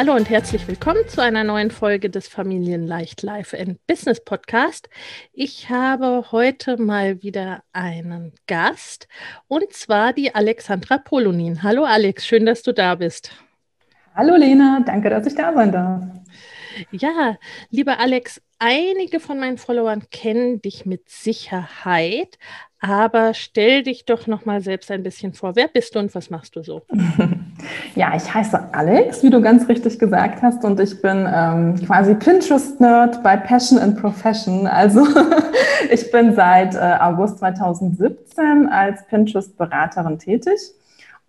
Hallo 0.00 0.14
und 0.14 0.30
herzlich 0.30 0.68
willkommen 0.68 1.08
zu 1.08 1.20
einer 1.20 1.42
neuen 1.42 1.72
Folge 1.72 2.08
des 2.08 2.28
Familienleicht 2.28 3.22
Life 3.22 3.58
and 3.58 3.84
Business 3.88 4.22
Podcast. 4.24 4.88
Ich 5.32 5.70
habe 5.70 6.26
heute 6.30 6.80
mal 6.80 7.20
wieder 7.24 7.64
einen 7.72 8.32
Gast 8.46 9.08
und 9.48 9.72
zwar 9.72 10.12
die 10.12 10.32
Alexandra 10.32 10.98
Polonin. 10.98 11.64
Hallo 11.64 11.82
Alex, 11.82 12.28
schön, 12.28 12.46
dass 12.46 12.62
du 12.62 12.72
da 12.72 12.94
bist. 12.94 13.32
Hallo 14.14 14.36
Lena, 14.36 14.84
danke, 14.86 15.10
dass 15.10 15.26
ich 15.26 15.34
da 15.34 15.52
sein 15.52 15.72
darf. 15.72 16.04
Ja, 16.92 17.36
lieber 17.70 17.98
Alex, 17.98 18.40
einige 18.60 19.18
von 19.18 19.40
meinen 19.40 19.58
Followern 19.58 20.04
kennen 20.12 20.62
dich 20.62 20.86
mit 20.86 21.08
Sicherheit, 21.08 22.38
aber 22.80 23.34
stell 23.34 23.82
dich 23.82 24.04
doch 24.04 24.26
noch 24.26 24.44
mal 24.44 24.60
selbst 24.60 24.90
ein 24.90 25.02
bisschen 25.02 25.32
vor. 25.32 25.56
Wer 25.56 25.68
bist 25.68 25.94
du 25.94 25.98
und 25.98 26.14
was 26.14 26.30
machst 26.30 26.56
du 26.56 26.62
so? 26.62 26.82
Ja, 27.94 28.14
ich 28.14 28.32
heiße 28.32 28.72
Alex, 28.72 29.22
wie 29.24 29.30
du 29.30 29.40
ganz 29.40 29.68
richtig 29.68 29.98
gesagt 29.98 30.42
hast, 30.42 30.64
und 30.64 30.78
ich 30.78 31.02
bin 31.02 31.28
ähm, 31.30 31.74
quasi 31.84 32.14
Pinterest-Nerd 32.14 33.22
bei 33.22 33.36
Passion 33.36 33.78
and 33.78 34.00
Profession. 34.00 34.66
Also 34.68 35.06
ich 35.90 36.10
bin 36.12 36.34
seit 36.34 36.76
äh, 36.76 36.96
August 37.00 37.38
2017 37.38 38.68
als 38.68 39.04
Pinterest-Beraterin 39.08 40.18
tätig 40.18 40.60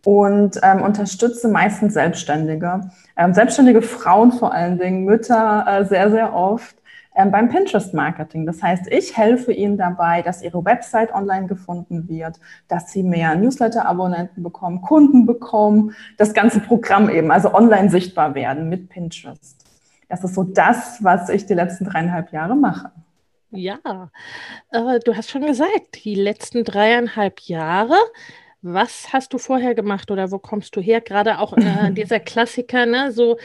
und 0.06 0.60
ähm, 0.62 0.82
unterstütze 0.82 1.48
meistens 1.48 1.96
Selbstständige, 1.96 2.82
ähm, 3.18 3.34
selbstständige 3.34 3.82
Frauen 3.82 4.32
vor 4.32 4.54
allen 4.54 4.78
Dingen, 4.78 5.06
Mütter 5.06 5.66
äh, 5.68 5.86
sehr, 5.86 6.12
sehr 6.12 6.34
oft 6.36 6.76
beim 7.14 7.50
Pinterest-Marketing. 7.50 8.46
Das 8.46 8.64
heißt, 8.64 8.88
ich 8.92 9.18
helfe 9.18 9.52
ihnen 9.52 9.78
dabei, 9.78 10.22
dass 10.22 10.42
ihre 10.42 10.64
Website 10.64 11.14
online 11.14 11.48
gefunden 11.48 12.08
wird, 12.08 12.40
dass 12.68 12.92
sie 12.92 13.04
mehr 13.04 13.36
Newsletter-Abonnenten 13.36 14.42
bekommen, 14.44 14.82
Kunden 14.82 15.26
bekommen, 15.26 15.96
das 16.18 16.34
ganze 16.34 16.60
Programm 16.60 17.10
eben, 17.10 17.32
also 17.32 17.54
online 17.54 17.90
sichtbar 17.90 18.36
werden 18.36 18.70
mit 18.70 18.90
Pinterest. 18.90 19.58
Das 20.08 20.24
ist 20.24 20.36
so 20.36 20.44
das, 20.44 21.04
was 21.04 21.30
ich 21.30 21.46
die 21.46 21.54
letzten 21.54 21.86
dreieinhalb 21.86 22.32
Jahre 22.32 22.56
mache. 22.56 22.92
Ja, 23.52 24.12
äh, 24.72 25.00
du 25.00 25.16
hast 25.16 25.32
schon 25.32 25.46
gesagt, 25.46 26.04
die 26.04 26.16
letzten 26.16 26.64
dreieinhalb 26.64 27.40
Jahre. 27.42 27.96
Was 28.62 29.14
hast 29.14 29.34
du 29.34 29.38
vorher 29.38 29.74
gemacht 29.74 30.12
oder 30.12 30.32
wo 30.32 30.38
kommst 30.38 30.76
du 30.76 30.82
her? 30.82 31.02
Gerade 31.02 31.40
auch 31.40 31.54
äh, 31.58 31.92
dieser 31.92 32.20
Klassiker, 32.20 32.86
ne, 32.86 33.12
so 33.12 33.38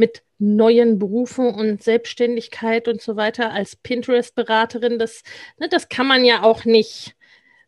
mit 0.00 0.22
neuen 0.38 0.98
Berufen 0.98 1.54
und 1.54 1.82
Selbstständigkeit 1.82 2.88
und 2.88 3.00
so 3.00 3.14
weiter 3.14 3.52
als 3.52 3.76
Pinterest-Beraterin. 3.76 4.98
Das, 4.98 5.22
ne, 5.58 5.68
das 5.68 5.88
kann 5.88 6.08
man 6.08 6.24
ja 6.24 6.42
auch 6.42 6.64
nicht 6.64 7.14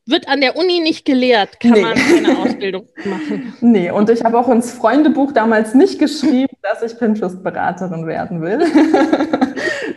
wird 0.04 0.28
an 0.28 0.41
der 0.41 0.56
Uni 0.56 0.81
nicht 0.81 1.04
gelehrt, 1.04 1.60
kann 1.60 1.72
nee. 1.72 1.82
man 1.82 1.94
keine 1.94 2.38
Ausbildung 2.38 2.88
machen. 3.04 3.54
Nee, 3.60 3.91
und 3.91 4.10
ich 4.10 4.25
habe 4.25 4.38
auch 4.38 4.48
ins 4.48 4.72
Freundebuch 4.72 5.32
damals 5.32 5.75
nicht 5.75 5.98
geschrieben, 5.98 6.56
dass 6.60 6.82
ich 6.82 6.98
Pinterest-Beraterin 6.98 8.06
werden 8.06 8.43
will, 8.43 8.60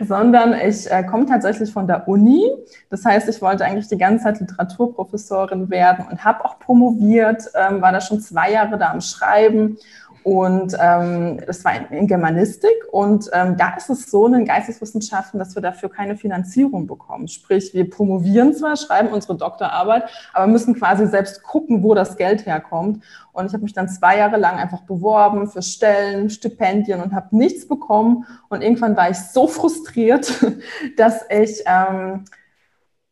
sondern 0.00 0.54
ich 0.54 0.88
äh, 0.90 1.02
komme 1.02 1.26
tatsächlich 1.26 1.72
von 1.72 1.88
der 1.88 2.06
Uni. 2.06 2.48
Das 2.88 3.04
heißt, 3.04 3.28
ich 3.28 3.42
wollte 3.42 3.64
eigentlich 3.64 3.88
die 3.88 3.98
ganze 3.98 4.24
Zeit 4.24 4.38
Literaturprofessorin 4.38 5.70
werden 5.70 6.06
und 6.08 6.24
habe 6.24 6.44
auch 6.44 6.60
promoviert, 6.60 7.42
ähm, 7.54 7.82
war 7.82 7.90
da 7.90 8.00
schon 8.00 8.20
zwei 8.20 8.52
Jahre 8.52 8.78
da 8.78 8.92
am 8.92 9.00
Schreiben 9.00 9.76
und 10.26 10.76
ähm, 10.80 11.38
das 11.46 11.64
war 11.64 11.76
in, 11.76 11.98
in 11.98 12.06
Germanistik. 12.08 12.74
Und 12.90 13.30
ähm, 13.32 13.56
da 13.56 13.76
ist 13.76 13.88
es 13.90 14.10
so 14.10 14.26
in 14.26 14.32
den 14.32 14.44
Geisteswissenschaften, 14.44 15.38
dass 15.38 15.54
wir 15.54 15.62
dafür 15.62 15.88
keine 15.88 16.16
Finanzierung 16.16 16.88
bekommen. 16.88 17.28
Sprich, 17.28 17.72
wir 17.74 17.88
promovieren 17.88 18.52
zwar, 18.52 18.76
schreiben 18.76 19.10
unsere 19.10 19.36
Doktorarbeit, 19.36 20.02
aber 20.32 20.48
müssen 20.48 20.74
quasi 20.74 21.06
selbst 21.06 21.44
gucken, 21.44 21.84
wo 21.84 21.94
das 21.94 22.16
Geld 22.16 22.44
herkommt. 22.44 23.04
Und 23.32 23.46
ich 23.46 23.52
habe 23.52 23.62
mich 23.62 23.72
dann 23.72 23.88
zwei 23.88 24.18
Jahre 24.18 24.36
lang 24.36 24.56
einfach 24.56 24.80
beworben 24.80 25.46
für 25.46 25.62
Stellen, 25.62 26.28
Stipendien 26.28 27.00
und 27.00 27.14
habe 27.14 27.36
nichts 27.36 27.68
bekommen. 27.68 28.26
Und 28.48 28.62
irgendwann 28.62 28.96
war 28.96 29.08
ich 29.08 29.18
so 29.18 29.46
frustriert, 29.46 30.44
dass 30.96 31.24
ich 31.30 31.62
ähm, 31.66 32.24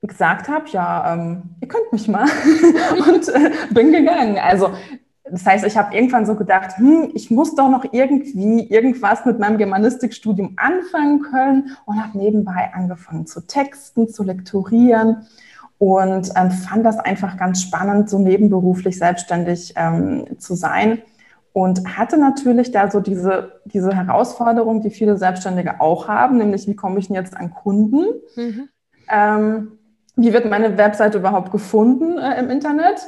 gesagt 0.02 0.48
habe, 0.48 0.69
ja, 0.70 1.14
ähm, 1.14 1.54
ihr 1.60 1.69
könnt 1.69 1.92
mich 1.92 2.08
mal 2.08 2.26
und 3.08 3.28
äh, 3.28 3.52
bin 3.70 3.92
gegangen. 3.92 4.36
Also 4.36 4.72
das 5.31 5.47
heißt, 5.47 5.65
ich 5.65 5.77
habe 5.77 5.95
irgendwann 5.95 6.27
so 6.27 6.35
gedacht, 6.35 6.77
hm, 6.77 7.11
ich 7.15 7.31
muss 7.31 7.55
doch 7.55 7.71
noch 7.71 7.87
irgendwie 7.93 8.69
irgendwas 8.69 9.25
mit 9.25 9.39
meinem 9.39 9.57
Germanistikstudium 9.57 10.55
anfangen 10.57 11.23
können 11.23 11.77
und 11.87 12.03
habe 12.03 12.19
nebenbei 12.19 12.71
angefangen 12.75 13.27
zu 13.27 13.41
texten, 13.47 14.09
zu 14.09 14.23
lektorieren 14.23 15.27
und 15.79 16.31
ähm, 16.37 16.51
fand 16.51 16.85
das 16.85 16.99
einfach 16.99 17.39
ganz 17.39 17.62
spannend, 17.62 18.11
so 18.11 18.19
nebenberuflich 18.19 18.99
selbstständig 18.99 19.73
ähm, 19.77 20.27
zu 20.39 20.55
sein 20.55 21.01
und 21.55 21.97
hatte 21.97 22.19
natürlich 22.19 22.71
da 22.71 22.91
so 22.91 23.01
diese, 23.01 23.61
diese 23.65 23.95
Herausforderung, 23.95 24.83
die 24.83 24.91
viele 24.91 25.17
Selbstständige 25.17 25.81
auch 25.81 26.06
haben, 26.06 26.37
nämlich 26.37 26.67
wie 26.69 26.77
komme 26.77 26.99
ich 26.99 27.06
denn 27.06 27.17
jetzt 27.17 27.37
an 27.37 27.51
Kunden? 27.51 28.06
Mhm. 28.37 28.69
Ähm, 29.11 29.79
wie 30.17 30.33
wird 30.33 30.51
meine 30.51 30.77
Webseite 30.77 31.19
überhaupt 31.19 31.51
gefunden 31.51 32.19
äh, 32.19 32.39
im 32.41 32.51
Internet? 32.51 33.01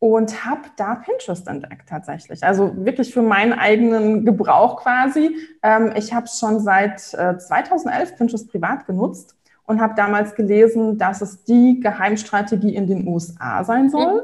Und 0.00 0.46
habe 0.46 0.62
da 0.76 0.96
Pinterest 0.96 1.46
entdeckt 1.46 1.88
tatsächlich. 1.88 2.42
Also 2.42 2.72
wirklich 2.84 3.12
für 3.12 3.22
meinen 3.22 3.52
eigenen 3.52 4.24
Gebrauch 4.24 4.82
quasi. 4.82 5.36
Ähm, 5.62 5.92
ich 5.94 6.12
habe 6.12 6.26
schon 6.26 6.58
seit 6.58 7.14
äh, 7.14 7.38
2011 7.38 8.16
Pinterest 8.16 8.50
privat 8.50 8.86
genutzt 8.86 9.36
und 9.66 9.80
habe 9.80 9.94
damals 9.94 10.34
gelesen, 10.34 10.96
dass 10.96 11.20
es 11.20 11.44
die 11.44 11.80
Geheimstrategie 11.80 12.74
in 12.74 12.86
den 12.86 13.06
USA 13.06 13.62
sein 13.62 13.90
soll. 13.90 14.14
Mhm. 14.14 14.20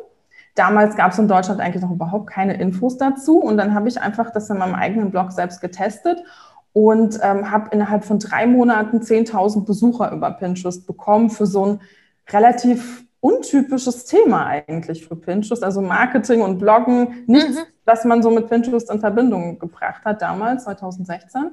Damals 0.55 0.97
gab 0.97 1.13
es 1.13 1.19
in 1.19 1.29
Deutschland 1.29 1.61
eigentlich 1.61 1.83
noch 1.83 1.93
überhaupt 1.93 2.29
keine 2.29 2.59
Infos 2.59 2.97
dazu 2.97 3.39
und 3.39 3.59
dann 3.59 3.75
habe 3.75 3.89
ich 3.89 4.01
einfach 4.01 4.31
das 4.31 4.49
in 4.49 4.57
meinem 4.57 4.75
eigenen 4.75 5.11
Blog 5.11 5.31
selbst 5.31 5.61
getestet 5.61 6.25
und 6.73 7.19
ähm, 7.23 7.51
habe 7.51 7.69
innerhalb 7.73 8.07
von 8.07 8.19
drei 8.19 8.47
Monaten 8.47 9.01
10.000 9.01 9.67
Besucher 9.67 10.11
über 10.13 10.31
Pinterest 10.31 10.87
bekommen 10.87 11.29
für 11.29 11.45
so 11.45 11.67
ein 11.67 11.81
relativ 12.31 13.06
untypisches 13.27 14.05
Thema 14.05 14.47
eigentlich 14.47 15.07
für 15.07 15.17
Pinterest. 15.17 15.65
Also 15.65 15.81
Marketing 15.81 16.43
und 16.43 16.59
Bloggen, 16.59 17.25
nichts, 17.27 17.57
mhm. 17.57 17.65
was 17.85 18.05
man 18.05 18.23
so 18.23 18.31
mit 18.31 18.49
Pinterest 18.49 18.89
in 18.91 19.01
Verbindung 19.01 19.59
gebracht 19.59 20.05
hat 20.05 20.23
damals, 20.23 20.65
2016. 20.65 21.51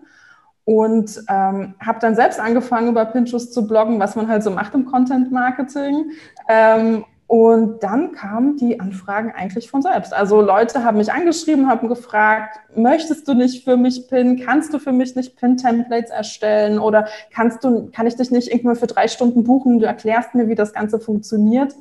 Und 0.65 1.23
ähm, 1.27 1.73
habe 1.79 1.99
dann 1.99 2.15
selbst 2.15 2.39
angefangen, 2.39 2.89
über 2.89 3.05
Pinterest 3.05 3.53
zu 3.53 3.67
bloggen, 3.67 3.99
was 3.99 4.15
man 4.15 4.27
halt 4.27 4.43
so 4.43 4.51
macht 4.51 4.75
im 4.75 4.85
Content 4.85 5.31
Marketing. 5.31 6.11
Ähm, 6.47 7.05
und 7.33 7.81
dann 7.81 8.11
kamen 8.11 8.57
die 8.57 8.79
Anfragen 8.79 9.33
eigentlich 9.35 9.67
von 9.67 9.81
selbst. 9.81 10.13
Also 10.13 10.39
Leute 10.39 10.83
haben 10.83 10.99
mich 10.99 11.11
angeschrieben, 11.11 11.67
haben 11.67 11.87
gefragt, 11.87 12.59
möchtest 12.75 13.27
du 13.27 13.33
nicht 13.33 13.63
für 13.63 13.75
mich 13.75 14.07
Pin? 14.07 14.39
Kannst 14.45 14.71
du 14.71 14.77
für 14.77 14.91
mich 14.91 15.15
nicht 15.15 15.35
Pin-Templates 15.37 16.11
erstellen? 16.11 16.77
Oder 16.77 17.07
kannst 17.33 17.63
du, 17.63 17.89
kann 17.91 18.05
ich 18.05 18.15
dich 18.15 18.29
nicht 18.29 18.49
irgendwann 18.49 18.75
für 18.75 18.85
drei 18.85 19.07
Stunden 19.07 19.43
buchen? 19.43 19.79
Du 19.79 19.87
erklärst 19.87 20.35
mir, 20.35 20.47
wie 20.47 20.53
das 20.53 20.73
Ganze 20.73 20.99
funktioniert. 20.99 21.73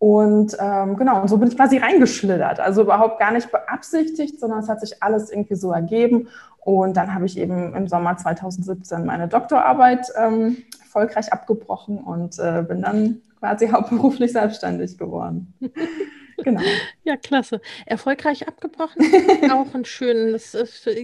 Und 0.00 0.56
ähm, 0.58 0.96
genau, 0.96 1.22
und 1.22 1.28
so 1.28 1.36
bin 1.36 1.46
ich 1.46 1.56
quasi 1.56 1.78
reingeschlittert. 1.78 2.58
Also 2.58 2.82
überhaupt 2.82 3.20
gar 3.20 3.30
nicht 3.30 3.52
beabsichtigt, 3.52 4.40
sondern 4.40 4.58
es 4.58 4.68
hat 4.68 4.80
sich 4.80 5.00
alles 5.00 5.30
irgendwie 5.30 5.54
so 5.54 5.70
ergeben. 5.70 6.26
Und 6.58 6.96
dann 6.96 7.14
habe 7.14 7.26
ich 7.26 7.38
eben 7.38 7.72
im 7.76 7.86
Sommer 7.86 8.16
2017 8.16 9.06
meine 9.06 9.28
Doktorarbeit 9.28 10.08
ähm, 10.20 10.56
erfolgreich 10.80 11.32
abgebrochen 11.32 11.98
und 11.98 12.40
äh, 12.40 12.64
bin 12.66 12.82
dann 12.82 13.22
quasi 13.42 13.68
hauptberuflich 13.72 14.32
selbstständig 14.32 14.96
geworden. 14.96 15.52
Genau. 16.44 16.62
Ja, 17.04 17.16
klasse. 17.16 17.60
Erfolgreich 17.86 18.48
abgebrochen, 18.48 19.00
auch 19.52 19.72
ein 19.74 19.84
schönes, 19.84 20.56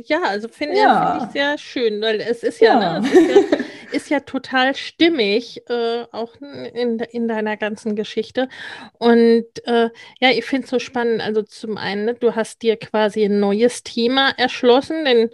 ja, 0.06 0.23
also 0.23 0.49
finde 0.49 0.79
ja. 0.79 1.12
find 1.12 1.26
ich 1.26 1.32
sehr 1.32 1.58
schön, 1.58 2.00
weil 2.00 2.20
es 2.20 2.43
ist 2.43 2.61
ja, 2.61 2.81
ja. 2.81 2.99
Ne, 2.99 3.06
es 3.06 3.14
ist 3.14 3.50
ja, 3.52 3.58
ist 3.93 4.11
ja 4.11 4.20
total 4.20 4.75
stimmig, 4.75 5.62
äh, 5.69 6.06
auch 6.11 6.35
in, 6.40 6.99
in 6.99 7.29
deiner 7.29 7.56
ganzen 7.56 7.94
Geschichte. 7.94 8.49
Und 8.99 9.44
äh, 9.64 9.90
ja, 10.19 10.31
ich 10.31 10.44
finde 10.44 10.64
es 10.64 10.70
so 10.70 10.81
spannend. 10.81 11.20
Also 11.20 11.43
zum 11.43 11.76
einen, 11.76 12.06
ne, 12.06 12.14
du 12.14 12.35
hast 12.35 12.62
dir 12.62 12.76
quasi 12.76 13.23
ein 13.23 13.38
neues 13.38 13.85
Thema 13.85 14.31
erschlossen, 14.37 15.05
denn 15.05 15.31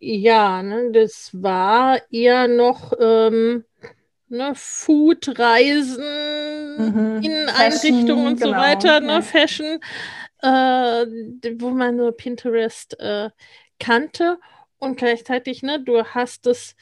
ja, 0.00 0.64
ne, 0.64 0.90
das 0.90 1.30
war 1.32 2.00
eher 2.10 2.48
noch 2.48 2.92
ähm, 2.98 3.64
ne, 4.30 4.52
Food-Reisen 4.54 6.04
mhm. 6.78 7.22
in 7.22 7.48
Einrichtungen 7.48 8.26
und 8.26 8.40
genau, 8.40 8.52
so 8.52 8.56
weiter, 8.56 9.00
ne, 9.00 9.12
ja. 9.12 9.22
Fashion, 9.22 9.80
äh, 10.42 11.06
wo 11.58 11.70
man 11.70 11.96
nur 11.96 12.16
Pinterest 12.16 12.98
äh, 13.00 13.30
kannte. 13.78 14.38
Und 14.78 14.96
gleichzeitig, 14.96 15.62
ne, 15.62 15.82
du 15.82 16.04
hast 16.04 16.46
es 16.46 16.76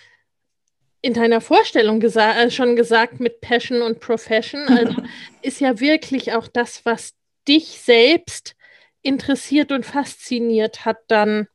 in 1.01 1.15
deiner 1.15 1.41
Vorstellung 1.41 2.01
gesa 2.01 2.33
äh, 2.33 2.51
schon 2.51 2.77
gesagt 2.77 3.21
mit 3.21 3.41
Passion 3.41 3.83
und 3.83 4.01
Profession. 4.01 4.69
Also 4.69 5.03
ist 5.43 5.61
ja 5.61 5.81
wirklich 5.81 6.33
auch 6.33 6.49
das, 6.49 6.85
was 6.85 7.15
dich 7.47 7.79
selbst 7.79 8.57
interessiert 9.03 9.71
und 9.71 9.87
fasziniert 9.87 10.85
hat, 10.85 10.99
dann 11.09 11.47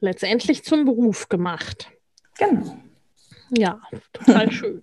letztendlich 0.00 0.64
zum 0.64 0.84
Beruf 0.84 1.28
gemacht. 1.28 1.90
Genau. 2.38 2.78
Ja, 3.50 3.80
total 4.12 4.50
schön. 4.52 4.82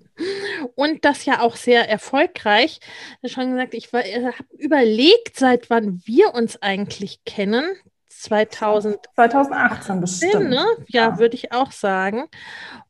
Und 0.76 1.06
das 1.06 1.26
ja 1.26 1.42
auch 1.42 1.56
sehr 1.56 1.90
erfolgreich. 1.90 2.80
Ich 3.22 3.32
schon 3.32 3.52
gesagt, 3.52 3.74
ich 3.74 3.94
äh, 3.94 4.26
habe 4.26 4.36
überlegt, 4.58 5.38
seit 5.38 5.70
wann 5.70 6.02
wir 6.06 6.34
uns 6.34 6.62
eigentlich 6.62 7.24
kennen. 7.26 7.66
2000 8.10 8.98
2018 9.16 10.02
bestimmt. 10.02 10.50
Ne? 10.50 10.66
Ja, 10.88 11.10
ja. 11.10 11.20
würde 11.20 11.36
ich 11.36 11.52
auch 11.52 11.72
sagen. 11.72 12.26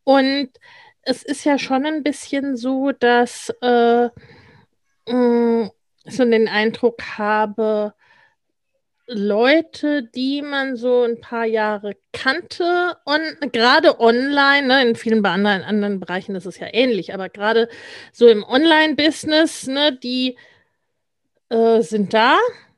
Und 0.04 0.50
es 1.02 1.24
ist 1.24 1.44
ja 1.44 1.58
schon 1.58 1.86
ein 1.86 2.04
bisschen 2.04 2.56
so, 2.56 2.92
dass 2.92 3.50
äh, 3.62 4.10
mh, 5.08 5.14
mm, 5.14 5.72
so 6.08 6.24
den 6.24 6.48
Eindruck 6.48 7.02
habe, 7.18 7.94
Leute, 9.08 10.04
die 10.04 10.42
man 10.42 10.78
so 10.78 11.04
ein 11.04 11.22
paar 11.22 11.46
Jahre 11.46 11.96
kannte, 12.12 12.98
on, 13.06 13.22
gerade 13.52 14.00
online, 14.00 14.68
ne, 14.68 14.82
in 14.82 14.96
vielen 14.96 15.24
anderen, 15.24 15.62
anderen 15.62 16.00
Bereichen 16.00 16.36
ist 16.36 16.46
es 16.46 16.58
ja 16.58 16.68
ähnlich, 16.72 17.14
aber 17.14 17.30
gerade 17.30 17.70
so 18.12 18.28
im 18.28 18.44
Online-Business, 18.44 19.68
ne, 19.68 19.96
die 19.96 20.38
äh, 21.50 21.82
sind 21.82 22.14
da, 22.16 22.38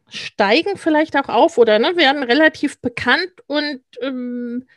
steigen 0.10 0.78
vielleicht 0.78 1.16
auch 1.16 1.30
auf 1.30 1.58
oder 1.58 1.80
ne, 1.80 1.96
werden 1.96 2.24
relativ 2.24 2.82
bekannt 2.82 3.32
und 3.48 3.82
ähm, 4.02 4.68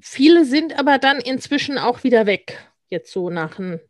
viele 0.00 0.44
sind 0.44 0.78
aber 0.78 0.98
dann 0.98 1.18
inzwischen 1.20 1.78
auch 1.78 2.04
wieder 2.04 2.26
weg, 2.26 2.58
jetzt 2.90 3.12
so 3.12 3.30
nach 3.30 3.58
ein 3.58 3.80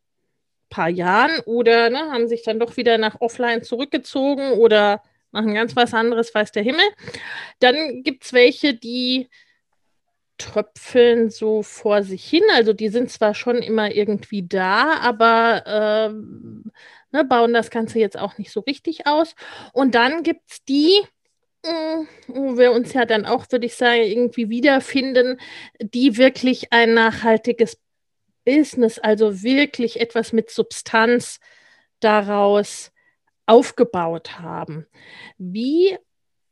paar 0.70 0.88
Jahren 0.88 1.40
oder 1.46 1.90
ne, 1.90 1.98
haben 2.12 2.28
sich 2.28 2.44
dann 2.44 2.60
doch 2.60 2.76
wieder 2.76 2.96
nach 2.96 3.20
Offline 3.20 3.64
zurückgezogen 3.64 4.52
oder 4.52 5.02
machen 5.32 5.54
ganz 5.54 5.74
was 5.74 5.94
anderes, 5.94 6.34
weiß 6.34 6.52
der 6.52 6.62
Himmel. 6.62 6.84
Dann 7.58 8.02
gibt 8.02 8.24
es 8.24 8.32
welche, 8.32 8.74
die 8.74 9.28
tröpfeln 10.38 11.30
so 11.30 11.62
vor 11.62 12.02
sich 12.02 12.24
hin. 12.24 12.42
Also 12.54 12.72
die 12.72 12.88
sind 12.88 13.10
zwar 13.10 13.34
schon 13.34 13.56
immer 13.56 13.94
irgendwie 13.94 14.46
da, 14.46 14.98
aber 14.98 15.64
äh, 15.66 16.12
ne, 17.12 17.24
bauen 17.24 17.52
das 17.52 17.70
Ganze 17.70 17.98
jetzt 17.98 18.18
auch 18.18 18.38
nicht 18.38 18.50
so 18.50 18.60
richtig 18.60 19.06
aus. 19.06 19.34
Und 19.72 19.94
dann 19.94 20.22
gibt 20.22 20.50
es 20.50 20.64
die, 20.64 21.00
äh, 21.62 21.98
wo 22.26 22.58
wir 22.58 22.72
uns 22.72 22.92
ja 22.92 23.04
dann 23.04 23.24
auch, 23.24 23.46
würde 23.50 23.66
ich 23.66 23.76
sagen, 23.76 24.02
irgendwie 24.02 24.50
wiederfinden, 24.50 25.38
die 25.80 26.16
wirklich 26.16 26.72
ein 26.72 26.94
nachhaltiges 26.94 27.78
Business, 28.44 28.98
also 28.98 29.42
wirklich 29.42 30.00
etwas 30.00 30.32
mit 30.32 30.50
Substanz 30.50 31.38
daraus 32.00 32.91
aufgebaut 33.46 34.38
haben. 34.38 34.86
Wie 35.38 35.98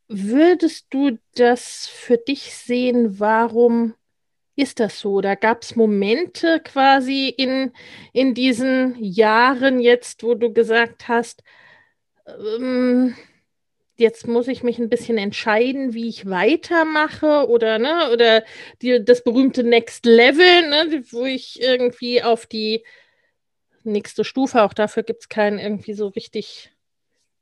würdest 0.08 0.86
du 0.90 1.18
das 1.34 1.86
für 1.86 2.16
dich 2.16 2.54
sehen? 2.54 3.20
Warum 3.20 3.94
ist 4.56 4.80
das 4.80 5.00
so? 5.00 5.20
Da 5.20 5.34
gab 5.34 5.62
es 5.62 5.76
Momente 5.76 6.60
quasi 6.60 7.28
in, 7.28 7.72
in 8.12 8.34
diesen 8.34 8.96
Jahren 9.02 9.80
jetzt, 9.80 10.22
wo 10.22 10.34
du 10.34 10.52
gesagt 10.52 11.08
hast, 11.08 11.42
ähm, 12.26 13.16
jetzt 13.96 14.26
muss 14.26 14.48
ich 14.48 14.62
mich 14.62 14.78
ein 14.78 14.88
bisschen 14.88 15.18
entscheiden, 15.18 15.94
wie 15.94 16.08
ich 16.08 16.28
weitermache 16.28 17.48
oder, 17.48 17.78
ne, 17.78 18.10
oder 18.12 18.44
die, 18.82 19.04
das 19.04 19.22
berühmte 19.22 19.62
Next 19.62 20.06
Level, 20.06 20.68
ne, 20.68 21.04
wo 21.10 21.24
ich 21.24 21.60
irgendwie 21.62 22.22
auf 22.22 22.46
die 22.46 22.84
nächste 23.84 24.24
Stufe, 24.24 24.62
auch 24.62 24.74
dafür 24.74 25.02
gibt 25.02 25.22
es 25.22 25.28
keinen 25.28 25.58
irgendwie 25.58 25.94
so 25.94 26.08
richtig 26.08 26.72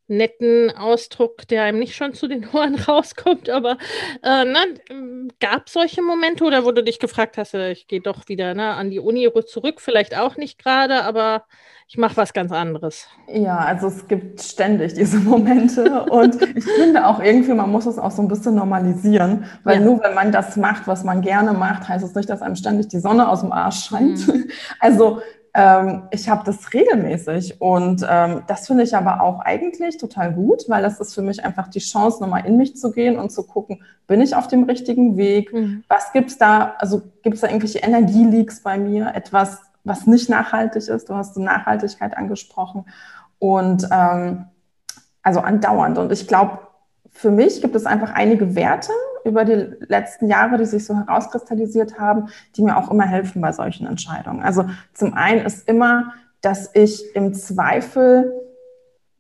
netten 0.09 0.71
Ausdruck, 0.71 1.47
der 1.49 1.65
einem 1.65 1.79
nicht 1.79 1.95
schon 1.95 2.15
zu 2.15 2.27
den 2.27 2.49
Ohren 2.53 2.75
rauskommt, 2.75 3.49
aber 3.49 3.79
äh, 4.23 4.45
ne, 4.45 4.59
gab 5.41 5.67
es 5.67 5.75
solche 5.75 6.03
Momente 6.03 6.45
oder 6.45 6.65
wo 6.65 6.73
du 6.73 6.83
dich 6.83 6.99
gefragt 6.99 7.39
hast, 7.39 7.55
äh, 7.55 7.73
ich 7.73 7.87
gehe 7.87 8.01
doch 8.01 8.29
wieder 8.29 8.55
ne, 8.55 8.75
an 8.75 8.91
die 8.91 8.99
Uni 8.99 9.29
zurück, 9.47 9.81
vielleicht 9.81 10.17
auch 10.17 10.37
nicht 10.37 10.59
gerade, 10.59 11.05
aber 11.05 11.45
ich 11.91 11.97
mache 11.97 12.19
was 12.19 12.35
ganz 12.35 12.53
anderes. 12.53 13.07
Ja, 13.29 13.57
also 13.59 13.87
es 13.87 14.07
gibt 14.09 14.43
ständig 14.43 14.93
diese 14.93 15.19
Momente 15.21 16.05
und 16.11 16.37
ich 16.43 16.65
finde 16.65 17.07
auch 17.07 17.19
irgendwie, 17.21 17.55
man 17.55 17.71
muss 17.71 17.87
es 17.87 17.99
auch 17.99 18.11
so 18.11 18.21
ein 18.21 18.29
bisschen 18.29 18.55
normalisieren, 18.55 19.47
weil 19.65 19.79
ja. 19.79 19.85
nur 19.85 20.03
wenn 20.03 20.15
man 20.15 20.31
das 20.31 20.57
macht, 20.57 20.87
was 20.87 21.03
man 21.05 21.23
gerne 21.23 21.55
macht, 21.55 21.89
heißt 21.89 22.05
es 22.05 22.15
nicht, 22.15 22.29
dass 22.29 22.43
einem 22.43 22.57
ständig 22.57 22.89
die 22.89 22.99
Sonne 22.99 23.27
aus 23.29 23.41
dem 23.41 23.53
Arsch 23.53 23.87
scheint. 23.87 24.27
Mhm. 24.29 24.51
Also 24.81 25.21
ähm, 25.59 26.05
ich 26.13 26.29
habe 26.29 26.45
das 26.45 26.73
regelmäßig 26.73 27.61
und 27.61 28.07
ähm, 28.09 28.45
das 28.47 28.69
finde 28.69 28.85
ich 28.85 28.95
aber 28.95 29.21
auch 29.21 29.41
eigentlich 29.41 29.97
total 29.97 30.33
gut, 30.33 30.69
weil 30.69 30.85
das 30.85 31.01
ist 31.01 31.15
für 31.15 31.23
mich 31.23 31.45
einfach 31.45 31.67
die 31.67 31.81
Chance, 31.81 32.23
nochmal 32.23 32.47
in 32.47 32.57
mich 32.57 32.77
zu 32.77 32.93
gehen 32.93 33.19
und 33.19 33.33
zu 33.33 33.43
gucken, 33.45 33.83
bin 34.07 34.21
ich 34.21 34.37
auf 34.37 34.47
dem 34.47 34.63
richtigen 34.63 35.17
Weg? 35.17 35.53
Mhm. 35.53 35.83
Was 35.89 36.13
gibt 36.13 36.31
es 36.31 36.39
da? 36.39 36.77
Also 36.79 37.03
gibt 37.23 37.35
es 37.35 37.41
da 37.41 37.49
irgendwelche 37.49 37.81
Energieleaks 37.81 38.63
bei 38.63 38.79
mir? 38.79 39.13
Etwas, 39.17 39.59
was 39.83 40.07
nicht 40.07 40.31
nachhaltig 40.31 40.87
ist? 40.87 41.09
Du 41.09 41.17
hast 41.17 41.35
die 41.35 41.43
Nachhaltigkeit 41.43 42.17
angesprochen 42.17 42.85
und 43.41 43.85
ähm, 43.91 44.45
also 45.25 45.41
andauernd. 45.41 45.99
Und 45.99 46.13
ich 46.13 46.29
glaube, 46.29 46.61
für 47.11 47.33
mich 47.33 47.61
gibt 47.61 47.75
es 47.75 47.85
einfach 47.85 48.15
einige 48.15 48.55
Werte 48.55 48.93
über 49.25 49.45
die 49.45 49.67
letzten 49.89 50.29
Jahre, 50.29 50.59
die 50.59 50.65
sich 50.65 50.85
so 50.85 50.95
herauskristallisiert 50.95 51.99
haben, 51.99 52.29
die 52.57 52.63
mir 52.63 52.77
auch 52.77 52.91
immer 52.91 53.05
helfen 53.05 53.43
bei 53.43 53.53
solchen 53.53 53.87
Entscheidungen. 53.87 54.43
Also 54.43 54.65
zum 54.95 55.15
einen 55.15 55.45
ist 55.45 55.69
immer, 55.69 56.13
dass 56.41 56.71
ich 56.75 57.15
im 57.15 57.35
Zweifel 57.35 58.33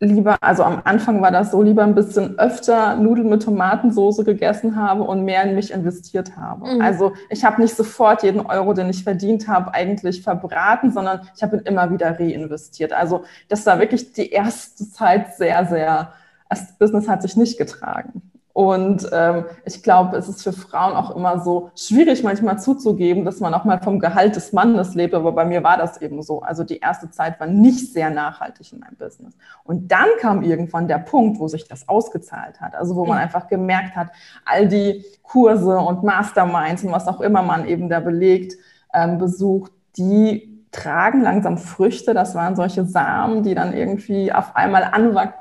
lieber, 0.00 0.37
also 0.40 0.62
am 0.62 0.81
Anfang 0.85 1.21
war 1.23 1.33
das 1.33 1.50
so, 1.50 1.61
lieber 1.61 1.83
ein 1.83 1.95
bisschen 1.95 2.38
öfter 2.38 2.97
Nudeln 2.97 3.28
mit 3.28 3.43
Tomatensoße 3.43 4.23
gegessen 4.25 4.76
habe 4.76 5.02
und 5.02 5.25
mehr 5.25 5.43
in 5.43 5.57
mich 5.57 5.73
investiert 5.73 6.37
habe. 6.37 6.75
Mhm. 6.75 6.81
Also 6.81 7.14
ich 7.31 7.45
habe 7.45 7.61
nicht 7.61 7.75
sofort 7.75 8.23
jeden 8.23 8.40
Euro, 8.40 8.75
den 8.75 8.88
ich 8.90 9.02
verdient 9.02 9.49
habe, 9.49 9.75
eigentlich 9.75 10.23
verbraten, 10.23 10.93
sondern 10.93 11.23
ich 11.35 11.43
habe 11.43 11.57
ihn 11.57 11.62
immer 11.62 11.90
wieder 11.90 12.19
reinvestiert. 12.19 12.93
Also 12.93 13.25
das 13.49 13.67
war 13.67 13.81
wirklich 13.81 14.12
die 14.12 14.31
erste 14.31 14.88
Zeit 14.88 15.35
sehr, 15.35 15.67
sehr 15.67 16.12
das 16.49 16.78
Business 16.78 17.09
hat 17.09 17.23
sich 17.23 17.37
nicht 17.37 17.59
getragen. 17.59 18.23
Und 18.59 19.09
ähm, 19.12 19.45
ich 19.65 19.85
glaube, 19.85 20.17
es 20.17 20.29
ist 20.29 20.43
für 20.43 20.53
Frauen 20.53 20.97
auch 20.97 21.15
immer 21.15 21.38
so 21.38 21.71
schwierig, 21.77 22.25
manchmal 22.25 22.59
zuzugeben, 22.59 23.25
dass 23.25 23.38
man 23.38 23.55
auch 23.55 23.65
mal 23.65 23.81
vom 23.81 24.00
Gehalt 24.00 24.35
des 24.35 24.53
Mannes 24.53 24.97
lebt. 24.97 25.15
Aber 25.15 25.31
bei 25.31 25.45
mir 25.45 25.62
war 25.62 25.77
das 25.77 26.03
eben 26.03 26.25
so. 26.25 26.43
Also 26.43 26.65
die 26.65 26.79
erste 26.79 27.09
Zeit 27.09 27.38
war 27.38 27.47
nicht 27.47 27.93
sehr 27.93 28.11
nachhaltig 28.11 28.73
in 28.73 28.81
meinem 28.81 28.97
Business. 28.97 29.33
Und 29.62 29.93
dann 29.93 30.09
kam 30.19 30.43
irgendwann 30.43 30.88
der 30.88 30.99
Punkt, 30.99 31.38
wo 31.38 31.47
sich 31.47 31.69
das 31.69 31.88
ausgezahlt 31.88 32.61
hat. 32.61 32.75
Also 32.75 32.97
wo 32.97 33.07
man 33.07 33.19
einfach 33.19 33.47
gemerkt 33.47 33.95
hat, 33.95 34.09
all 34.45 34.67
die 34.67 35.05
Kurse 35.23 35.79
und 35.79 36.03
Masterminds 36.03 36.83
und 36.83 36.91
was 36.91 37.07
auch 37.07 37.21
immer 37.21 37.43
man 37.43 37.65
eben 37.65 37.88
da 37.88 38.00
belegt, 38.00 38.55
ähm, 38.93 39.19
besucht, 39.19 39.71
die 39.97 40.65
tragen 40.73 41.21
langsam 41.21 41.59
Früchte. 41.59 42.12
Das 42.12 42.35
waren 42.35 42.57
solche 42.57 42.85
Samen, 42.85 43.45
die 43.45 43.55
dann 43.55 43.73
irgendwie 43.73 44.33
auf 44.33 44.57
einmal 44.57 44.91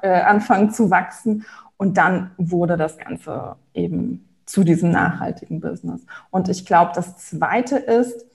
äh, 0.03 0.21
anfangen 0.21 0.69
zu 0.69 0.91
wachsen. 0.91 1.45
Und 1.77 1.97
dann 1.97 2.31
wurde 2.37 2.75
das 2.75 2.97
Ganze 2.97 3.55
eben 3.73 4.27
zu 4.45 4.63
diesem 4.63 4.91
nachhaltigen 4.91 5.59
Business. 5.59 6.05
Und 6.31 6.49
ich 6.49 6.65
glaube, 6.65 6.91
das 6.95 7.17
Zweite 7.17 7.77
ist, 7.77 8.25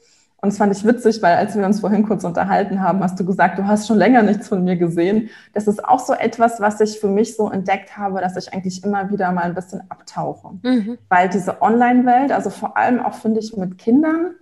und 0.43 0.49
das 0.49 0.59
fand 0.59 0.77
ich 0.77 0.85
witzig, 0.85 1.23
weil 1.23 1.37
als 1.37 1.57
wir 1.57 1.65
uns 1.65 1.81
vorhin 1.81 2.05
kurz 2.05 2.25
unterhalten 2.25 2.81
haben, 2.83 3.01
hast 3.01 3.19
du 3.19 3.25
gesagt, 3.25 3.61
du 3.61 3.67
hast 3.67 3.87
schon 3.87 3.97
länger 3.97 4.25
nichts 4.25 4.49
von 4.49 4.65
mir 4.65 4.77
gesehen. 4.77 5.31
Das 5.53 5.69
ist 5.69 5.85
auch 5.85 6.01
so 6.01 6.15
etwas, 6.15 6.61
was 6.61 6.81
ich 6.81 6.99
für 6.99 7.07
mich 7.07 7.37
so 7.37 7.49
entdeckt 7.49 7.97
habe, 7.97 8.21
dass 8.21 8.37
ich 8.37 8.53
eigentlich 8.53 8.83
immer 8.83 9.09
wieder 9.11 9.31
mal 9.31 9.45
ein 9.45 9.55
bisschen 9.55 9.83
abtauche. 9.89 10.59
Mhm. 10.63 10.99
Weil 11.09 11.29
diese 11.29 11.63
Online-Welt, 11.63 12.33
also 12.33 12.51
vor 12.51 12.77
allem 12.77 12.99
auch 12.99 13.15
finde 13.15 13.39
ich 13.39 13.57
mit 13.57 13.79
Kindern, 13.79 14.33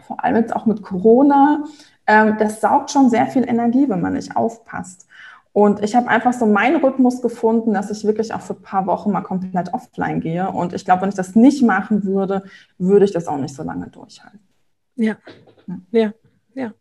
vor 0.00 0.24
allem 0.24 0.34
jetzt 0.34 0.54
auch 0.54 0.66
mit 0.66 0.82
Corona, 0.82 1.62
ähm, 2.08 2.36
das 2.40 2.60
saugt 2.60 2.90
schon 2.90 3.08
sehr 3.08 3.26
viel 3.26 3.48
Energie, 3.48 3.88
wenn 3.88 4.00
man 4.00 4.14
nicht 4.14 4.36
aufpasst. 4.36 5.06
Und 5.56 5.82
ich 5.82 5.96
habe 5.96 6.08
einfach 6.08 6.34
so 6.34 6.44
meinen 6.44 6.84
Rhythmus 6.84 7.22
gefunden, 7.22 7.72
dass 7.72 7.90
ich 7.90 8.04
wirklich 8.04 8.34
auch 8.34 8.42
für 8.42 8.52
ein 8.52 8.60
paar 8.60 8.86
Wochen 8.86 9.10
mal 9.10 9.22
komplett 9.22 9.72
offline 9.72 10.20
gehe. 10.20 10.50
Und 10.50 10.74
ich 10.74 10.84
glaube, 10.84 11.00
wenn 11.00 11.08
ich 11.08 11.14
das 11.14 11.34
nicht 11.34 11.62
machen 11.62 12.04
würde, 12.04 12.42
würde 12.76 13.06
ich 13.06 13.12
das 13.12 13.26
auch 13.26 13.38
nicht 13.38 13.54
so 13.54 13.62
lange 13.62 13.88
durchhalten. 13.88 14.46
Ja, 14.96 15.16
ja, 15.92 16.12
ja. 16.52 16.74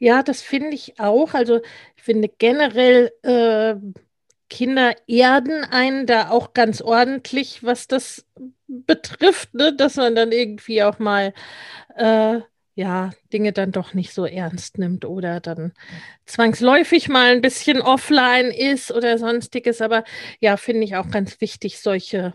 Ja, 0.00 0.24
das 0.24 0.42
finde 0.42 0.74
ich 0.74 0.98
auch. 0.98 1.34
Also 1.34 1.60
ich 1.94 2.02
finde 2.02 2.28
generell, 2.28 3.12
äh, 3.22 3.76
Kinder 4.50 4.96
erden 5.06 5.62
einen 5.62 6.06
da 6.06 6.30
auch 6.30 6.54
ganz 6.54 6.82
ordentlich, 6.82 7.62
was 7.62 7.86
das 7.86 8.26
betrifft, 8.66 9.54
ne? 9.54 9.76
dass 9.76 9.94
man 9.94 10.16
dann 10.16 10.32
irgendwie 10.32 10.82
auch 10.82 10.98
mal 10.98 11.32
äh, 11.94 12.40
ja, 12.74 13.10
Dinge 13.32 13.52
dann 13.52 13.70
doch 13.72 13.92
nicht 13.92 14.14
so 14.14 14.24
ernst 14.24 14.78
nimmt 14.78 15.04
oder 15.04 15.40
dann 15.40 15.72
zwangsläufig 16.24 17.08
mal 17.08 17.32
ein 17.32 17.42
bisschen 17.42 17.82
offline 17.82 18.50
ist 18.50 18.90
oder 18.90 19.18
sonstiges. 19.18 19.82
Aber 19.82 20.04
ja, 20.40 20.56
finde 20.56 20.84
ich 20.84 20.96
auch 20.96 21.10
ganz 21.10 21.40
wichtig, 21.40 21.80
solche 21.80 22.32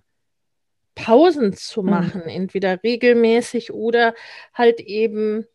Pausen 0.94 1.54
zu 1.54 1.82
mhm. 1.82 1.90
machen, 1.90 2.22
mhm. 2.24 2.30
entweder 2.30 2.84
regelmäßig 2.84 3.72
oder 3.72 4.14
halt 4.54 4.80
eben 4.80 5.46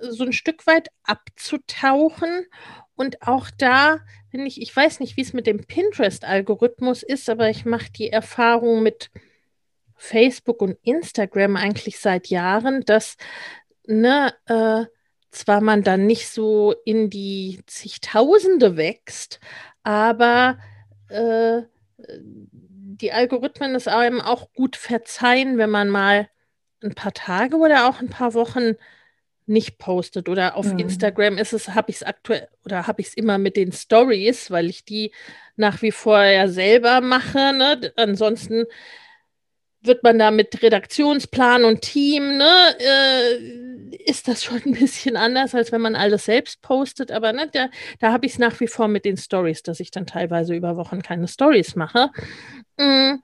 so 0.00 0.24
ein 0.24 0.32
Stück 0.32 0.66
weit 0.66 0.88
abzutauchen. 1.02 2.46
Und 2.96 3.22
auch 3.22 3.50
da 3.56 4.00
finde 4.30 4.48
ich, 4.48 4.60
ich 4.60 4.74
weiß 4.74 5.00
nicht, 5.00 5.16
wie 5.16 5.22
es 5.22 5.32
mit 5.32 5.46
dem 5.46 5.64
Pinterest-Algorithmus 5.66 7.02
ist, 7.02 7.30
aber 7.30 7.48
ich 7.48 7.64
mache 7.64 7.90
die 7.92 8.10
Erfahrung 8.10 8.82
mit 8.82 9.10
Facebook 9.94 10.60
und 10.60 10.78
Instagram 10.82 11.56
eigentlich 11.56 11.98
seit 11.98 12.28
Jahren, 12.28 12.82
dass 12.84 13.16
ne, 13.86 14.34
äh, 14.46 14.86
zwar 15.30 15.60
man 15.60 15.82
dann 15.82 16.06
nicht 16.06 16.28
so 16.28 16.74
in 16.84 17.10
die 17.10 17.60
zigtausende 17.66 18.76
wächst, 18.76 19.40
aber 19.82 20.58
äh, 21.08 21.62
die 21.98 23.12
Algorithmen 23.12 23.74
es 23.74 23.88
einem 23.88 24.20
auch 24.20 24.52
gut 24.54 24.76
verzeihen, 24.76 25.58
wenn 25.58 25.70
man 25.70 25.88
mal 25.90 26.28
ein 26.82 26.94
paar 26.94 27.12
Tage 27.12 27.56
oder 27.56 27.88
auch 27.88 28.00
ein 28.00 28.08
paar 28.08 28.34
Wochen 28.34 28.74
nicht 29.46 29.78
postet. 29.78 30.28
Oder 30.28 30.56
auf 30.56 30.72
mhm. 30.72 30.80
Instagram 30.80 31.38
ist 31.38 31.52
es, 31.52 31.68
habe 31.68 31.90
ich 31.90 31.96
es 31.96 32.02
aktuell 32.02 32.48
oder 32.64 32.86
habe 32.86 33.00
ich 33.00 33.08
es 33.08 33.14
immer 33.14 33.38
mit 33.38 33.56
den 33.56 33.72
Stories, 33.72 34.50
weil 34.50 34.68
ich 34.68 34.84
die 34.84 35.12
nach 35.56 35.82
wie 35.82 35.92
vor 35.92 36.22
ja 36.22 36.48
selber 36.48 37.00
mache. 37.00 37.52
Ne? 37.52 37.92
Ansonsten 37.96 38.64
wird 39.86 40.02
man 40.02 40.18
da 40.18 40.30
mit 40.30 40.62
Redaktionsplan 40.62 41.64
und 41.64 41.82
Team, 41.82 42.38
ne, 42.38 42.76
äh, 42.78 43.96
ist 44.04 44.28
das 44.28 44.44
schon 44.44 44.62
ein 44.64 44.72
bisschen 44.72 45.16
anders, 45.16 45.54
als 45.54 45.72
wenn 45.72 45.80
man 45.80 45.96
alles 45.96 46.26
selbst 46.26 46.62
postet. 46.62 47.10
Aber 47.10 47.32
ne, 47.32 47.48
da, 47.52 47.68
da 48.00 48.12
habe 48.12 48.26
ich 48.26 48.32
es 48.32 48.38
nach 48.38 48.58
wie 48.60 48.68
vor 48.68 48.88
mit 48.88 49.04
den 49.04 49.16
Stories, 49.16 49.62
dass 49.62 49.80
ich 49.80 49.90
dann 49.90 50.06
teilweise 50.06 50.54
über 50.54 50.76
Wochen 50.76 51.02
keine 51.02 51.28
Stories 51.28 51.76
mache. 51.76 52.10
Mm. 52.78 53.16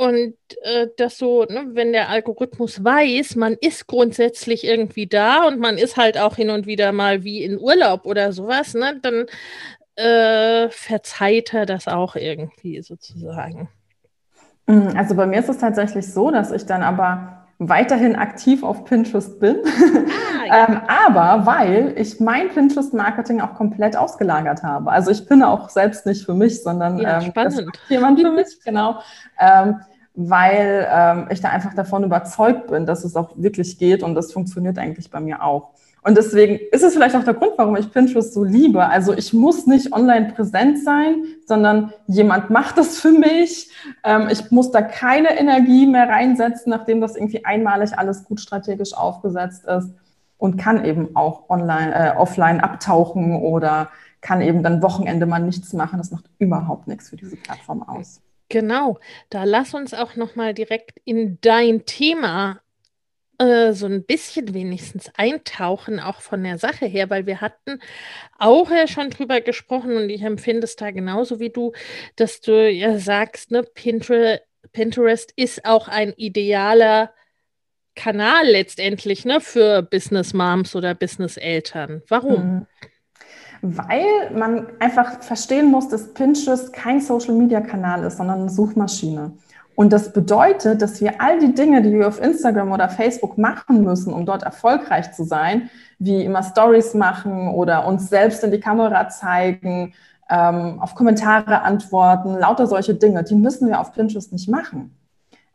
Und 0.00 0.36
äh, 0.62 0.86
das 0.96 1.18
so, 1.18 1.44
ne, 1.44 1.70
wenn 1.72 1.92
der 1.92 2.08
Algorithmus 2.08 2.84
weiß, 2.84 3.34
man 3.34 3.54
ist 3.54 3.88
grundsätzlich 3.88 4.62
irgendwie 4.62 5.08
da 5.08 5.48
und 5.48 5.58
man 5.58 5.76
ist 5.76 5.96
halt 5.96 6.18
auch 6.18 6.36
hin 6.36 6.50
und 6.50 6.66
wieder 6.66 6.92
mal 6.92 7.24
wie 7.24 7.42
in 7.42 7.58
Urlaub 7.58 8.06
oder 8.06 8.32
sowas, 8.32 8.74
ne, 8.74 9.00
dann 9.02 9.26
äh, 9.96 10.70
verzeiht 10.70 11.52
er 11.52 11.66
das 11.66 11.88
auch 11.88 12.14
irgendwie 12.14 12.80
sozusagen. 12.80 13.68
Mm, 14.68 14.96
also 14.96 15.16
bei 15.16 15.26
mir 15.26 15.40
ist 15.40 15.48
es 15.48 15.58
tatsächlich 15.58 16.12
so, 16.12 16.30
dass 16.30 16.52
ich 16.52 16.66
dann 16.66 16.82
aber 16.82 17.46
weiterhin 17.58 18.14
aktiv 18.14 18.62
auf 18.62 18.84
Pinterest 18.84 19.40
bin. 19.40 19.56
Ah, 19.64 20.46
ja. 20.46 20.68
ähm, 20.68 20.80
aber 20.86 21.46
weil 21.46 21.94
ich 21.96 22.20
mein 22.20 22.50
Pinterest-Marketing 22.50 23.40
auch 23.40 23.54
komplett 23.54 23.96
ausgelagert 23.96 24.62
habe. 24.62 24.92
Also 24.92 25.10
ich 25.10 25.26
bin 25.26 25.42
auch 25.42 25.68
selbst 25.68 26.06
nicht 26.06 26.24
für 26.24 26.34
mich, 26.34 26.62
sondern 26.62 26.98
ja, 26.98 27.20
ähm, 27.20 27.32
das 27.34 27.60
jemand 27.88 28.20
für 28.20 28.30
mich, 28.32 28.60
genau. 28.64 29.00
Ähm, 29.40 29.80
weil 30.14 30.86
ähm, 30.90 31.26
ich 31.30 31.40
da 31.40 31.48
einfach 31.48 31.74
davon 31.74 32.04
überzeugt 32.04 32.68
bin, 32.68 32.86
dass 32.86 33.04
es 33.04 33.16
auch 33.16 33.30
wirklich 33.36 33.78
geht 33.78 34.02
und 34.02 34.14
das 34.14 34.32
funktioniert 34.32 34.78
eigentlich 34.78 35.10
bei 35.10 35.20
mir 35.20 35.42
auch. 35.42 35.70
Und 36.08 36.16
deswegen 36.16 36.58
ist 36.72 36.82
es 36.82 36.94
vielleicht 36.94 37.14
auch 37.16 37.24
der 37.24 37.34
Grund, 37.34 37.52
warum 37.58 37.76
ich 37.76 37.92
Pinterest 37.92 38.32
so 38.32 38.42
liebe. 38.42 38.82
Also 38.82 39.12
ich 39.12 39.34
muss 39.34 39.66
nicht 39.66 39.92
online 39.92 40.32
präsent 40.32 40.82
sein, 40.82 41.22
sondern 41.44 41.92
jemand 42.06 42.48
macht 42.48 42.78
das 42.78 42.98
für 42.98 43.10
mich. 43.10 43.70
Ähm, 44.04 44.28
ich 44.32 44.50
muss 44.50 44.70
da 44.70 44.80
keine 44.80 45.38
Energie 45.38 45.86
mehr 45.86 46.08
reinsetzen, 46.08 46.70
nachdem 46.70 47.02
das 47.02 47.14
irgendwie 47.14 47.44
einmalig 47.44 47.98
alles 47.98 48.24
gut 48.24 48.40
strategisch 48.40 48.94
aufgesetzt 48.94 49.66
ist 49.66 49.90
und 50.38 50.56
kann 50.56 50.82
eben 50.86 51.14
auch 51.14 51.50
online, 51.50 51.94
äh, 51.94 52.16
offline 52.16 52.60
abtauchen 52.60 53.36
oder 53.42 53.90
kann 54.22 54.40
eben 54.40 54.62
dann 54.62 54.80
Wochenende 54.80 55.26
mal 55.26 55.40
nichts 55.40 55.74
machen. 55.74 55.98
Das 55.98 56.10
macht 56.10 56.24
überhaupt 56.38 56.88
nichts 56.88 57.10
für 57.10 57.16
diese 57.16 57.36
Plattform 57.36 57.82
aus. 57.82 58.22
Genau, 58.48 58.98
da 59.28 59.44
lass 59.44 59.74
uns 59.74 59.92
auch 59.92 60.16
noch 60.16 60.36
mal 60.36 60.54
direkt 60.54 61.02
in 61.04 61.36
dein 61.42 61.84
Thema 61.84 62.60
äh, 63.38 63.72
so 63.72 63.86
ein 63.86 64.04
bisschen 64.04 64.52
wenigstens 64.52 65.10
eintauchen, 65.16 66.00
auch 66.00 66.20
von 66.20 66.42
der 66.42 66.58
Sache 66.58 66.86
her, 66.86 67.08
weil 67.08 67.26
wir 67.26 67.40
hatten 67.40 67.80
auch 68.38 68.70
ja 68.70 68.86
schon 68.86 69.10
drüber 69.10 69.40
gesprochen 69.40 69.96
und 69.96 70.10
ich 70.10 70.22
empfinde 70.22 70.64
es 70.64 70.76
da 70.76 70.90
genauso 70.90 71.38
wie 71.38 71.50
du, 71.50 71.72
dass 72.16 72.40
du 72.40 72.68
ja 72.70 72.98
sagst, 72.98 73.50
ne, 73.50 73.62
Pinterest, 73.62 74.42
Pinterest 74.72 75.32
ist 75.36 75.64
auch 75.64 75.88
ein 75.88 76.12
idealer 76.16 77.12
Kanal 77.94 78.46
letztendlich 78.46 79.24
ne, 79.24 79.40
für 79.40 79.82
Business 79.82 80.34
Moms 80.34 80.74
oder 80.74 80.94
Business 80.94 81.36
Eltern. 81.36 82.02
Warum? 82.08 82.42
Mhm. 82.42 82.66
Weil 83.60 84.30
man 84.32 84.68
einfach 84.80 85.20
verstehen 85.22 85.66
muss, 85.66 85.88
dass 85.88 86.14
Pinterest 86.14 86.72
kein 86.72 87.00
Social 87.00 87.34
Media 87.34 87.60
Kanal 87.60 88.04
ist, 88.04 88.18
sondern 88.18 88.40
eine 88.40 88.50
Suchmaschine. 88.50 89.32
Und 89.78 89.92
das 89.92 90.12
bedeutet, 90.12 90.82
dass 90.82 91.00
wir 91.00 91.20
all 91.20 91.38
die 91.38 91.54
Dinge, 91.54 91.82
die 91.82 91.92
wir 91.92 92.08
auf 92.08 92.20
Instagram 92.20 92.72
oder 92.72 92.88
Facebook 92.88 93.38
machen 93.38 93.84
müssen, 93.84 94.12
um 94.12 94.26
dort 94.26 94.42
erfolgreich 94.42 95.12
zu 95.12 95.22
sein, 95.22 95.70
wie 96.00 96.24
immer 96.24 96.42
Stories 96.42 96.94
machen 96.94 97.46
oder 97.54 97.86
uns 97.86 98.08
selbst 98.08 98.42
in 98.42 98.50
die 98.50 98.58
Kamera 98.58 99.08
zeigen, 99.08 99.94
ähm, 100.28 100.80
auf 100.80 100.96
Kommentare 100.96 101.62
antworten, 101.62 102.36
lauter 102.36 102.66
solche 102.66 102.96
Dinge, 102.96 103.22
die 103.22 103.36
müssen 103.36 103.68
wir 103.68 103.78
auf 103.78 103.92
Pinterest 103.92 104.32
nicht 104.32 104.48
machen. 104.48 104.96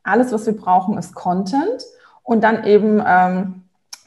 Alles, 0.04 0.32
was 0.32 0.46
wir 0.46 0.56
brauchen, 0.56 0.98
ist 0.98 1.14
Content 1.14 1.84
und 2.24 2.46
dann 2.46 2.64
eben 2.64 3.04
ähm, 3.06 3.64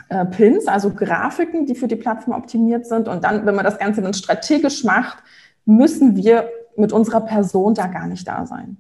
äh, 0.09 0.25
Pins, 0.25 0.67
also 0.67 0.95
Grafiken, 0.95 1.67
die 1.67 1.75
für 1.75 1.89
die 1.89 1.97
Plattform 1.97 2.33
optimiert 2.33 2.87
sind. 2.87 3.07
Und 3.07 3.23
dann, 3.23 3.45
wenn 3.45 3.55
man 3.55 3.67
das 3.67 3.77
Ganze 3.77 4.01
dann 4.01 4.15
strategisch 4.15 4.83
macht, 4.83 5.19
müssen 5.67 6.17
wir 6.17 6.49
mit 6.75 6.95
unserer 6.95 7.21
Person 7.21 7.75
da 7.75 7.87
gar 7.87 8.07
nicht 8.07 8.27
da 8.27 8.47
sein. 8.47 8.79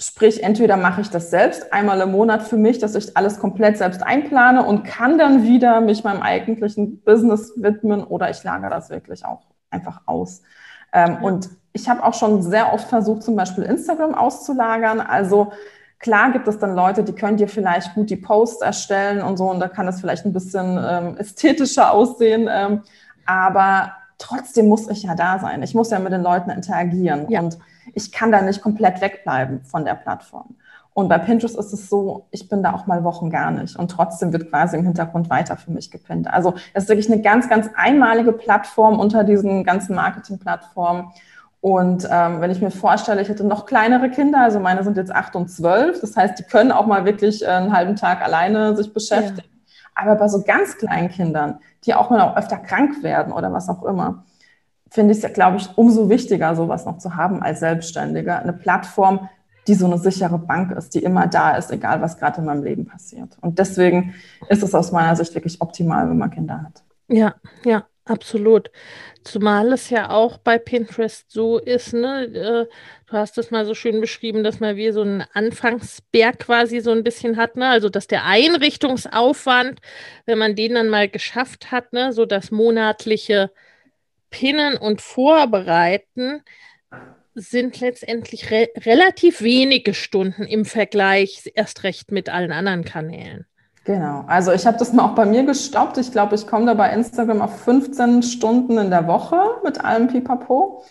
Sprich, 0.00 0.44
entweder 0.44 0.76
mache 0.76 1.00
ich 1.00 1.10
das 1.10 1.30
selbst 1.30 1.72
einmal 1.72 2.00
im 2.00 2.12
Monat 2.12 2.44
für 2.44 2.56
mich, 2.56 2.78
dass 2.78 2.94
ich 2.94 3.16
alles 3.16 3.40
komplett 3.40 3.78
selbst 3.78 4.02
einplane 4.02 4.64
und 4.64 4.84
kann 4.84 5.18
dann 5.18 5.42
wieder 5.42 5.80
mich 5.80 6.04
meinem 6.04 6.22
eigentlichen 6.22 7.00
Business 7.00 7.52
widmen 7.56 8.04
oder 8.04 8.30
ich 8.30 8.44
lagere 8.44 8.70
das 8.70 8.90
wirklich 8.90 9.24
auch 9.24 9.42
einfach 9.70 10.02
aus. 10.06 10.42
Ähm. 10.92 11.18
Und 11.22 11.50
ich 11.72 11.88
habe 11.88 12.02
auch 12.04 12.14
schon 12.14 12.42
sehr 12.42 12.72
oft 12.72 12.88
versucht, 12.88 13.22
zum 13.22 13.36
Beispiel 13.36 13.64
Instagram 13.64 14.14
auszulagern. 14.14 15.00
Also 15.00 15.52
klar 15.98 16.32
gibt 16.32 16.48
es 16.48 16.58
dann 16.58 16.74
Leute, 16.74 17.04
die 17.04 17.12
können 17.12 17.36
dir 17.36 17.48
vielleicht 17.48 17.94
gut 17.94 18.10
die 18.10 18.16
Posts 18.16 18.62
erstellen 18.62 19.22
und 19.22 19.36
so 19.36 19.50
und 19.50 19.60
da 19.60 19.68
kann 19.68 19.88
es 19.88 20.00
vielleicht 20.00 20.24
ein 20.24 20.32
bisschen 20.32 20.78
ähm, 20.80 21.16
ästhetischer 21.16 21.92
aussehen. 21.92 22.48
Ähm, 22.50 22.82
aber 23.26 23.92
trotzdem 24.18 24.68
muss 24.68 24.88
ich 24.88 25.04
ja 25.04 25.14
da 25.14 25.38
sein. 25.38 25.62
Ich 25.62 25.74
muss 25.74 25.90
ja 25.90 25.98
mit 25.98 26.12
den 26.12 26.22
Leuten 26.22 26.50
interagieren. 26.50 27.26
Ja. 27.28 27.40
Und 27.40 27.58
ich 27.94 28.12
kann 28.12 28.32
da 28.32 28.42
nicht 28.42 28.60
komplett 28.60 29.00
wegbleiben 29.00 29.62
von 29.64 29.84
der 29.84 29.94
Plattform. 29.94 30.56
Und 30.98 31.08
bei 31.08 31.18
Pinterest 31.18 31.56
ist 31.56 31.72
es 31.72 31.88
so, 31.88 32.26
ich 32.32 32.48
bin 32.48 32.64
da 32.64 32.72
auch 32.72 32.88
mal 32.88 33.04
Wochen 33.04 33.30
gar 33.30 33.52
nicht 33.52 33.76
und 33.76 33.88
trotzdem 33.88 34.32
wird 34.32 34.50
quasi 34.50 34.76
im 34.76 34.84
Hintergrund 34.84 35.30
weiter 35.30 35.56
für 35.56 35.70
mich 35.70 35.92
gepinnt. 35.92 36.28
Also 36.28 36.54
es 36.74 36.84
ist 36.84 36.88
wirklich 36.88 37.08
eine 37.08 37.22
ganz, 37.22 37.48
ganz 37.48 37.70
einmalige 37.76 38.32
Plattform 38.32 38.98
unter 38.98 39.22
diesen 39.22 39.62
ganzen 39.62 39.94
Marketing-Plattformen. 39.94 41.12
Und 41.60 42.08
ähm, 42.10 42.40
wenn 42.40 42.50
ich 42.50 42.60
mir 42.60 42.72
vorstelle, 42.72 43.22
ich 43.22 43.28
hätte 43.28 43.44
noch 43.44 43.64
kleinere 43.64 44.10
Kinder, 44.10 44.40
also 44.40 44.58
meine 44.58 44.82
sind 44.82 44.96
jetzt 44.96 45.14
acht 45.14 45.36
und 45.36 45.48
zwölf, 45.48 46.00
das 46.00 46.16
heißt, 46.16 46.36
die 46.36 46.42
können 46.42 46.72
auch 46.72 46.86
mal 46.86 47.04
wirklich 47.04 47.42
äh, 47.42 47.46
einen 47.46 47.72
halben 47.72 47.94
Tag 47.94 48.20
alleine 48.20 48.76
sich 48.76 48.92
beschäftigen. 48.92 49.38
Ja. 49.38 49.57
Aber 50.00 50.14
bei 50.14 50.28
so 50.28 50.42
ganz 50.44 50.78
kleinen 50.78 51.08
Kindern, 51.08 51.58
die 51.84 51.92
auch 51.92 52.08
mal 52.08 52.20
auch 52.20 52.36
öfter 52.36 52.56
krank 52.56 53.02
werden 53.02 53.32
oder 53.32 53.52
was 53.52 53.68
auch 53.68 53.82
immer, 53.82 54.24
finde 54.88 55.12
ich 55.12 55.22
es, 55.22 55.32
glaube 55.32 55.56
ich, 55.56 55.68
umso 55.76 56.08
wichtiger, 56.08 56.54
sowas 56.54 56.86
noch 56.86 56.98
zu 56.98 57.16
haben 57.16 57.42
als 57.42 57.58
Selbstständiger. 57.60 58.38
Eine 58.38 58.52
Plattform, 58.52 59.28
die 59.66 59.74
so 59.74 59.86
eine 59.86 59.98
sichere 59.98 60.38
Bank 60.38 60.70
ist, 60.70 60.94
die 60.94 61.02
immer 61.02 61.26
da 61.26 61.56
ist, 61.56 61.72
egal 61.72 62.00
was 62.00 62.16
gerade 62.16 62.38
in 62.38 62.44
meinem 62.46 62.62
Leben 62.62 62.86
passiert. 62.86 63.36
Und 63.40 63.58
deswegen 63.58 64.14
ist 64.48 64.62
es 64.62 64.72
aus 64.72 64.92
meiner 64.92 65.16
Sicht 65.16 65.34
wirklich 65.34 65.60
optimal, 65.60 66.08
wenn 66.08 66.16
man 66.16 66.30
Kinder 66.30 66.62
hat. 66.62 66.84
Ja, 67.08 67.34
ja, 67.64 67.84
absolut. 68.04 68.70
Zumal 69.24 69.72
es 69.72 69.90
ja 69.90 70.10
auch 70.10 70.38
bei 70.38 70.58
Pinterest 70.58 71.28
so 71.28 71.58
ist, 71.58 71.92
ne? 71.92 72.68
Du 73.10 73.16
hast 73.16 73.38
es 73.38 73.50
mal 73.50 73.64
so 73.64 73.74
schön 73.74 74.02
beschrieben, 74.02 74.44
dass 74.44 74.60
man 74.60 74.76
wie 74.76 74.90
so 74.92 75.00
einen 75.00 75.24
Anfangsberg 75.32 76.40
quasi 76.40 76.80
so 76.80 76.90
ein 76.90 77.04
bisschen 77.04 77.38
hat, 77.38 77.56
ne? 77.56 77.66
Also 77.66 77.88
dass 77.88 78.06
der 78.06 78.26
Einrichtungsaufwand, 78.26 79.80
wenn 80.26 80.36
man 80.36 80.54
den 80.54 80.74
dann 80.74 80.90
mal 80.90 81.08
geschafft 81.08 81.70
hat, 81.70 81.94
ne, 81.94 82.12
so 82.12 82.26
das 82.26 82.50
monatliche 82.50 83.50
Pinnen 84.28 84.76
und 84.76 85.00
Vorbereiten 85.00 86.42
sind 87.34 87.80
letztendlich 87.80 88.50
re 88.50 88.68
relativ 88.76 89.40
wenige 89.40 89.94
Stunden 89.94 90.42
im 90.42 90.66
Vergleich 90.66 91.50
erst 91.54 91.84
recht 91.84 92.12
mit 92.12 92.28
allen 92.28 92.52
anderen 92.52 92.84
Kanälen. 92.84 93.46
Genau, 93.84 94.24
also 94.26 94.52
ich 94.52 94.66
habe 94.66 94.76
das 94.76 94.92
mal 94.92 95.06
auch 95.06 95.14
bei 95.14 95.24
mir 95.24 95.44
gestoppt. 95.44 95.96
Ich 95.96 96.12
glaube, 96.12 96.34
ich 96.34 96.46
komme 96.46 96.66
da 96.66 96.74
bei 96.74 96.92
Instagram 96.92 97.40
auf 97.40 97.62
15 97.64 98.22
Stunden 98.22 98.76
in 98.76 98.90
der 98.90 99.06
Woche 99.06 99.40
mit 99.64 99.82
allem 99.82 100.08
Pipapo 100.08 100.84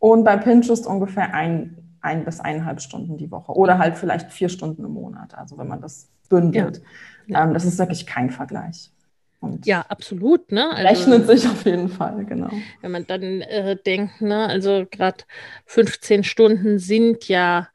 und 0.00 0.24
bei 0.24 0.36
Pinterest 0.36 0.86
ungefähr 0.86 1.32
ein, 1.32 1.76
ein 2.00 2.24
bis 2.24 2.40
eineinhalb 2.40 2.80
Stunden 2.80 3.16
die 3.16 3.30
Woche 3.30 3.52
oder 3.52 3.78
halt 3.78 3.96
vielleicht 3.96 4.32
vier 4.32 4.48
Stunden 4.48 4.84
im 4.84 4.92
Monat, 4.92 5.36
also 5.36 5.56
wenn 5.58 5.68
man 5.68 5.80
das 5.80 6.08
bündelt. 6.28 6.82
Ja. 7.26 7.44
Ähm, 7.44 7.54
das 7.54 7.64
ist 7.64 7.78
wirklich 7.78 8.06
kein 8.06 8.30
Vergleich. 8.30 8.90
Und 9.40 9.66
ja, 9.66 9.82
absolut. 9.88 10.52
Ne? 10.52 10.70
Also, 10.70 10.82
rechnet 10.88 11.26
sich 11.26 11.46
auf 11.46 11.64
jeden 11.64 11.88
Fall, 11.88 12.24
genau. 12.24 12.50
Wenn 12.80 12.90
man 12.90 13.06
dann 13.06 13.40
äh, 13.42 13.76
denkt, 13.76 14.20
ne, 14.20 14.46
also 14.46 14.86
gerade 14.90 15.24
15 15.66 16.24
Stunden 16.24 16.78
sind 16.78 17.28
ja 17.28 17.68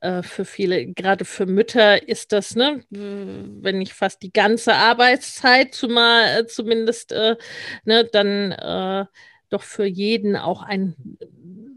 äh, 0.00 0.22
für 0.22 0.44
viele, 0.44 0.86
gerade 0.86 1.24
für 1.24 1.46
Mütter 1.46 2.08
ist 2.08 2.32
das, 2.32 2.54
ne, 2.54 2.84
wenn 2.90 3.78
nicht 3.78 3.92
fast 3.92 4.22
die 4.22 4.32
ganze 4.32 4.74
Arbeitszeit 4.74 5.74
zumal, 5.74 6.40
äh, 6.40 6.46
zumindest, 6.46 7.12
äh, 7.12 7.36
ne, 7.84 8.04
dann 8.04 8.52
äh, 8.52 9.06
doch 9.50 9.62
für 9.62 9.86
jeden 9.86 10.36
auch 10.36 10.62
ein 10.62 10.94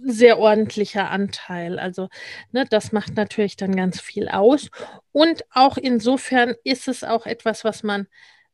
sehr 0.03 0.39
ordentlicher 0.39 1.09
Anteil. 1.09 1.79
Also 1.79 2.09
ne, 2.51 2.65
das 2.69 2.91
macht 2.91 3.15
natürlich 3.15 3.55
dann 3.55 3.75
ganz 3.75 3.99
viel 3.99 4.27
aus. 4.29 4.69
Und 5.11 5.43
auch 5.53 5.77
insofern 5.77 6.53
ist 6.63 6.87
es 6.87 7.03
auch 7.03 7.25
etwas, 7.25 7.63
was 7.63 7.83
man 7.83 8.07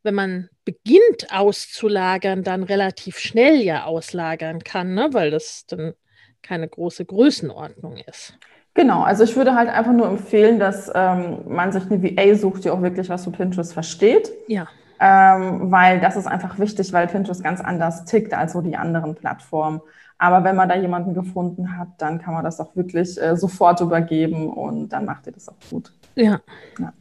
wenn 0.03 0.15
man 0.15 0.49
beginnt 0.63 1.27
auszulagern, 1.31 2.41
dann 2.41 2.63
relativ 2.63 3.17
schnell 3.19 3.57
ja 3.57 3.83
auslagern 3.83 4.63
kann, 4.63 4.93
ne? 4.93 5.09
weil 5.11 5.31
das 5.31 5.65
dann 5.67 5.95
keine 6.41 6.67
große 6.67 7.03
Größenordnung 7.03 7.97
ist. 8.07 8.37
Genau, 8.73 9.01
also 9.01 9.23
ich 9.23 9.35
würde 9.35 9.55
halt 9.55 9.69
einfach 9.69 9.91
nur 9.91 10.07
empfehlen, 10.07 10.59
dass 10.59 10.89
ähm, 10.95 11.39
man 11.47 11.71
sich 11.71 11.83
eine 11.91 12.01
VA 12.01 12.35
sucht, 12.35 12.63
die 12.63 12.69
auch 12.69 12.81
wirklich 12.81 13.09
was 13.09 13.25
für 13.25 13.31
Pinterest 13.31 13.73
versteht. 13.73 14.31
Ja. 14.47 14.67
Ähm, 14.99 15.71
weil 15.71 15.99
das 15.99 16.15
ist 16.15 16.25
einfach 16.25 16.57
wichtig, 16.57 16.93
weil 16.93 17.07
Pinterest 17.07 17.43
ganz 17.43 17.59
anders 17.59 18.05
tickt 18.05 18.33
als 18.33 18.53
so 18.53 18.61
die 18.61 18.77
anderen 18.77 19.15
Plattformen. 19.15 19.81
Aber 20.17 20.43
wenn 20.43 20.55
man 20.55 20.67
da 20.67 20.75
jemanden 20.75 21.13
gefunden 21.13 21.77
hat, 21.77 21.89
dann 21.99 22.19
kann 22.19 22.33
man 22.33 22.43
das 22.43 22.59
auch 22.59 22.75
wirklich 22.75 23.21
äh, 23.21 23.35
sofort 23.35 23.81
übergeben 23.81 24.49
und 24.49 24.89
dann 24.89 25.05
macht 25.05 25.27
ihr 25.27 25.33
das 25.33 25.47
auch 25.47 25.55
gut. 25.69 25.91
Ja. 26.15 26.39
ja. 26.79 26.93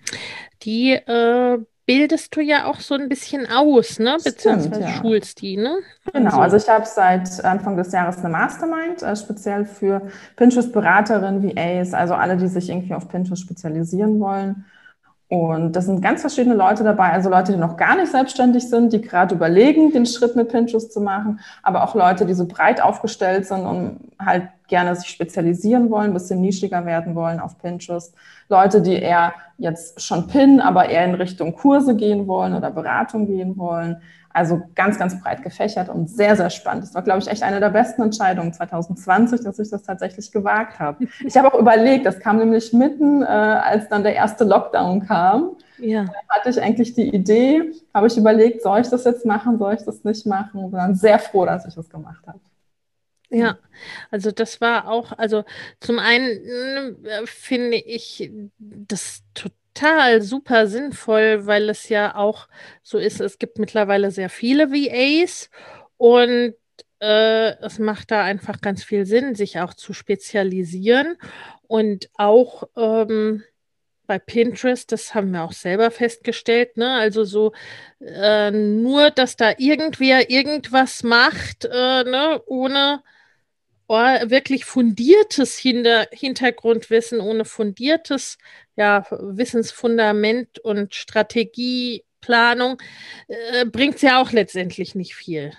Die 0.63 0.93
äh, 0.93 1.59
bildest 1.87 2.37
du 2.37 2.41
ja 2.41 2.67
auch 2.67 2.81
so 2.81 2.95
ein 2.95 3.09
bisschen 3.09 3.47
aus, 3.47 3.99
ne? 3.99 4.17
Beziehungsweise 4.23 4.69
Stimmt, 4.69 4.89
ja. 4.89 5.01
schulst 5.01 5.41
die, 5.41 5.57
ne? 5.57 5.79
Genau, 6.13 6.31
also, 6.31 6.41
also 6.41 6.57
ich 6.57 6.69
habe 6.69 6.85
seit 6.85 7.45
Anfang 7.45 7.77
des 7.77 7.93
Jahres 7.93 8.19
eine 8.19 8.29
Mastermind, 8.29 9.03
äh, 9.03 9.17
speziell 9.17 9.65
für 9.65 10.03
Pinterest-Beraterinnen, 10.37 11.57
VAs, 11.57 11.95
also 11.95 12.15
alle, 12.15 12.37
die 12.37 12.49
sich 12.49 12.69
irgendwie 12.69 12.95
auf 12.95 13.09
Pinterest 13.09 13.43
spezialisieren 13.43 14.21
wollen. 14.21 14.67
Und 15.29 15.73
das 15.73 15.87
sind 15.87 16.03
ganz 16.03 16.21
verschiedene 16.21 16.55
Leute 16.55 16.85
dabei, 16.85 17.11
also 17.11 17.29
Leute, 17.29 17.51
die 17.51 17.59
noch 17.59 17.77
gar 17.77 17.97
nicht 17.97 18.13
selbstständig 18.13 18.69
sind, 18.69 18.93
die 18.93 19.01
gerade 19.01 19.35
überlegen, 19.35 19.91
den 19.91 20.07
Schritt 20.07 20.37
mit 20.37 20.51
Pinterest 20.51 20.93
zu 20.93 21.01
machen, 21.01 21.41
aber 21.65 21.83
auch 21.83 21.97
Leute, 21.97 22.27
die 22.27 22.35
so 22.35 22.47
breit 22.47 22.81
aufgestellt 22.81 23.45
sind 23.45 23.67
und 23.67 24.13
halt 24.25 24.49
gerne 24.69 24.95
sich 24.95 25.09
spezialisieren 25.09 25.91
wollen, 25.91 26.11
ein 26.11 26.15
bisschen 26.15 26.41
nischiger 26.41 26.87
werden 26.87 27.17
wollen 27.17 27.41
auf 27.41 27.59
Pinterest. 27.59 28.15
Leute, 28.49 28.81
die 28.81 28.95
eher 28.95 29.33
jetzt 29.59 30.01
schon 30.01 30.29
pinnen, 30.29 30.61
aber 30.61 30.89
eher 30.89 31.05
in 31.05 31.15
Richtung 31.17 31.57
Kurse 31.57 31.97
gehen 31.97 32.29
wollen 32.29 32.55
oder 32.55 32.71
Beratung 32.71 33.27
gehen 33.27 33.57
wollen. 33.57 34.03
Also 34.37 34.61
ganz, 34.75 34.99
ganz 34.99 35.19
breit 35.19 35.43
gefächert 35.43 35.89
und 35.89 36.11
sehr, 36.11 36.37
sehr 36.37 36.51
spannend. 36.51 36.83
Das 36.83 36.95
war, 36.95 37.01
glaube 37.01 37.21
ich, 37.21 37.27
echt 37.27 37.43
eine 37.43 37.59
der 37.59 37.71
besten 37.71 38.03
Entscheidungen 38.03 38.53
2020, 38.53 39.41
dass 39.41 39.59
ich 39.59 39.71
das 39.71 39.83
tatsächlich 39.83 40.31
gewagt 40.31 40.79
habe. 40.79 41.07
Ich 41.25 41.39
habe 41.39 41.51
auch 41.51 41.59
überlegt, 41.59 42.05
das 42.05 42.21
kam 42.21 42.37
nämlich 42.37 42.71
mitten, 42.75 43.23
äh, 43.23 43.25
als 43.25 43.89
dann 43.89 44.03
der 44.03 44.15
erste 44.15 44.45
Lockdown 44.45 45.07
kam. 45.07 45.57
Ja. 45.79 46.05
Da 46.05 46.13
hatte 46.29 46.51
ich 46.51 46.61
eigentlich 46.61 46.93
die 46.93 47.15
Idee, 47.15 47.73
habe 47.95 48.09
ich 48.09 48.19
überlegt, 48.19 48.63
soll 48.63 48.81
ich 48.81 48.89
das 48.89 49.05
jetzt 49.05 49.25
machen, 49.25 49.57
soll 49.57 49.73
ich 49.73 49.83
das 49.85 50.05
nicht 50.05 50.27
machen? 50.27 50.65
Und 50.65 50.73
dann 50.73 50.95
sehr 50.95 51.19
froh, 51.19 51.47
dass 51.47 51.65
ich 51.67 51.75
das 51.75 51.89
gemacht 51.89 52.27
habe. 52.27 52.41
Ja, 53.31 53.57
also 54.11 54.33
das 54.33 54.61
war 54.61 54.87
auch, 54.89 55.13
also 55.17 55.45
zum 55.81 55.99
einen 55.99 56.27
äh, 57.07 57.27
finde 57.27 57.79
ich 57.79 58.31
das 58.59 59.23
total 59.33 59.57
super 60.21 60.67
sinnvoll, 60.67 61.47
weil 61.47 61.69
es 61.69 61.89
ja 61.89 62.15
auch 62.15 62.49
so 62.83 62.99
ist, 62.99 63.21
es 63.21 63.39
gibt 63.39 63.59
mittlerweile 63.59 64.11
sehr 64.11 64.31
viele 64.31 64.71
VAs 64.71 65.51
und 65.97 66.55
äh, 67.01 67.57
es 67.61 67.79
macht 67.79 68.11
da 68.11 68.23
einfach 68.23 68.61
ganz 68.61 68.85
viel 68.85 69.07
Sinn, 69.07 69.35
sich 69.35 69.61
auch 69.61 69.75
zu 69.75 69.93
spezialisieren 69.93 71.17
und 71.67 72.09
auch 72.15 72.65
ähm, 72.77 73.43
bei 74.07 74.19
Pinterest, 74.19 74.93
das 74.93 75.15
haben 75.15 75.33
wir 75.33 75.43
auch 75.43 75.53
selber 75.53 75.91
festgestellt, 75.91 76.77
ne? 76.77 76.95
Also 76.95 77.25
so 77.25 77.53
äh, 78.01 78.51
nur, 78.51 79.11
dass 79.11 79.37
da 79.37 79.53
irgendwer 79.59 80.31
irgendwas 80.31 81.03
macht, 81.03 81.65
äh, 81.65 82.05
ne? 82.05 82.41
ohne 82.47 83.03
wirklich 83.89 84.65
fundiertes 84.65 85.57
Hinter 85.57 86.07
Hintergrundwissen, 86.11 87.21
ohne 87.21 87.45
fundiertes 87.45 88.39
ja, 88.77 89.05
Wissensfundament 89.11 90.59
und 90.59 90.95
Strategieplanung 90.95 92.79
äh, 93.29 93.65
bringt 93.67 93.97
es 93.97 94.03
ja 94.03 94.21
auch 94.21 94.33
letztendlich 94.33 94.95
nicht 94.95 95.15
viel. 95.15 95.53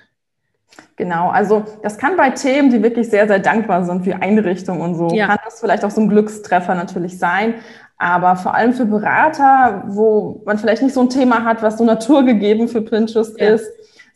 Genau, 0.96 1.30
also 1.30 1.66
das 1.84 1.98
kann 1.98 2.18
bei 2.18 2.30
Themen, 2.32 2.70
die 2.70 2.84
wirklich 2.84 3.10
sehr, 3.10 3.28
sehr 3.28 3.40
dankbar 3.40 3.86
sind, 3.86 4.06
wie 4.06 4.14
Einrichtung 4.14 4.82
und 4.82 4.96
so, 4.96 5.10
ja. 5.16 5.28
kann 5.28 5.40
das 5.44 5.60
vielleicht 5.60 5.84
auch 5.84 5.92
so 5.92 6.02
ein 6.02 6.10
Glückstreffer 6.10 6.76
natürlich 6.76 7.18
sein. 7.18 7.56
Aber 8.00 8.36
vor 8.36 8.54
allem 8.54 8.74
für 8.74 8.86
Berater, 8.86 9.84
wo 9.88 10.44
man 10.46 10.60
vielleicht 10.60 10.84
nicht 10.84 10.94
so 10.94 11.02
ein 11.02 11.10
Thema 11.10 11.44
hat, 11.44 11.64
was 11.64 11.80
so 11.80 11.84
naturgegeben 11.84 12.68
für 12.68 12.84
Pinterest 12.84 13.40
ja. 13.40 13.56
ist, 13.56 13.66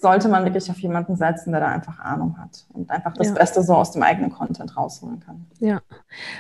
sollte 0.01 0.27
man 0.29 0.43
wirklich 0.43 0.69
auf 0.69 0.79
jemanden 0.79 1.15
setzen, 1.15 1.51
der 1.51 1.61
da 1.61 1.67
einfach 1.67 1.99
Ahnung 1.99 2.37
hat 2.39 2.65
und 2.73 2.89
einfach 2.89 3.13
das 3.13 3.27
ja. 3.27 3.33
Beste 3.33 3.61
so 3.61 3.75
aus 3.75 3.91
dem 3.91 4.01
eigenen 4.01 4.31
Content 4.31 4.75
rausholen 4.75 5.19
kann. 5.19 5.45
Ja, 5.59 5.81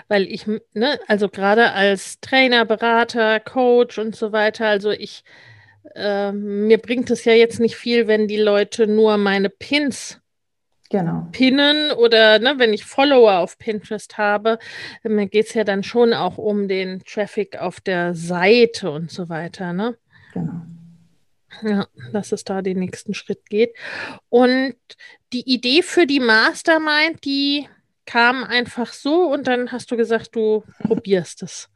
weil 0.07 0.23
ich, 0.23 0.47
ne, 0.73 0.99
also 1.07 1.29
gerade 1.29 1.71
als 1.71 2.19
Trainer, 2.21 2.65
Berater, 2.65 3.39
Coach 3.39 3.99
und 3.99 4.15
so 4.15 4.31
weiter, 4.31 4.67
also 4.67 4.89
ich, 4.89 5.23
äh, 5.95 6.31
mir 6.31 6.79
bringt 6.79 7.11
es 7.11 7.23
ja 7.23 7.33
jetzt 7.33 7.59
nicht 7.59 7.75
viel, 7.75 8.07
wenn 8.07 8.27
die 8.27 8.37
Leute 8.41 8.87
nur 8.87 9.17
meine 9.17 9.49
Pins 9.49 10.19
genau. 10.89 11.27
pinnen 11.31 11.91
oder 11.91 12.39
ne, 12.39 12.55
wenn 12.57 12.73
ich 12.73 12.83
Follower 12.83 13.37
auf 13.37 13.59
Pinterest 13.59 14.17
habe, 14.17 14.57
mir 15.03 15.27
geht 15.27 15.47
es 15.47 15.53
ja 15.53 15.63
dann 15.63 15.83
schon 15.83 16.13
auch 16.13 16.39
um 16.39 16.67
den 16.67 17.03
Traffic 17.05 17.59
auf 17.59 17.79
der 17.79 18.15
Seite 18.15 18.89
und 18.89 19.11
so 19.11 19.29
weiter. 19.29 19.71
Ne? 19.71 19.97
Genau. 20.33 20.61
Ja, 21.63 21.87
dass 22.13 22.31
es 22.31 22.43
da 22.43 22.61
den 22.61 22.79
nächsten 22.79 23.13
Schritt 23.13 23.49
geht. 23.49 23.75
Und 24.29 24.75
die 25.33 25.53
Idee 25.53 25.81
für 25.81 26.07
die 26.07 26.19
Mastermind, 26.19 27.23
die 27.25 27.67
kam 28.05 28.43
einfach 28.43 28.93
so 28.93 29.31
und 29.31 29.47
dann 29.47 29.71
hast 29.71 29.91
du 29.91 29.97
gesagt, 29.97 30.35
du 30.35 30.63
probierst 30.83 31.43
es. 31.43 31.69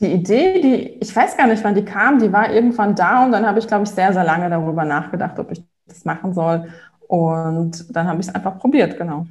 Die 0.00 0.12
Idee, 0.12 0.60
die, 0.60 0.98
ich 1.00 1.14
weiß 1.14 1.36
gar 1.36 1.46
nicht, 1.46 1.62
wann 1.62 1.74
die 1.74 1.84
kam, 1.84 2.18
die 2.18 2.32
war 2.32 2.52
irgendwann 2.52 2.94
da 2.94 3.24
und 3.24 3.32
dann 3.32 3.46
habe 3.46 3.58
ich, 3.58 3.66
glaube 3.66 3.84
ich, 3.84 3.90
sehr, 3.90 4.12
sehr 4.12 4.24
lange 4.24 4.50
darüber 4.50 4.84
nachgedacht, 4.84 5.38
ob 5.38 5.52
ich 5.52 5.62
das 5.86 6.04
machen 6.04 6.32
soll. 6.32 6.72
Und 7.06 7.94
dann 7.94 8.08
habe 8.08 8.20
ich 8.20 8.28
es 8.28 8.34
einfach 8.34 8.58
probiert, 8.58 8.96
genau. 8.96 9.26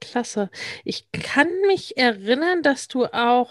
Klasse. 0.00 0.50
Ich 0.84 1.10
kann 1.12 1.48
mich 1.66 1.96
erinnern, 1.96 2.62
dass 2.62 2.88
du 2.88 3.06
auch 3.06 3.50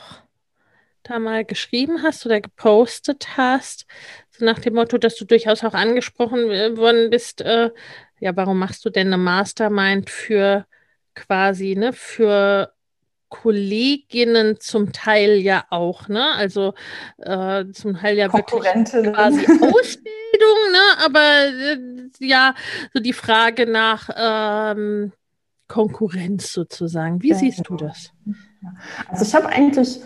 da 1.03 1.19
mal 1.19 1.45
geschrieben 1.45 2.03
hast 2.03 2.25
oder 2.25 2.41
gepostet 2.41 3.37
hast, 3.37 3.85
nach 4.41 4.59
dem 4.59 4.75
Motto, 4.75 4.97
dass 4.97 5.15
du 5.15 5.25
durchaus 5.25 5.63
auch 5.63 5.73
angesprochen 5.73 6.49
worden 6.77 7.09
bist, 7.09 7.41
äh, 7.41 7.71
ja, 8.19 8.35
warum 8.35 8.59
machst 8.59 8.85
du 8.85 8.89
denn 8.89 9.07
eine 9.07 9.17
Mastermind 9.17 10.09
für 10.09 10.65
quasi, 11.15 11.75
ne, 11.75 11.93
für 11.93 12.73
Kolleginnen 13.29 14.59
zum 14.59 14.91
Teil 14.91 15.37
ja 15.37 15.65
auch, 15.69 16.09
ne? 16.09 16.33
Also 16.35 16.73
äh, 17.17 17.65
zum 17.71 17.95
Teil 17.95 18.17
ja 18.17 18.31
wirklich 18.31 18.61
quasi 19.13 19.45
Ausbildung, 19.45 20.59
ne? 20.71 21.05
Aber 21.05 21.19
äh, 21.19 21.77
ja, 22.19 22.53
so 22.93 22.99
die 22.99 23.13
Frage 23.13 23.65
nach 23.65 24.09
ähm, 24.15 25.13
Konkurrenz 25.69 26.51
sozusagen. 26.51 27.23
Wie 27.23 27.29
ja, 27.29 27.35
siehst 27.35 27.61
du 27.69 27.77
das? 27.77 28.11
Also 29.07 29.23
ich 29.23 29.33
habe 29.33 29.47
eigentlich 29.47 30.01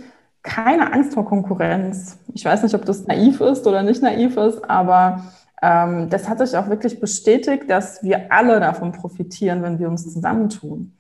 keine 0.45 0.93
Angst 0.93 1.13
vor 1.13 1.25
Konkurrenz. 1.25 2.17
Ich 2.34 2.45
weiß 2.45 2.63
nicht, 2.63 2.75
ob 2.75 2.86
das 2.86 3.05
naiv 3.08 3.41
ist 3.41 3.67
oder 3.67 3.84
nicht 3.84 4.01
naiv 4.01 4.38
ist, 4.38 4.69
aber 4.69 5.23
ähm, 5.62 6.10
das 6.10 6.29
hat 6.29 6.39
sich 6.39 6.55
auch 6.55 6.69
wirklich 6.69 6.99
bestätigt, 6.99 7.69
dass 7.69 8.03
wir 8.03 8.31
alle 8.31 8.60
davon 8.60 8.91
profitieren, 8.91 9.63
wenn 9.63 9.79
wir 9.79 9.89
uns 9.89 10.13
zusammentun. 10.13 10.93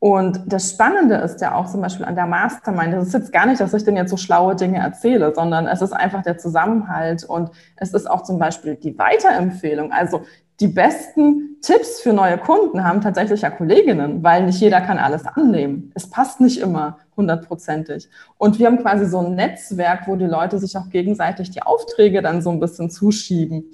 Und 0.00 0.40
das 0.46 0.70
Spannende 0.70 1.14
ist 1.16 1.40
ja 1.40 1.54
auch 1.54 1.70
zum 1.70 1.80
Beispiel 1.80 2.04
an 2.04 2.16
der 2.16 2.26
Mastermind, 2.26 2.92
das 2.94 3.08
ist 3.08 3.14
jetzt 3.14 3.32
gar 3.32 3.46
nicht, 3.46 3.60
dass 3.60 3.72
ich 3.74 3.84
denn 3.84 3.96
jetzt 3.96 4.10
so 4.10 4.16
schlaue 4.16 4.56
Dinge 4.56 4.78
erzähle, 4.78 5.32
sondern 5.32 5.68
es 5.68 5.80
ist 5.80 5.92
einfach 5.92 6.22
der 6.22 6.36
Zusammenhalt 6.36 7.22
und 7.22 7.50
es 7.76 7.94
ist 7.94 8.10
auch 8.10 8.22
zum 8.22 8.40
Beispiel 8.40 8.74
die 8.74 8.98
Weiterempfehlung. 8.98 9.92
Also 9.92 10.22
die 10.60 10.68
besten 10.68 11.60
Tipps 11.60 12.00
für 12.00 12.12
neue 12.12 12.38
Kunden 12.38 12.84
haben 12.84 13.00
tatsächlich 13.00 13.42
ja 13.42 13.50
Kolleginnen, 13.50 14.22
weil 14.22 14.44
nicht 14.44 14.60
jeder 14.60 14.80
kann 14.80 14.98
alles 14.98 15.26
annehmen. 15.26 15.92
Es 15.94 16.08
passt 16.08 16.40
nicht 16.40 16.60
immer 16.60 16.98
hundertprozentig. 17.16 18.08
Und 18.38 18.58
wir 18.58 18.66
haben 18.66 18.78
quasi 18.78 19.06
so 19.06 19.18
ein 19.18 19.34
Netzwerk, 19.34 20.06
wo 20.06 20.16
die 20.16 20.24
Leute 20.24 20.58
sich 20.58 20.76
auch 20.76 20.88
gegenseitig 20.88 21.50
die 21.50 21.62
Aufträge 21.62 22.22
dann 22.22 22.42
so 22.42 22.50
ein 22.50 22.60
bisschen 22.60 22.90
zuschieben. 22.90 23.64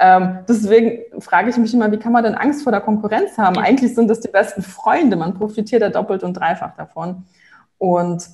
Ähm, 0.00 0.40
deswegen 0.48 1.20
frage 1.20 1.50
ich 1.50 1.56
mich 1.56 1.74
immer, 1.74 1.90
wie 1.90 1.96
kann 1.96 2.12
man 2.12 2.22
denn 2.22 2.34
Angst 2.34 2.62
vor 2.62 2.72
der 2.72 2.80
Konkurrenz 2.80 3.36
haben? 3.36 3.58
Eigentlich 3.58 3.94
sind 3.94 4.08
das 4.08 4.20
die 4.20 4.28
besten 4.28 4.62
Freunde. 4.62 5.16
Man 5.16 5.34
profitiert 5.34 5.82
ja 5.82 5.90
doppelt 5.90 6.22
und 6.22 6.34
dreifach 6.34 6.76
davon. 6.76 7.24
Und 7.78 8.28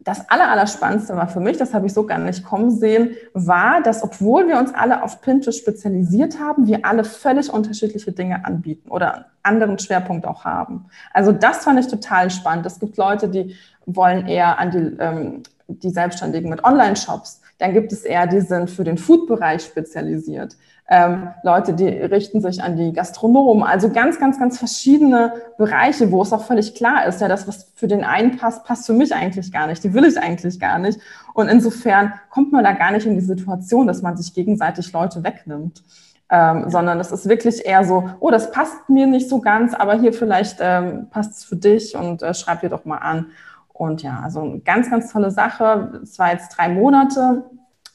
das 0.00 0.28
Allerspannendste 0.28 1.16
war 1.16 1.28
für 1.28 1.40
mich, 1.40 1.56
das 1.56 1.74
habe 1.74 1.86
ich 1.86 1.92
so 1.92 2.06
gar 2.06 2.18
nicht 2.18 2.44
kommen 2.44 2.70
sehen, 2.70 3.16
war, 3.32 3.82
dass 3.82 4.02
obwohl 4.02 4.48
wir 4.48 4.58
uns 4.58 4.74
alle 4.74 5.02
auf 5.02 5.20
Pinterest 5.20 5.58
spezialisiert 5.58 6.38
haben, 6.38 6.66
wir 6.66 6.84
alle 6.84 7.04
völlig 7.04 7.52
unterschiedliche 7.52 8.12
Dinge 8.12 8.44
anbieten 8.44 8.90
oder 8.90 9.14
einen 9.14 9.24
anderen 9.42 9.78
Schwerpunkt 9.78 10.26
auch 10.26 10.44
haben. 10.44 10.86
Also 11.12 11.32
das 11.32 11.64
fand 11.64 11.80
ich 11.80 11.86
total 11.86 12.30
spannend. 12.30 12.66
Es 12.66 12.80
gibt 12.80 12.96
Leute, 12.96 13.28
die 13.28 13.56
wollen 13.86 14.26
eher 14.26 14.58
an 14.58 14.70
die, 14.70 14.96
ähm, 14.98 15.42
die 15.68 15.90
Selbstständigen 15.90 16.50
mit 16.50 16.64
Online-Shops. 16.64 17.40
Dann 17.58 17.72
gibt 17.72 17.92
es 17.92 18.02
eher, 18.02 18.26
die 18.26 18.40
sind 18.40 18.70
für 18.70 18.84
den 18.84 18.98
Food-Bereich 18.98 19.62
spezialisiert 19.62 20.56
ähm, 20.86 21.28
Leute, 21.42 21.72
die 21.72 21.88
richten 21.88 22.42
sich 22.42 22.62
an 22.62 22.76
die 22.76 22.92
Gastronomen. 22.92 23.62
Also 23.62 23.88
ganz, 23.88 24.18
ganz, 24.18 24.38
ganz 24.38 24.58
verschiedene 24.58 25.32
Bereiche, 25.56 26.12
wo 26.12 26.20
es 26.20 26.32
auch 26.32 26.44
völlig 26.44 26.74
klar 26.74 27.06
ist, 27.06 27.22
ja, 27.22 27.28
das, 27.28 27.48
was 27.48 27.72
für 27.74 27.88
den 27.88 28.04
einen 28.04 28.36
passt, 28.36 28.64
passt 28.64 28.84
für 28.86 28.92
mich 28.92 29.14
eigentlich 29.14 29.50
gar 29.50 29.66
nicht. 29.66 29.82
Die 29.82 29.94
will 29.94 30.04
ich 30.04 30.18
eigentlich 30.18 30.60
gar 30.60 30.78
nicht. 30.78 31.00
Und 31.32 31.48
insofern 31.48 32.12
kommt 32.28 32.52
man 32.52 32.64
da 32.64 32.72
gar 32.72 32.92
nicht 32.92 33.06
in 33.06 33.14
die 33.14 33.22
Situation, 33.22 33.86
dass 33.86 34.02
man 34.02 34.16
sich 34.18 34.34
gegenseitig 34.34 34.92
Leute 34.92 35.24
wegnimmt. 35.24 35.82
Ähm, 36.30 36.68
sondern 36.68 37.00
es 37.00 37.12
ist 37.12 37.28
wirklich 37.28 37.64
eher 37.64 37.84
so, 37.84 38.10
oh, 38.18 38.30
das 38.30 38.50
passt 38.50 38.88
mir 38.88 39.06
nicht 39.06 39.28
so 39.28 39.40
ganz, 39.40 39.74
aber 39.74 39.94
hier 39.94 40.12
vielleicht 40.12 40.56
ähm, 40.60 41.08
passt 41.10 41.32
es 41.32 41.44
für 41.44 41.56
dich 41.56 41.94
und 41.96 42.22
äh, 42.22 42.32
schreib 42.32 42.60
dir 42.60 42.70
doch 42.70 42.84
mal 42.84 42.96
an. 42.96 43.26
Und 43.72 44.02
ja, 44.02 44.20
also 44.22 44.40
eine 44.40 44.60
ganz, 44.60 44.90
ganz 44.90 45.12
tolle 45.12 45.30
Sache. 45.30 46.00
Es 46.02 46.18
war 46.18 46.32
jetzt 46.32 46.56
drei 46.56 46.68
Monate 46.68 47.44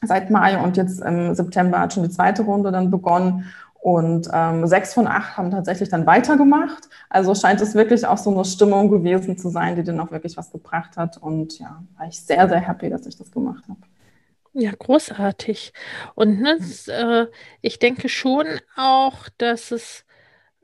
seit 0.01 0.29
Mai 0.29 0.61
und 0.61 0.77
jetzt 0.77 1.01
im 1.01 1.33
September 1.35 1.79
hat 1.79 1.93
schon 1.93 2.03
die 2.03 2.09
zweite 2.09 2.43
Runde 2.43 2.71
dann 2.71 2.91
begonnen. 2.91 3.45
Und 3.81 4.27
ähm, 4.33 4.67
sechs 4.67 4.93
von 4.93 5.07
acht 5.07 5.37
haben 5.37 5.51
tatsächlich 5.51 5.87
dann 5.87 6.05
weitergemacht. 6.05 6.89
Also 7.09 7.33
scheint 7.33 7.61
es 7.61 7.75
wirklich 7.75 8.05
auch 8.05 8.17
so 8.17 8.29
eine 8.33 8.43
Stimmung 8.43 8.89
gewesen 8.89 9.37
zu 9.37 9.49
sein, 9.49 9.77
die 9.77 9.83
dann 9.83 9.99
auch 10.01 10.11
wirklich 10.11 10.35
was 10.35 10.51
gebracht 10.51 10.97
hat. 10.97 11.17
Und 11.17 11.59
ja, 11.59 11.81
war 11.97 12.07
ich 12.07 12.19
sehr, 12.19 12.49
sehr 12.49 12.59
happy, 12.59 12.89
dass 12.89 13.05
ich 13.05 13.17
das 13.17 13.31
gemacht 13.31 13.63
habe. 13.69 13.79
Ja, 14.53 14.71
großartig. 14.77 15.71
Und 16.15 16.41
ne, 16.41 16.57
das, 16.59 16.87
äh, 16.89 17.27
ich 17.61 17.79
denke 17.79 18.09
schon 18.09 18.45
auch, 18.75 19.29
dass 19.37 19.71
es 19.71 20.03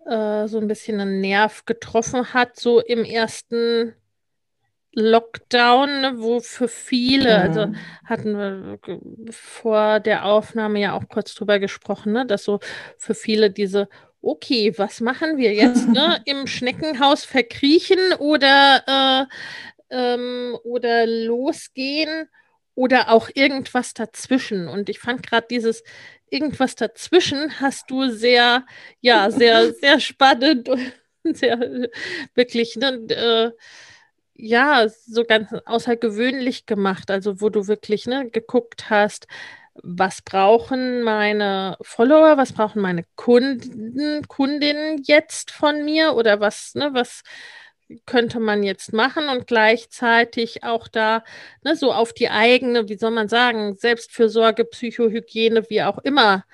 äh, 0.06 0.48
so 0.48 0.60
ein 0.60 0.68
bisschen 0.68 1.00
einen 1.00 1.22
Nerv 1.22 1.66
getroffen 1.66 2.34
hat, 2.34 2.60
so 2.60 2.82
im 2.82 3.06
ersten 3.06 3.94
Lockdown, 4.96 6.02
ne, 6.02 6.14
wo 6.18 6.40
für 6.40 6.68
viele, 6.68 7.38
also 7.38 7.68
mhm. 7.68 7.76
hatten 8.06 8.38
wir 8.38 8.80
vor 9.30 10.00
der 10.00 10.26
Aufnahme 10.26 10.80
ja 10.80 10.94
auch 10.94 11.08
kurz 11.10 11.36
drüber 11.36 11.60
gesprochen, 11.60 12.14
ne, 12.14 12.26
dass 12.26 12.46
so 12.46 12.60
für 12.98 13.14
viele 13.14 13.52
diese, 13.52 13.90
okay, 14.22 14.74
was 14.78 15.02
machen 15.02 15.38
wir 15.38 15.54
jetzt, 15.54 15.88
ne, 15.90 16.22
im 16.26 16.48
Schneckenhaus 16.48 17.26
verkriechen 17.26 18.14
oder, 18.20 19.28
äh, 19.92 19.96
ähm, 19.96 20.58
oder 20.64 21.06
losgehen 21.06 22.30
oder 22.74 23.12
auch 23.12 23.30
irgendwas 23.34 23.94
dazwischen. 23.94 24.68
Und 24.68 24.90
ich 24.90 25.00
fand 25.00 25.24
gerade 25.24 25.48
dieses 25.50 25.84
irgendwas 26.30 26.76
dazwischen 26.76 27.60
hast 27.60 27.90
du 27.90 28.10
sehr, 28.10 28.66
ja, 29.02 29.30
sehr, 29.30 29.74
sehr 29.82 30.00
spannend 30.00 30.70
und 30.70 30.94
sehr 31.24 31.90
wirklich, 32.34 32.76
ne, 32.76 32.94
äh, 33.10 33.52
ja, 34.36 34.88
so 34.90 35.24
ganz 35.24 35.54
außergewöhnlich 35.66 36.66
gemacht, 36.66 37.10
also 37.10 37.42
wo 37.42 37.50
du 37.50 37.68
wirklich 37.68 38.06
ne, 38.06 38.30
geguckt 38.30 38.90
hast, 38.90 39.28
was 39.84 40.22
brauchen 40.22 41.04
meine 41.04 41.78
Follower, 41.82 42.38
was 42.38 42.54
brauchen 42.54 42.82
meine 42.82 43.04
Kunden, 43.16 44.28
Kundinnen 44.28 45.02
jetzt 45.04 45.52
von 45.52 45.84
mir 45.84 46.16
oder 46.16 46.40
was, 46.40 46.76
ne, 46.76 46.90
was 46.94 47.24
könnte 48.06 48.40
man 48.40 48.64
jetzt 48.64 48.94
machen 48.94 49.30
und 49.30 49.48
gleichzeitig 49.48 50.64
auch 50.64 50.88
da 50.88 51.24
ne, 51.64 51.76
so 51.76 51.94
auf 51.94 52.14
die 52.14 52.30
eigene, 52.30 52.90
wie 52.90 52.98
soll 52.98 53.12
man 53.12 53.30
sagen, 53.30 53.76
Selbstfürsorge, 53.78 54.66
Psychohygiene, 54.66 55.70
wie 55.70 55.84
auch 55.84 56.00
immer 56.00 56.46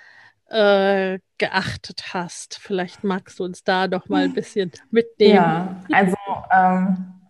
äh, 0.50 1.20
geachtet 1.38 2.14
hast. 2.14 2.60
Vielleicht 2.62 3.04
magst 3.04 3.40
du 3.40 3.46
uns 3.46 3.64
da 3.64 3.88
noch 3.88 4.10
mal 4.10 4.26
ein 4.26 4.34
bisschen 4.36 4.72
mitnehmen. 4.92 5.36
Ja, 5.36 5.84
also 5.92 6.18
ähm 6.52 7.21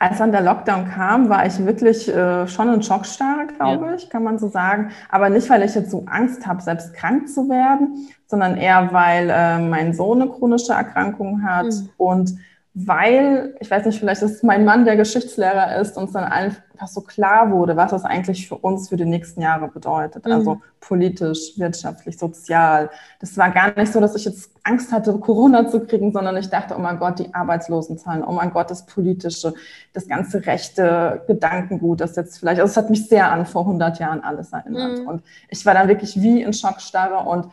als 0.00 0.16
dann 0.16 0.32
der 0.32 0.40
Lockdown 0.40 0.88
kam, 0.88 1.28
war 1.28 1.44
ich 1.44 1.64
wirklich 1.64 2.08
äh, 2.08 2.48
schon 2.48 2.72
in 2.72 2.82
Schockstarre, 2.82 3.46
glaube 3.48 3.86
ja. 3.86 3.94
ich, 3.94 4.08
kann 4.08 4.24
man 4.24 4.38
so 4.38 4.48
sagen. 4.48 4.92
Aber 5.10 5.28
nicht, 5.28 5.48
weil 5.50 5.62
ich 5.62 5.74
jetzt 5.74 5.90
so 5.90 6.06
Angst 6.06 6.46
habe, 6.46 6.62
selbst 6.62 6.94
krank 6.94 7.28
zu 7.28 7.50
werden, 7.50 8.08
sondern 8.26 8.56
eher, 8.56 8.94
weil 8.94 9.28
äh, 9.28 9.58
mein 9.58 9.92
Sohn 9.92 10.22
eine 10.22 10.30
chronische 10.30 10.72
Erkrankung 10.72 11.42
hat 11.42 11.66
mhm. 11.66 11.90
und 11.98 12.34
weil, 12.72 13.56
ich 13.58 13.68
weiß 13.68 13.84
nicht, 13.84 13.98
vielleicht 13.98 14.22
ist 14.22 14.44
mein 14.44 14.64
Mann, 14.64 14.84
der 14.84 14.96
Geschichtslehrer 14.96 15.80
ist, 15.80 15.96
uns 15.96 16.12
dann 16.12 16.24
einfach 16.24 16.62
so 16.86 17.00
klar 17.00 17.50
wurde, 17.50 17.76
was 17.76 17.90
das 17.90 18.04
eigentlich 18.04 18.48
für 18.48 18.56
uns 18.56 18.88
für 18.88 18.96
die 18.96 19.04
nächsten 19.04 19.42
Jahre 19.42 19.68
bedeutet. 19.68 20.24
Mhm. 20.24 20.32
Also 20.32 20.60
politisch, 20.78 21.58
wirtschaftlich, 21.58 22.16
sozial. 22.16 22.88
Das 23.18 23.36
war 23.36 23.50
gar 23.50 23.76
nicht 23.76 23.92
so, 23.92 24.00
dass 24.00 24.14
ich 24.14 24.24
jetzt 24.24 24.52
Angst 24.62 24.92
hatte, 24.92 25.12
Corona 25.18 25.68
zu 25.68 25.80
kriegen, 25.80 26.12
sondern 26.12 26.36
ich 26.36 26.48
dachte, 26.48 26.74
oh 26.76 26.80
mein 26.80 26.98
Gott, 27.00 27.18
die 27.18 27.34
Arbeitslosenzahlen, 27.34 28.22
oh 28.24 28.32
mein 28.32 28.52
Gott, 28.52 28.70
das 28.70 28.86
Politische, 28.86 29.52
das 29.92 30.06
ganze 30.06 30.46
rechte 30.46 31.22
Gedankengut, 31.26 32.00
das 32.00 32.14
jetzt 32.14 32.38
vielleicht, 32.38 32.60
also 32.60 32.70
es 32.70 32.76
hat 32.76 32.88
mich 32.88 33.08
sehr 33.08 33.30
an 33.32 33.46
vor 33.46 33.62
100 33.62 33.98
Jahren 33.98 34.22
alles 34.22 34.52
erinnert. 34.52 35.00
Mhm. 35.00 35.08
Und 35.08 35.22
ich 35.48 35.66
war 35.66 35.74
dann 35.74 35.88
wirklich 35.88 36.22
wie 36.22 36.40
in 36.40 36.52
Schockstarre 36.52 37.28
und 37.28 37.48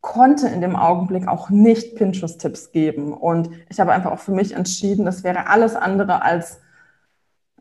konnte 0.00 0.48
in 0.48 0.60
dem 0.60 0.76
Augenblick 0.76 1.26
auch 1.26 1.50
nicht 1.50 1.96
Pinterest-Tipps 1.96 2.72
geben. 2.72 3.12
Und 3.12 3.50
ich 3.68 3.80
habe 3.80 3.92
einfach 3.92 4.12
auch 4.12 4.20
für 4.20 4.32
mich 4.32 4.54
entschieden, 4.54 5.04
das 5.04 5.24
wäre 5.24 5.48
alles 5.48 5.74
andere 5.74 6.22
als 6.22 6.60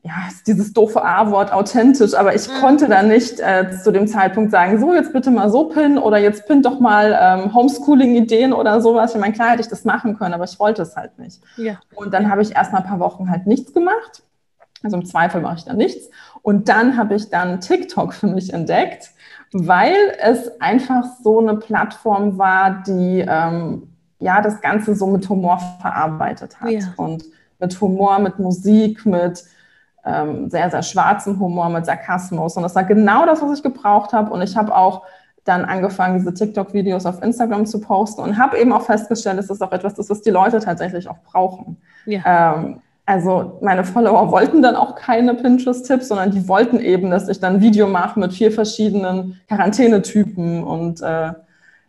ja, 0.03 0.13
dieses 0.45 0.71
doofe 0.73 1.03
A-Wort 1.03 1.51
authentisch, 1.51 2.13
aber 2.13 2.33
ich 2.33 2.47
mhm. 2.47 2.53
konnte 2.61 2.87
da 2.87 3.03
nicht 3.03 3.39
äh, 3.39 3.71
zu 3.83 3.91
dem 3.91 4.07
Zeitpunkt 4.07 4.51
sagen, 4.51 4.79
so 4.79 4.93
jetzt 4.93 5.11
bitte 5.11 5.31
mal 5.31 5.49
so 5.49 5.65
pin 5.65 5.97
oder 5.97 6.17
jetzt 6.17 6.47
pin 6.47 6.61
doch 6.61 6.79
mal 6.79 7.17
ähm, 7.19 7.53
Homeschooling-Ideen 7.53 8.53
oder 8.53 8.79
sowas. 8.79 9.15
Ich 9.15 9.19
meine, 9.19 9.33
klar 9.33 9.49
hätte 9.49 9.61
ich 9.61 9.67
das 9.67 9.83
machen 9.83 10.17
können, 10.17 10.33
aber 10.33 10.45
ich 10.45 10.59
wollte 10.59 10.83
es 10.83 10.95
halt 10.95 11.17
nicht. 11.19 11.41
Ja. 11.57 11.79
Und 11.95 12.13
dann 12.13 12.29
habe 12.29 12.41
ich 12.41 12.55
erst 12.55 12.71
mal 12.71 12.79
ein 12.79 12.85
paar 12.85 12.99
Wochen 12.99 13.29
halt 13.29 13.47
nichts 13.47 13.73
gemacht. 13.73 14.23
Also 14.83 14.95
im 14.95 15.05
Zweifel 15.05 15.41
mache 15.41 15.57
ich 15.57 15.65
dann 15.65 15.77
nichts. 15.77 16.09
Und 16.41 16.69
dann 16.69 16.95
habe 16.95 17.15
ich 17.15 17.29
dann 17.29 17.59
TikTok 17.59 18.13
für 18.13 18.27
mich 18.27 18.53
entdeckt 18.53 19.11
weil 19.65 19.95
es 20.21 20.59
einfach 20.61 21.03
so 21.23 21.39
eine 21.39 21.55
Plattform 21.55 22.37
war, 22.37 22.83
die 22.85 23.25
ähm, 23.27 23.89
ja 24.19 24.41
das 24.41 24.61
Ganze 24.61 24.95
so 24.95 25.07
mit 25.07 25.27
Humor 25.29 25.59
verarbeitet 25.81 26.59
hat. 26.59 26.71
Ja. 26.71 26.93
Und 26.97 27.25
mit 27.59 27.79
Humor, 27.81 28.19
mit 28.19 28.39
Musik, 28.39 29.05
mit 29.05 29.43
ähm, 30.05 30.49
sehr, 30.49 30.69
sehr 30.69 30.83
schwarzem 30.83 31.39
Humor, 31.39 31.69
mit 31.69 31.85
Sarkasmus. 31.85 32.55
Und 32.55 32.63
das 32.63 32.75
war 32.75 32.83
genau 32.83 33.25
das, 33.25 33.41
was 33.41 33.57
ich 33.57 33.63
gebraucht 33.63 34.13
habe. 34.13 34.31
Und 34.31 34.41
ich 34.41 34.55
habe 34.55 34.75
auch 34.75 35.03
dann 35.43 35.65
angefangen, 35.65 36.17
diese 36.17 36.33
TikTok-Videos 36.33 37.05
auf 37.05 37.21
Instagram 37.21 37.65
zu 37.65 37.79
posten 37.79 38.21
und 38.21 38.37
habe 38.37 38.57
eben 38.57 38.73
auch 38.73 38.81
festgestellt, 38.81 39.39
dass 39.39 39.47
das 39.47 39.61
auch 39.61 39.71
etwas 39.71 39.97
ist, 39.97 40.09
was 40.09 40.21
die 40.21 40.29
Leute 40.29 40.59
tatsächlich 40.59 41.09
auch 41.09 41.19
brauchen. 41.19 41.77
Ja. 42.05 42.55
Ähm, 42.55 42.81
also 43.07 43.57
meine 43.61 43.85
Follower 43.85 44.31
wollten 44.31 44.61
dann 44.61 44.75
auch 44.75 44.95
keine 44.95 45.33
Pinterest-Tipps, 45.33 46.09
sondern 46.09 46.31
die 46.31 46.45
wollten 46.49 46.81
eben, 46.81 47.09
dass 47.09 47.29
ich 47.29 47.39
dann 47.39 47.55
ein 47.55 47.61
Video 47.61 47.87
mache 47.87 48.19
mit 48.19 48.33
vier 48.33 48.51
verschiedenen 48.51 49.39
Quarantänetypen. 49.47 50.61
Und 50.61 51.01
äh, 51.01 51.31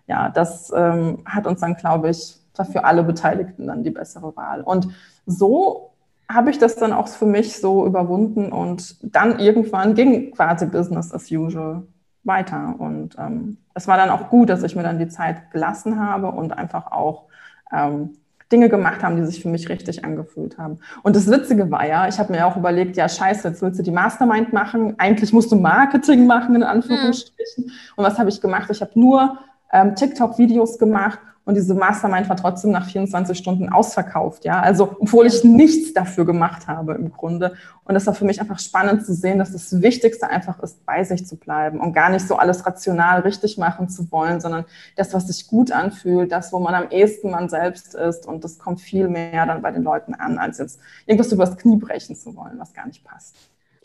ja, 0.07 0.29
das 0.29 0.73
ähm, 0.75 1.19
hat 1.27 1.49
uns 1.49 1.61
dann, 1.61 1.75
glaube 1.75 2.11
ich, 2.11 2.37
für 2.71 2.85
alle 2.85 3.03
Beteiligten 3.03 3.67
dann 3.67 3.83
die 3.83 3.91
bessere 3.91 4.37
Wahl. 4.37 4.63
Und 4.63 4.91
so 5.27 5.91
habe 6.31 6.51
ich 6.51 6.59
das 6.59 6.77
dann 6.77 6.93
auch 6.93 7.09
für 7.09 7.27
mich 7.27 7.59
so 7.59 7.85
überwunden 7.85 8.53
und 8.53 8.97
dann 9.03 9.41
irgendwann 9.41 9.95
ging 9.95 10.31
quasi 10.31 10.67
Business 10.67 11.13
as 11.13 11.29
usual 11.33 11.83
weiter. 12.23 12.77
Und 12.79 13.17
ähm, 13.19 13.57
es 13.75 13.89
war 13.89 13.97
dann 13.97 14.11
auch 14.11 14.29
gut, 14.29 14.51
dass 14.51 14.63
ich 14.63 14.77
mir 14.77 14.85
dann 14.85 15.01
die 15.01 15.09
Zeit 15.09 15.51
gelassen 15.51 15.99
habe 15.99 16.29
und 16.29 16.57
einfach 16.57 16.93
auch 16.93 17.25
ähm, 17.73 18.19
Dinge 18.51 18.69
gemacht 18.69 19.03
haben, 19.03 19.17
die 19.17 19.25
sich 19.25 19.43
für 19.43 19.49
mich 19.49 19.69
richtig 19.69 20.05
angefühlt 20.05 20.59
haben. 20.59 20.79
Und 21.03 21.17
das 21.17 21.31
Witzige 21.31 21.71
war 21.71 21.87
ja, 21.87 22.09
ich 22.09 22.19
habe 22.19 22.33
mir 22.33 22.47
auch 22.47 22.57
überlegt, 22.57 22.97
ja 22.97 23.09
scheiße, 23.09 23.49
jetzt 23.49 23.63
willst 23.63 23.79
du 23.79 23.83
die 23.83 23.91
Mastermind 23.91 24.53
machen. 24.53 24.95
Eigentlich 24.99 25.33
musst 25.33 25.53
du 25.53 25.57
Marketing 25.57 26.27
machen, 26.27 26.55
in 26.55 26.63
Anführungsstrichen. 26.63 27.65
Mhm. 27.67 27.73
Und 27.97 28.05
was 28.05 28.19
habe 28.19 28.31
ich 28.31 28.41
gemacht? 28.41 28.71
Ich 28.71 28.81
habe 28.81 28.99
nur 28.99 29.39
ähm, 29.73 29.95
TikTok-Videos 29.95 30.79
gemacht 30.79 31.19
und 31.49 31.55
diese 31.55 31.73
Mastermind 31.73 32.29
war 32.29 32.37
trotzdem 32.37 32.73
nach 32.73 32.85
24 32.91 33.39
Stunden 33.39 33.71
ausverkauft, 33.71 34.45
ja. 34.45 34.61
Also, 34.61 34.99
obwohl 35.01 35.25
ich 35.25 35.45
nichts 35.45 35.95
dafür 35.95 36.27
gemacht 36.27 36.67
habe 36.67 36.93
im 36.93 37.11
Grunde. 37.11 37.55
Und 37.85 37.95
das 37.95 38.07
war 38.07 38.13
für 38.13 38.27
mich 38.27 38.39
einfach 38.39 38.59
spannend 38.59 39.07
zu 39.07 39.15
sehen, 39.15 39.39
dass 39.39 39.53
das 39.53 39.81
Wichtigste 39.81 40.29
einfach 40.29 40.63
ist, 40.63 40.85
bei 40.85 41.05
sich 41.05 41.27
zu 41.27 41.37
bleiben 41.37 41.81
und 41.81 41.95
gar 41.95 42.11
nicht 42.11 42.29
so 42.29 42.37
alles 42.37 42.67
rational 42.67 43.21
richtig 43.21 43.57
machen 43.57 43.89
zu 43.89 44.13
wollen, 44.13 44.43
sondern 44.43 44.67
das, 44.95 45.15
was 45.15 45.27
sich 45.27 45.47
gut 45.47 45.73
anfühlt, 45.73 46.33
das, 46.33 46.53
wo 46.53 46.59
man 46.59 46.75
am 46.75 46.91
ehesten 46.91 47.31
man 47.31 47.49
selbst 47.49 47.95
ist. 47.95 48.27
Und 48.27 48.45
das 48.45 48.59
kommt 48.59 48.83
viel 48.83 49.09
mehr 49.09 49.47
dann 49.47 49.63
bei 49.63 49.71
den 49.71 49.85
Leuten 49.85 50.13
an, 50.13 50.37
als 50.37 50.59
jetzt 50.59 50.81
irgendwas 51.07 51.33
übers 51.33 51.57
Knie 51.57 51.79
brechen 51.79 52.15
zu 52.15 52.37
wollen, 52.37 52.59
was 52.59 52.75
gar 52.75 52.87
nicht 52.87 53.03
passt. 53.05 53.37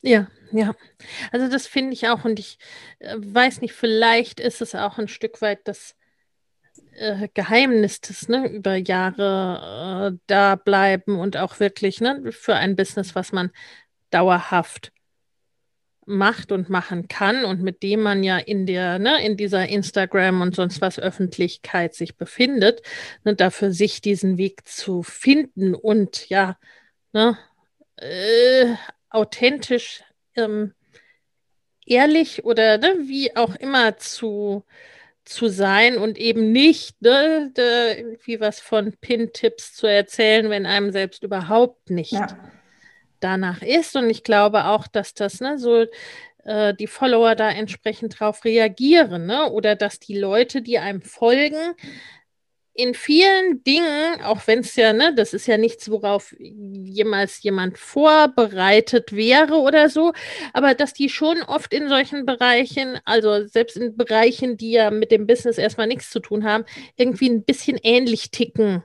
Ja, 0.02 0.28
ja. 0.52 0.74
Also 1.32 1.48
das 1.48 1.66
finde 1.66 1.94
ich 1.94 2.10
auch. 2.10 2.26
Und 2.26 2.40
ich 2.40 2.58
äh, 3.00 3.16
weiß 3.18 3.62
nicht, 3.62 3.74
vielleicht 3.74 4.42
ist 4.42 4.62
es 4.62 4.76
auch 4.76 4.98
ein 4.98 5.08
Stück 5.08 5.42
weit 5.42 5.66
das 5.66 5.96
äh, 6.98 7.28
Geheimnis 7.34 8.02
des, 8.02 8.30
ne, 8.30 8.48
über 8.50 8.76
Jahre 8.76 10.14
äh, 10.14 10.20
da 10.28 10.56
bleiben 10.56 11.20
und 11.20 11.38
auch 11.38 11.60
wirklich 11.60 12.02
ne, 12.02 12.32
für 12.32 12.56
ein 12.56 12.76
Business, 12.76 13.16
was 13.16 13.32
man 13.32 13.52
dauerhaft 14.10 14.92
macht 16.06 16.52
und 16.52 16.70
machen 16.70 17.08
kann 17.08 17.46
und 17.46 17.62
mit 17.62 17.82
dem 17.84 18.02
man 18.02 18.24
ja 18.24 18.38
in 18.38 18.66
der, 18.66 19.00
ne, 19.00 19.24
in 19.26 19.38
dieser 19.38 19.68
Instagram 19.68 20.42
und 20.42 20.56
sonst 20.56 20.82
was 20.82 21.00
Öffentlichkeit 21.00 21.96
sich 21.96 22.18
befindet, 22.18 22.82
ne, 23.24 23.36
dafür 23.36 23.72
sich 23.72 24.02
diesen 24.02 24.38
Weg 24.38 24.68
zu 24.68 25.04
finden 25.04 25.76
und 25.76 26.30
ja, 26.30 26.58
ne, 27.14 27.38
äh, 27.98 28.76
authentisch, 29.10 30.04
ähm, 30.36 30.74
ehrlich 31.86 32.44
oder 32.44 32.78
ne, 32.78 32.96
wie 33.04 33.36
auch 33.36 33.56
immer 33.56 33.98
zu, 33.98 34.66
zu 35.26 35.48
sein 35.48 35.98
und 35.98 36.18
eben 36.18 36.52
nicht 36.52 37.02
ne, 37.02 37.52
de, 37.56 37.98
irgendwie 37.98 38.40
was 38.40 38.60
von 38.60 38.94
Pin-Tipps 39.00 39.74
zu 39.74 39.88
erzählen, 39.88 40.50
wenn 40.50 40.66
einem 40.66 40.92
selbst 40.92 41.24
überhaupt 41.24 41.90
nicht 41.90 42.12
ja. 42.12 42.28
danach 43.20 43.62
ist. 43.62 43.96
Und 43.96 44.10
ich 44.10 44.24
glaube 44.24 44.66
auch, 44.66 44.88
dass 44.88 45.14
das 45.14 45.40
ne, 45.40 45.58
so 45.58 45.86
äh, 46.44 46.74
die 46.74 46.88
Follower 46.88 47.36
da 47.36 47.50
entsprechend 47.50 48.20
darauf 48.20 48.44
reagieren 48.44 49.26
ne? 49.26 49.50
oder 49.52 49.76
dass 49.76 50.00
die 50.00 50.18
Leute, 50.18 50.62
die 50.62 50.80
einem 50.80 51.02
folgen, 51.02 51.74
in 52.76 52.94
vielen 52.96 53.64
Dingen, 53.64 54.22
auch 54.24 54.48
wenn 54.48 54.60
es 54.60 54.76
ja, 54.76 54.94
ne, 54.94 55.14
das 55.16 55.34
ist 55.34 55.48
ja 55.48 55.58
nichts, 55.58 55.92
worauf 55.92 56.36
jemals 56.40 57.44
jemand 57.44 57.78
vorbereitet 57.78 59.16
wäre 59.16 59.56
oder 59.56 59.90
so, 59.90 60.14
aber 60.54 60.74
dass 60.74 60.94
die 60.94 61.10
schon 61.10 61.44
oft 61.44 61.74
in 61.74 61.88
solchen 61.88 62.26
Bereichen, 62.26 63.00
also 63.06 63.46
selbst 63.46 63.78
in 63.78 63.96
Bereichen, 63.96 64.58
die 64.58 64.72
ja 64.72 64.90
mit 64.90 65.12
dem 65.12 65.28
Business 65.28 65.58
erstmal 65.58 65.88
nichts 65.88 66.10
zu 66.10 66.20
tun 66.20 66.46
haben, 66.46 66.66
irgendwie 66.96 67.30
ein 67.30 67.44
bisschen 67.44 67.78
ähnlich 67.82 68.32
ticken 68.32 68.84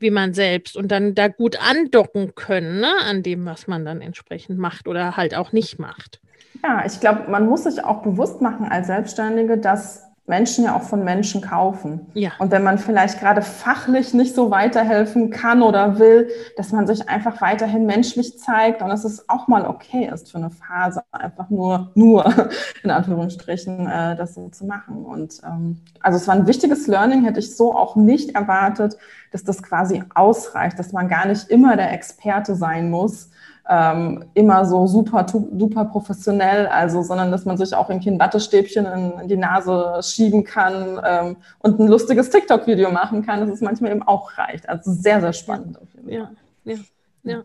wie 0.00 0.10
man 0.10 0.32
selbst 0.32 0.76
und 0.76 0.88
dann 0.88 1.14
da 1.14 1.28
gut 1.28 1.58
andocken 1.60 2.34
können 2.34 2.80
ne, 2.80 2.90
an 3.04 3.22
dem, 3.22 3.44
was 3.44 3.66
man 3.66 3.84
dann 3.84 4.00
entsprechend 4.00 4.58
macht 4.58 4.88
oder 4.88 5.16
halt 5.18 5.34
auch 5.34 5.52
nicht 5.52 5.78
macht. 5.78 6.20
Ja, 6.62 6.84
ich 6.84 7.00
glaube, 7.00 7.30
man 7.30 7.46
muss 7.46 7.64
sich 7.64 7.84
auch 7.84 8.02
bewusst 8.02 8.40
machen 8.40 8.66
als 8.66 8.86
Selbstständige, 8.86 9.58
dass 9.58 10.09
Menschen 10.26 10.64
ja 10.64 10.76
auch 10.76 10.82
von 10.82 11.04
Menschen 11.04 11.40
kaufen. 11.40 12.06
Ja. 12.14 12.30
Und 12.38 12.52
wenn 12.52 12.62
man 12.62 12.78
vielleicht 12.78 13.18
gerade 13.18 13.42
fachlich 13.42 14.14
nicht 14.14 14.34
so 14.34 14.50
weiterhelfen 14.50 15.30
kann 15.30 15.60
oder 15.60 15.98
will, 15.98 16.30
dass 16.56 16.72
man 16.72 16.86
sich 16.86 17.08
einfach 17.08 17.40
weiterhin 17.40 17.84
menschlich 17.84 18.38
zeigt 18.38 18.80
und 18.80 18.88
dass 18.88 19.04
es 19.04 19.28
auch 19.28 19.48
mal 19.48 19.66
okay 19.66 20.08
ist 20.12 20.30
für 20.30 20.38
eine 20.38 20.50
Phase, 20.50 21.02
einfach 21.10 21.50
nur, 21.50 21.90
nur 21.94 22.32
in 22.84 22.90
Anführungsstrichen, 22.90 23.86
äh, 23.88 24.16
das 24.16 24.34
so 24.34 24.48
zu 24.48 24.64
machen. 24.66 25.04
Und 25.04 25.40
ähm, 25.44 25.80
also 26.00 26.16
es 26.16 26.28
war 26.28 26.36
ein 26.36 26.46
wichtiges 26.46 26.86
Learning, 26.86 27.24
hätte 27.24 27.40
ich 27.40 27.56
so 27.56 27.74
auch 27.74 27.96
nicht 27.96 28.34
erwartet, 28.34 28.96
dass 29.32 29.44
das 29.44 29.62
quasi 29.62 30.02
ausreicht, 30.14 30.78
dass 30.78 30.92
man 30.92 31.08
gar 31.08 31.26
nicht 31.26 31.48
immer 31.50 31.76
der 31.76 31.92
Experte 31.92 32.54
sein 32.54 32.90
muss, 32.90 33.30
ähm, 33.68 34.24
immer 34.34 34.64
so 34.64 34.86
super, 34.86 35.26
super 35.28 35.84
professionell, 35.84 36.66
also, 36.66 37.02
sondern 37.02 37.30
dass 37.30 37.44
man 37.44 37.56
sich 37.56 37.74
auch 37.74 37.88
irgendwie 37.88 38.10
ein 38.10 38.18
Wattestäbchen 38.18 38.86
in, 38.86 39.12
in 39.20 39.28
die 39.28 39.36
Nase 39.36 40.00
schieben 40.02 40.44
kann 40.44 41.00
ähm, 41.04 41.36
und 41.58 41.78
ein 41.78 41.88
lustiges 41.88 42.30
TikTok-Video 42.30 42.90
machen 42.90 43.24
kann, 43.24 43.40
dass 43.40 43.50
es 43.50 43.60
manchmal 43.60 43.92
eben 43.92 44.02
auch 44.02 44.36
reicht. 44.38 44.68
Also 44.68 44.92
sehr, 44.92 45.20
sehr 45.20 45.32
spannend 45.32 45.80
auf 45.80 45.88
jeden 45.94 46.08
Fall. 46.08 46.14
Ja, 46.14 46.30
ja. 46.64 46.78
Ja, 47.22 47.44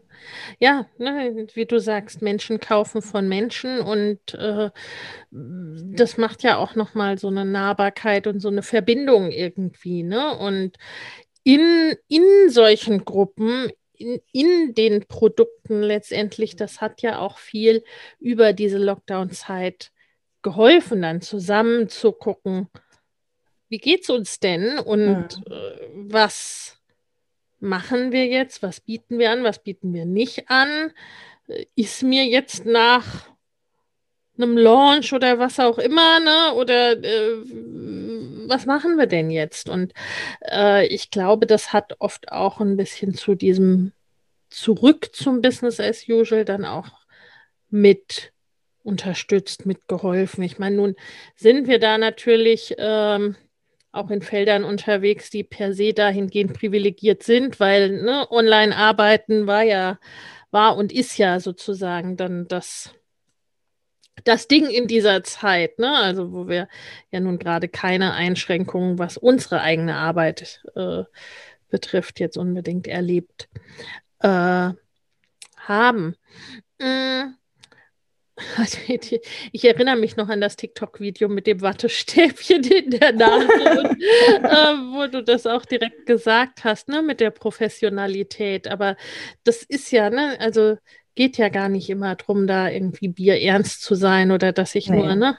ja 0.59 0.85
ne, 0.97 1.47
wie 1.53 1.65
du 1.65 1.79
sagst, 1.79 2.21
Menschen 2.21 2.59
kaufen 2.59 3.01
von 3.01 3.27
Menschen 3.27 3.81
und 3.81 4.33
äh, 4.33 4.69
das 5.31 6.17
macht 6.17 6.43
ja 6.43 6.57
auch 6.57 6.75
nochmal 6.75 7.17
so 7.17 7.27
eine 7.27 7.43
Nahbarkeit 7.43 8.25
und 8.27 8.39
so 8.39 8.47
eine 8.47 8.61
Verbindung 8.61 9.31
irgendwie. 9.31 10.03
Ne? 10.03 10.37
Und 10.37 10.77
in, 11.43 11.95
in 12.07 12.49
solchen 12.49 13.03
Gruppen 13.03 13.69
in, 13.97 14.21
in 14.31 14.73
den 14.73 15.05
Produkten 15.07 15.81
letztendlich, 15.81 16.55
das 16.55 16.81
hat 16.81 17.01
ja 17.01 17.19
auch 17.19 17.37
viel 17.37 17.83
über 18.19 18.53
diese 18.53 18.77
Lockdown-Zeit 18.77 19.91
geholfen, 20.41 21.01
dann 21.01 21.21
zusammen 21.21 21.89
zu 21.89 22.11
gucken, 22.11 22.69
wie 23.69 23.79
geht 23.79 24.03
es 24.03 24.09
uns 24.09 24.39
denn 24.39 24.77
und 24.79 25.41
ja. 25.47 25.55
äh, 25.55 25.89
was 25.93 26.77
machen 27.59 28.11
wir 28.11 28.27
jetzt, 28.27 28.61
was 28.61 28.79
bieten 28.79 29.17
wir 29.19 29.31
an, 29.31 29.43
was 29.43 29.59
bieten 29.63 29.93
wir 29.93 30.05
nicht 30.05 30.49
an? 30.49 30.91
Äh, 31.47 31.65
ist 31.75 32.03
mir 32.03 32.25
jetzt 32.25 32.65
nach 32.65 33.34
einem 34.37 34.57
Launch 34.57 35.13
oder 35.13 35.39
was 35.39 35.59
auch 35.59 35.77
immer, 35.77 36.19
ne? 36.19 36.53
Oder 36.55 36.93
äh, 37.03 37.37
was 38.47 38.65
machen 38.65 38.97
wir 38.97 39.07
denn 39.07 39.29
jetzt? 39.29 39.69
Und 39.69 39.93
äh, 40.49 40.85
ich 40.87 41.11
glaube, 41.11 41.45
das 41.47 41.73
hat 41.73 41.95
oft 41.99 42.31
auch 42.31 42.59
ein 42.59 42.77
bisschen 42.77 43.13
zu 43.13 43.35
diesem 43.35 43.91
Zurück 44.49 45.09
zum 45.13 45.41
Business 45.41 45.79
as 45.79 46.07
usual 46.07 46.45
dann 46.45 46.65
auch 46.65 46.91
mit 47.69 48.31
unterstützt, 48.83 49.65
mitgeholfen. 49.65 50.43
Ich 50.43 50.59
meine, 50.59 50.75
nun 50.75 50.95
sind 51.35 51.67
wir 51.67 51.79
da 51.79 51.97
natürlich 51.97 52.75
ähm, 52.77 53.35
auch 53.91 54.11
in 54.11 54.21
Feldern 54.21 54.63
unterwegs, 54.63 55.29
die 55.29 55.43
per 55.43 55.73
se 55.73 55.93
dahingehend 55.93 56.53
privilegiert 56.53 57.23
sind, 57.23 57.59
weil 57.59 58.03
ne, 58.03 58.27
Online-Arbeiten 58.29 59.47
war 59.47 59.63
ja, 59.63 59.99
war 60.51 60.77
und 60.77 60.93
ist 60.93 61.17
ja 61.17 61.39
sozusagen 61.39 62.15
dann 62.15 62.47
das 62.47 62.93
das 64.23 64.47
Ding 64.47 64.69
in 64.69 64.87
dieser 64.87 65.23
Zeit, 65.23 65.77
ne? 65.79 65.95
Also 65.95 66.31
wo 66.31 66.47
wir 66.47 66.67
ja 67.11 67.19
nun 67.19 67.37
gerade 67.37 67.67
keine 67.67 68.13
Einschränkungen, 68.13 68.97
was 68.97 69.17
unsere 69.17 69.61
eigene 69.61 69.95
Arbeit 69.95 70.63
äh, 70.75 71.03
betrifft, 71.69 72.19
jetzt 72.19 72.37
unbedingt 72.37 72.87
erlebt 72.87 73.49
äh, 74.19 74.69
haben. 75.57 76.15
Mm. 76.79 77.35
Also, 78.57 78.77
ich 78.89 79.63
erinnere 79.63 79.95
mich 79.95 80.17
noch 80.17 80.27
an 80.27 80.41
das 80.41 80.57
TikTok-Video 80.57 81.29
mit 81.29 81.47
dem 81.47 81.61
Wattestäbchen 81.61 82.63
in 82.69 82.91
der 82.91 83.13
Nase, 83.13 83.47
und, 83.47 84.03
äh, 84.03 84.75
wo 84.93 85.07
du 85.07 85.23
das 85.23 85.47
auch 85.47 85.63
direkt 85.65 86.05
gesagt 86.05 86.65
hast, 86.65 86.89
ne, 86.89 87.01
mit 87.01 87.21
der 87.21 87.31
Professionalität. 87.31 88.67
Aber 88.67 88.97
das 89.45 89.63
ist 89.63 89.89
ja, 89.91 90.09
ne, 90.09 90.37
also 90.41 90.77
geht 91.15 91.37
ja 91.37 91.49
gar 91.49 91.69
nicht 91.69 91.89
immer 91.89 92.15
darum, 92.15 92.47
da 92.47 92.69
irgendwie 92.69 93.07
Bier 93.07 93.41
ernst 93.41 93.81
zu 93.81 93.95
sein 93.95 94.31
oder 94.31 94.51
dass 94.51 94.75
ich 94.75 94.89
nee. 94.89 94.97
nur, 94.97 95.15
ne, 95.15 95.37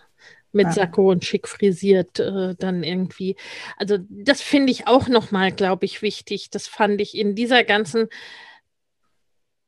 mit 0.52 0.66
ja. 0.66 0.72
Sakko 0.72 1.10
und 1.10 1.24
schick 1.24 1.46
frisiert 1.46 2.18
äh, 2.18 2.54
dann 2.58 2.82
irgendwie. 2.82 3.36
Also 3.76 3.98
das 4.08 4.42
finde 4.42 4.72
ich 4.72 4.86
auch 4.86 5.08
nochmal, 5.08 5.52
glaube 5.52 5.84
ich, 5.84 6.02
wichtig. 6.02 6.50
Das 6.50 6.66
fand 6.66 7.00
ich 7.00 7.16
in 7.16 7.34
dieser 7.34 7.62
ganzen 7.62 8.08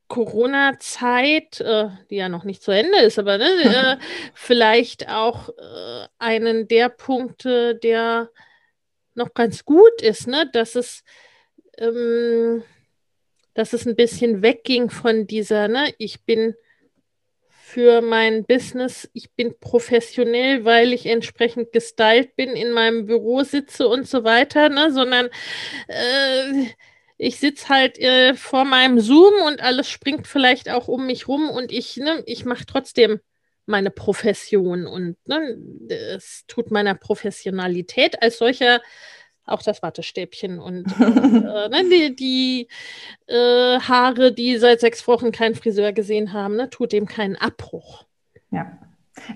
Corona-Zeit, 0.09 1.61
äh, 1.61 1.91
die 2.11 2.17
ja 2.17 2.29
noch 2.31 2.45
nicht 2.45 2.63
zu 2.63 2.71
Ende 2.71 2.99
ist, 3.01 3.19
aber 3.19 3.39
ne, 3.39 3.45
äh, 3.45 3.97
vielleicht 4.35 5.09
auch 5.11 5.51
äh, 5.51 6.07
einen 6.19 6.67
der 6.67 6.89
Punkte, 6.89 7.77
der 7.77 8.31
noch 9.15 9.35
ganz 9.35 9.65
gut 9.65 10.01
ist, 10.01 10.27
ne, 10.27 10.49
dass 10.53 10.75
es 10.75 11.05
ähm, 11.77 12.63
dass 13.59 13.73
es 13.73 13.87
ein 13.87 13.97
bisschen 13.97 14.41
wegging 14.41 14.89
von 14.89 15.27
dieser, 15.27 15.67
ne, 15.67 15.93
ich 15.99 16.25
bin 16.25 16.55
für 17.49 18.03
mein 18.03 18.45
Business, 18.45 19.11
ich 19.15 19.33
bin 19.33 19.59
professionell, 19.59 20.65
weil 20.65 20.93
ich 20.93 21.07
entsprechend 21.07 21.73
gestylt 21.73 22.37
bin, 22.37 22.51
in 22.51 22.71
meinem 22.71 23.07
Büro 23.07 23.43
sitze 23.43 23.89
und 23.89 24.07
so 24.07 24.23
weiter, 24.23 24.69
ne, 24.69 24.93
sondern 24.93 25.27
äh, 25.89 26.67
ich 27.17 27.41
sitze 27.41 27.69
halt 27.69 27.99
äh, 27.99 28.35
vor 28.35 28.65
meinem 28.65 29.01
Zoom 29.01 29.35
und 29.45 29.61
alles 29.61 29.91
springt 29.91 30.29
vielleicht 30.29 30.71
auch 30.71 30.87
um 30.87 31.07
mich 31.07 31.27
rum 31.27 31.51
und 31.51 31.73
ich, 31.73 31.97
ne, 31.97 32.23
ich 32.27 32.45
mache 32.45 32.65
trotzdem 32.65 33.19
meine 33.67 33.91
Profession 33.91 34.87
und 34.87 35.17
ne, 35.27 35.59
es 35.89 36.45
tut 36.47 36.71
meiner 36.71 36.95
Professionalität 36.95 38.23
als 38.23 38.39
solcher 38.39 38.81
auch 39.49 39.63
das 39.63 39.83
Wattestäbchen 39.83 40.59
und 40.59 40.87
äh, 41.01 41.69
ne, 41.69 41.85
die, 41.91 42.17
die 42.17 42.69
äh, 43.27 43.81
Haare, 43.81 44.33
die 44.33 44.57
seit 44.59 44.81
sechs 44.81 45.07
Wochen 45.09 45.33
keinen 45.33 45.55
Friseur 45.55 45.93
gesehen 45.93 46.33
haben, 46.33 46.57
ne, 46.57 46.71
tut 46.71 46.93
dem 46.93 47.07
keinen 47.07 47.37
Abbruch. 47.37 48.05
Ja. 48.51 48.79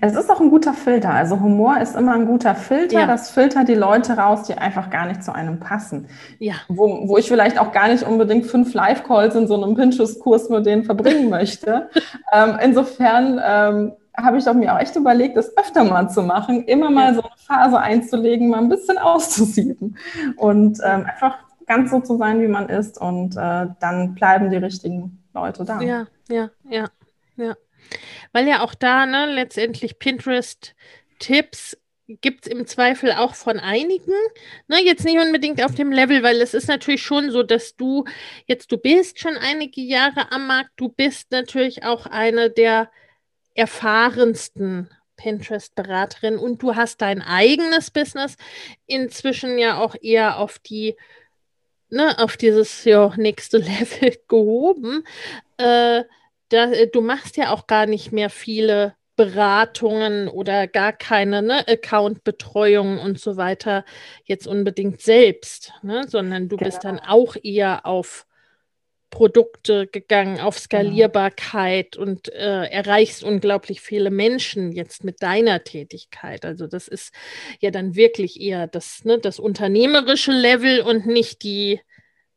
Es 0.01 0.15
ist 0.15 0.31
auch 0.31 0.41
ein 0.41 0.51
guter 0.51 0.75
Filter. 0.75 1.11
Also 1.11 1.41
Humor 1.41 1.79
ist 1.81 1.97
immer 1.97 2.15
ein 2.15 2.27
guter 2.27 2.55
Filter. 2.55 3.01
Ja. 3.01 3.07
Das 3.07 3.31
filtert 3.31 3.69
die 3.69 3.75
Leute 3.75 4.15
raus, 4.15 4.45
die 4.45 4.55
einfach 4.55 4.91
gar 4.91 5.07
nicht 5.07 5.25
zu 5.25 5.35
einem 5.35 5.61
passen. 5.61 6.09
Ja. 6.39 6.55
Wo, 6.69 7.09
wo 7.09 7.19
ich 7.19 7.29
vielleicht 7.29 7.59
auch 7.59 7.73
gar 7.73 7.89
nicht 7.89 8.05
unbedingt 8.05 8.47
fünf 8.47 8.75
Live-Calls 8.75 9.35
in 9.35 9.47
so 9.47 9.61
einem 9.61 9.75
Pinterest-Kurs 9.75 10.49
mit 10.51 10.67
denen 10.67 10.85
verbringen 10.85 11.31
möchte. 11.31 11.91
ähm, 12.33 12.59
insofern 12.63 13.41
ähm, 13.45 13.93
habe 14.17 14.39
ich 14.39 14.45
doch 14.45 14.55
mir 14.55 14.75
auch 14.75 14.79
echt 14.79 14.97
überlegt, 14.97 15.37
das 15.37 15.57
öfter 15.57 15.85
mal 15.85 16.09
zu 16.09 16.23
machen, 16.23 16.65
immer 16.65 16.91
mal 16.91 17.15
so 17.15 17.23
eine 17.23 17.37
Phase 17.37 17.79
einzulegen, 17.79 18.49
mal 18.49 18.59
ein 18.59 18.69
bisschen 18.69 18.99
auszusieben 18.99 19.97
und 20.37 20.79
ähm, 20.85 21.07
einfach 21.07 21.39
ganz 21.67 21.91
so 21.91 22.01
zu 22.01 22.17
sein, 22.19 22.41
wie 22.43 22.49
man 22.49 22.69
ist 22.69 23.01
und 23.01 23.37
äh, 23.37 23.67
dann 23.81 24.15
bleiben 24.15 24.51
die 24.51 24.57
richtigen 24.57 25.23
Leute 25.33 25.65
da. 25.65 25.81
Ja, 25.81 26.07
ja, 26.29 26.51
ja, 26.69 26.87
ja. 27.37 27.57
Weil 28.33 28.49
ja 28.49 28.63
auch 28.63 28.75
da, 28.75 29.07
ne, 29.07 29.27
letztendlich 29.27 29.99
Pinterest-Tipps 29.99 31.77
gibt 32.21 32.47
es 32.47 32.53
im 32.53 32.67
Zweifel 32.67 33.13
auch 33.13 33.35
von 33.35 33.59
einigen. 33.59 34.13
Ne, 34.69 34.83
jetzt 34.85 35.05
nicht 35.05 35.19
unbedingt 35.19 35.65
auf 35.65 35.75
dem 35.75 35.93
Level, 35.93 36.23
weil 36.23 36.41
es 36.41 36.55
ist 36.55 36.69
natürlich 36.69 37.03
schon 37.03 37.31
so, 37.31 37.43
dass 37.43 37.77
du 37.77 38.05
jetzt, 38.47 38.71
du 38.73 38.77
bist 38.77 39.19
schon 39.19 39.37
einige 39.37 39.81
Jahre 39.81 40.31
am 40.33 40.47
Markt, 40.47 40.71
du 40.77 40.89
bist 40.89 41.31
natürlich 41.31 41.85
auch 41.85 42.07
eine 42.07 42.51
der 42.51 42.91
erfahrensten 43.55 44.89
Pinterest-Beraterin 45.17 46.37
und 46.37 46.63
du 46.63 46.75
hast 46.75 47.01
dein 47.01 47.23
eigenes 47.23 47.91
Business 47.91 48.37
inzwischen 48.87 49.59
ja 49.59 49.79
auch 49.79 49.95
eher 50.01 50.39
auf 50.39 50.59
die, 50.59 50.97
ne, 51.91 52.19
auf 52.19 52.37
dieses 52.37 52.85
ja, 52.85 53.13
nächste 53.17 53.59
Level 53.59 54.17
gehoben. 54.29 55.05
Äh, 55.59 56.05
da, 56.49 56.73
äh, 56.73 56.89
du 56.89 57.01
machst 57.01 57.37
ja 57.37 57.53
auch 57.53 57.67
gar 57.67 57.87
nicht 57.87 58.13
mehr 58.13 58.31
viele 58.31 58.95
Beratungen 59.17 60.29
oder 60.29 60.67
gar 60.67 60.93
keine 60.93 61.43
ne, 61.43 61.67
Account-Betreuung 61.69 62.99
und 62.99 63.21
so 63.21 63.37
weiter 63.37 63.85
jetzt 64.25 64.47
unbedingt 64.47 65.01
selbst, 65.01 65.73
ne, 65.83 66.07
sondern 66.09 66.49
du 66.49 66.57
genau. 66.57 66.69
bist 66.69 66.85
dann 66.85 66.99
auch 66.99 67.37
eher 67.43 67.87
auf 67.87 68.27
Produkte 69.13 69.87
gegangen, 69.87 70.41
auf 70.41 70.57
genau. 70.57 70.65
Skalierbarkeit 70.65 71.93
genau. 71.93 72.07
und 72.07 72.33
äh, 72.33 72.65
erreichst 72.65 73.23
unglaublich 73.23 73.81
viele 73.83 74.11
Menschen 74.11 74.73
jetzt 74.73 75.05
mit 75.05 75.23
deiner 75.23 75.63
Tätigkeit. 75.63 76.45
Also 76.45 76.67
das 76.67 76.89
ist 76.89 77.15
ja 77.61 77.71
dann 77.71 77.95
wirklich 77.95 78.41
eher 78.41 78.67
das, 78.67 79.05
ne, 79.05 79.19
das 79.19 79.39
unternehmerische 79.39 80.33
Level 80.33 80.81
und 80.81 81.07
nicht 81.07 81.45
die 81.45 81.81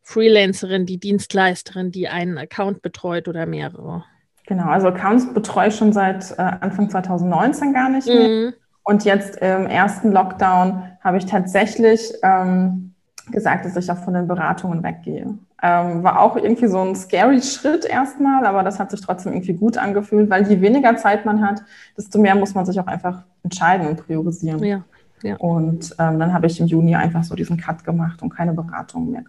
Freelancerin, 0.03 0.85
die 0.85 0.99
Dienstleisterin, 0.99 1.91
die 1.91 2.09
einen 2.09 2.37
Account 2.37 2.81
betreut 2.81 3.27
oder 3.29 3.45
mehrere. 3.45 4.03
Genau, 4.45 4.65
also 4.65 4.89
Accounts 4.89 5.33
betreue 5.33 5.69
ich 5.69 5.75
schon 5.75 5.93
seit 5.93 6.29
äh, 6.37 6.41
Anfang 6.41 6.89
2019 6.89 7.73
gar 7.73 7.89
nicht 7.89 8.07
mehr. 8.07 8.27
Mhm. 8.27 8.53
Und 8.83 9.05
jetzt 9.05 9.37
im 9.37 9.65
ersten 9.65 10.11
Lockdown 10.11 10.91
habe 11.01 11.17
ich 11.17 11.25
tatsächlich 11.25 12.13
ähm, 12.21 12.93
gesagt, 13.31 13.65
dass 13.65 13.77
ich 13.77 13.89
auch 13.89 13.97
von 13.97 14.13
den 14.13 14.27
Beratungen 14.27 14.83
weggehe. 14.83 15.39
Ähm, 15.67 16.03
war 16.03 16.19
auch 16.19 16.35
irgendwie 16.35 16.67
so 16.67 16.79
ein 16.79 16.95
scary 16.95 17.41
Schritt 17.41 17.85
erstmal, 17.85 18.45
aber 18.45 18.61
das 18.61 18.77
hat 18.77 18.91
sich 18.91 19.01
trotzdem 19.01 19.33
irgendwie 19.33 19.53
gut 19.53 19.79
angefühlt, 19.79 20.29
weil 20.29 20.47
je 20.47 20.61
weniger 20.61 20.95
Zeit 20.95 21.25
man 21.25 21.41
hat, 21.41 21.63
desto 21.97 22.19
mehr 22.19 22.35
muss 22.35 22.53
man 22.53 22.67
sich 22.67 22.79
auch 22.79 22.85
einfach 22.85 23.23
entscheiden 23.41 23.87
und 23.87 24.05
priorisieren. 24.05 24.63
Ja, 24.63 24.83
ja. 25.23 25.37
Und 25.37 25.95
ähm, 25.97 26.19
dann 26.19 26.33
habe 26.33 26.45
ich 26.45 26.59
im 26.59 26.67
Juni 26.67 26.95
einfach 26.95 27.23
so 27.23 27.33
diesen 27.33 27.57
Cut 27.57 27.83
gemacht 27.83 28.21
und 28.21 28.29
keine 28.29 28.53
Beratung 28.53 29.09
mehr 29.09 29.23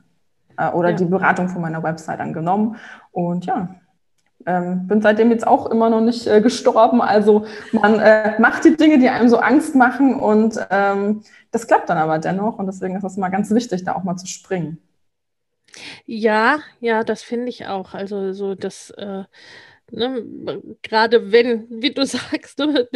äh, 0.59 0.69
oder 0.69 0.91
ja. 0.91 0.97
die 0.97 1.07
Beratung 1.07 1.49
von 1.49 1.63
meiner 1.63 1.83
Website 1.83 2.21
angenommen. 2.21 2.77
Und 3.13 3.47
ja, 3.47 3.69
ähm, 4.45 4.87
bin 4.87 5.01
seitdem 5.01 5.31
jetzt 5.31 5.47
auch 5.47 5.71
immer 5.71 5.89
noch 5.89 6.03
nicht 6.03 6.27
äh, 6.27 6.43
gestorben. 6.43 7.01
Also 7.01 7.47
man 7.73 7.99
äh, 7.99 8.39
macht 8.39 8.63
die 8.67 8.77
Dinge, 8.77 8.99
die 8.99 9.09
einem 9.09 9.31
so 9.31 9.39
Angst 9.39 9.75
machen 9.75 10.21
und 10.21 10.59
ähm, 10.71 11.23
das 11.51 11.67
klappt 11.67 11.89
dann 11.89 11.97
aber 11.97 12.19
dennoch. 12.19 12.59
Und 12.59 12.67
deswegen 12.67 12.95
ist 12.95 13.05
es 13.05 13.17
immer 13.17 13.31
ganz 13.31 13.51
wichtig, 13.51 13.85
da 13.85 13.95
auch 13.95 14.05
mal 14.05 14.17
zu 14.17 14.27
springen. 14.27 14.79
Ja, 16.05 16.61
ja, 16.81 17.05
das 17.05 17.23
finde 17.23 17.49
ich 17.49 17.67
auch. 17.67 17.95
Also 17.95 18.33
so 18.33 18.55
das. 18.55 18.91
Äh 18.91 19.25
Ne, 19.93 20.61
gerade 20.83 21.31
wenn, 21.31 21.69
wie 21.71 21.93
du 21.93 22.05
sagst, 22.07 22.59
du 22.59 22.89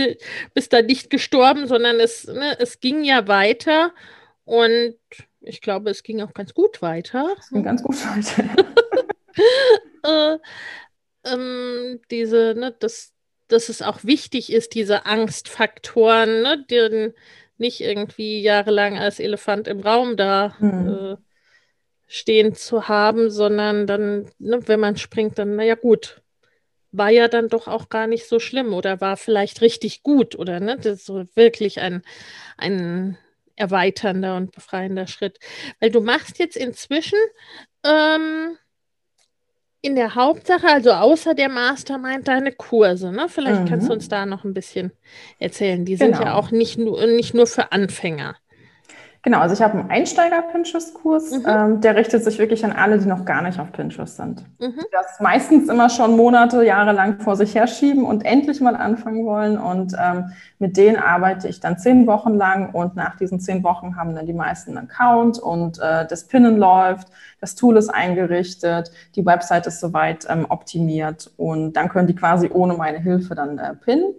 bist 0.54 0.72
da 0.72 0.82
nicht 0.82 1.08
gestorben, 1.08 1.68
sondern 1.68 2.00
es, 2.00 2.26
ne, 2.26 2.56
es 2.58 2.80
ging 2.80 3.04
ja 3.04 3.28
weiter 3.28 3.92
und 4.44 4.96
ich 5.40 5.60
glaube, 5.60 5.90
es 5.90 6.02
ging 6.02 6.20
auch 6.20 6.34
ganz 6.34 6.52
gut 6.52 6.82
weiter. 6.82 7.36
Es 7.38 7.50
ging 7.50 7.62
ganz 7.62 7.82
gut 7.84 7.94
weiter. 7.94 8.66
äh, 11.24 11.32
ähm, 11.32 12.00
diese, 12.10 12.54
ne, 12.56 12.74
dass, 12.78 13.12
dass 13.48 13.68
es 13.68 13.82
auch 13.82 14.04
wichtig 14.04 14.52
ist, 14.52 14.74
diese 14.74 15.06
Angstfaktoren, 15.06 16.42
ne, 16.42 16.64
die 16.68 17.12
nicht 17.58 17.80
irgendwie 17.80 18.40
jahrelang 18.40 18.98
als 18.98 19.20
Elefant 19.20 19.68
im 19.68 19.80
Raum 19.80 20.16
da 20.16 20.56
mhm. 20.58 20.88
äh, 20.88 21.16
stehen 22.12 22.56
zu 22.56 22.88
haben, 22.88 23.30
sondern 23.30 23.86
dann, 23.86 24.28
ne, 24.40 24.58
wenn 24.66 24.80
man 24.80 24.96
springt, 24.96 25.38
dann, 25.38 25.54
naja, 25.54 25.76
gut, 25.76 26.22
war 26.90 27.08
ja 27.08 27.28
dann 27.28 27.48
doch 27.48 27.68
auch 27.68 27.88
gar 27.88 28.08
nicht 28.08 28.26
so 28.26 28.40
schlimm 28.40 28.74
oder 28.74 29.00
war 29.00 29.16
vielleicht 29.16 29.60
richtig 29.60 30.02
gut 30.02 30.36
oder 30.36 30.58
ne, 30.58 30.76
das 30.76 30.98
ist 30.98 31.06
so 31.06 31.24
wirklich 31.36 31.80
ein, 31.80 32.02
ein 32.56 33.16
erweiternder 33.54 34.36
und 34.36 34.50
befreiender 34.50 35.06
Schritt. 35.06 35.38
Weil 35.78 35.92
du 35.92 36.00
machst 36.00 36.40
jetzt 36.40 36.56
inzwischen 36.56 37.18
ähm, 37.84 38.56
in 39.80 39.94
der 39.94 40.16
Hauptsache, 40.16 40.66
also 40.66 40.90
außer 40.90 41.34
der 41.34 41.48
Mastermind, 41.48 42.26
deine 42.26 42.50
Kurse. 42.50 43.12
Ne? 43.12 43.28
Vielleicht 43.28 43.60
mhm. 43.60 43.66
kannst 43.66 43.86
du 43.86 43.92
mhm. 43.92 43.98
uns 43.98 44.08
da 44.08 44.26
noch 44.26 44.42
ein 44.42 44.52
bisschen 44.52 44.90
erzählen. 45.38 45.84
Die 45.84 45.94
sind 45.94 46.14
genau. 46.14 46.24
ja 46.24 46.34
auch 46.34 46.50
nicht 46.50 46.76
nur, 46.76 47.06
nicht 47.06 47.34
nur 47.34 47.46
für 47.46 47.70
Anfänger. 47.70 48.34
Genau, 49.22 49.40
also 49.40 49.52
ich 49.52 49.60
habe 49.60 49.78
einen 49.78 49.90
Einsteiger-Pinterest-Kurs, 49.90 51.30
mhm. 51.32 51.44
ähm, 51.46 51.80
der 51.82 51.94
richtet 51.94 52.24
sich 52.24 52.38
wirklich 52.38 52.64
an 52.64 52.72
alle, 52.72 52.98
die 52.98 53.06
noch 53.06 53.26
gar 53.26 53.42
nicht 53.42 53.60
auf 53.60 53.70
Pinterest 53.70 54.16
sind. 54.16 54.42
Mhm. 54.58 54.78
Die 54.78 54.86
das 54.92 55.20
meistens 55.20 55.68
immer 55.68 55.90
schon 55.90 56.16
Monate, 56.16 56.64
Jahre 56.64 56.92
lang 56.92 57.20
vor 57.20 57.36
sich 57.36 57.54
herschieben 57.54 58.04
und 58.04 58.24
endlich 58.24 58.62
mal 58.62 58.74
anfangen 58.74 59.26
wollen. 59.26 59.58
Und 59.58 59.94
ähm, 60.00 60.32
mit 60.58 60.78
denen 60.78 60.96
arbeite 60.96 61.48
ich 61.48 61.60
dann 61.60 61.76
zehn 61.76 62.06
Wochen 62.06 62.34
lang 62.34 62.70
und 62.72 62.96
nach 62.96 63.16
diesen 63.16 63.40
zehn 63.40 63.62
Wochen 63.62 63.96
haben 63.96 64.14
dann 64.14 64.24
die 64.24 64.32
meisten 64.32 64.78
einen 64.78 64.88
Account 64.88 65.38
und 65.38 65.78
äh, 65.80 66.06
das 66.06 66.26
Pinnen 66.26 66.56
läuft, 66.56 67.08
das 67.42 67.54
Tool 67.54 67.76
ist 67.76 67.90
eingerichtet, 67.90 68.90
die 69.16 69.26
Website 69.26 69.66
ist 69.66 69.80
soweit 69.80 70.26
ähm, 70.30 70.46
optimiert 70.48 71.30
und 71.36 71.74
dann 71.74 71.90
können 71.90 72.06
die 72.06 72.14
quasi 72.14 72.48
ohne 72.50 72.72
meine 72.72 72.98
Hilfe 72.98 73.34
dann 73.34 73.58
äh, 73.58 73.74
pinnen. 73.74 74.14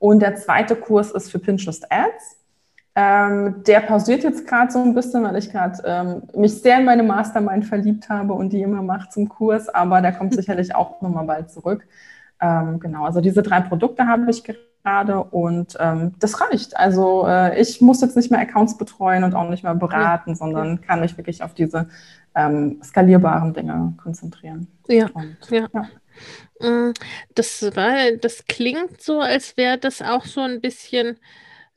Und 0.00 0.20
der 0.20 0.34
zweite 0.34 0.74
Kurs 0.74 1.12
ist 1.12 1.30
für 1.30 1.38
Pinterest 1.38 1.86
Ads. 1.92 2.39
Ähm, 3.02 3.62
der 3.66 3.80
pausiert 3.80 4.24
jetzt 4.24 4.46
gerade 4.46 4.70
so 4.70 4.78
ein 4.82 4.94
bisschen, 4.94 5.22
weil 5.24 5.36
ich 5.36 5.50
gerade 5.50 5.82
ähm, 5.86 6.22
mich 6.34 6.60
sehr 6.60 6.80
in 6.80 6.84
meine 6.84 7.02
Mastermind 7.02 7.64
verliebt 7.64 8.10
habe 8.10 8.34
und 8.34 8.52
die 8.52 8.60
immer 8.60 8.82
macht 8.82 9.10
zum 9.12 9.26
Kurs, 9.26 9.70
aber 9.70 10.02
der 10.02 10.12
kommt 10.12 10.34
sicherlich 10.34 10.74
auch 10.74 11.00
nochmal 11.00 11.24
bald 11.24 11.50
zurück. 11.50 11.86
Ähm, 12.42 12.78
genau, 12.78 13.06
also 13.06 13.22
diese 13.22 13.42
drei 13.42 13.60
Produkte 13.60 14.06
habe 14.06 14.30
ich 14.30 14.44
gerade 14.44 15.22
und 15.22 15.78
ähm, 15.80 16.12
das 16.18 16.42
reicht. 16.42 16.76
Also 16.76 17.26
äh, 17.26 17.58
ich 17.58 17.80
muss 17.80 18.02
jetzt 18.02 18.16
nicht 18.16 18.30
mehr 18.30 18.40
Accounts 18.40 18.76
betreuen 18.76 19.24
und 19.24 19.34
auch 19.34 19.48
nicht 19.48 19.62
mehr 19.62 19.74
beraten, 19.74 20.30
ja. 20.30 20.36
sondern 20.36 20.82
kann 20.82 21.00
mich 21.00 21.16
wirklich 21.16 21.42
auf 21.42 21.54
diese 21.54 21.88
ähm, 22.34 22.82
skalierbaren 22.82 23.54
Dinge 23.54 23.94
konzentrieren. 24.02 24.66
Ja, 24.88 25.08
und, 25.14 25.38
ja. 25.48 25.66
ja. 25.72 26.68
Mm, 26.68 26.92
das, 27.34 27.62
war, 27.74 28.12
das 28.20 28.44
klingt 28.46 29.00
so, 29.00 29.20
als 29.20 29.56
wäre 29.56 29.78
das 29.78 30.02
auch 30.02 30.26
so 30.26 30.42
ein 30.42 30.60
bisschen 30.60 31.16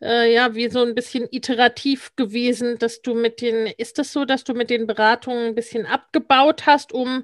äh, 0.03 0.33
ja, 0.33 0.53
wie 0.53 0.69
so 0.69 0.83
ein 0.83 0.95
bisschen 0.95 1.27
iterativ 1.31 2.11
gewesen, 2.15 2.77
dass 2.77 3.01
du 3.01 3.15
mit 3.15 3.41
den, 3.41 3.67
ist 3.77 3.97
das 3.97 4.11
so, 4.11 4.25
dass 4.25 4.43
du 4.43 4.53
mit 4.53 4.69
den 4.69 4.85
Beratungen 4.85 5.47
ein 5.47 5.55
bisschen 5.55 5.85
abgebaut 5.85 6.65
hast, 6.65 6.93
um 6.93 7.23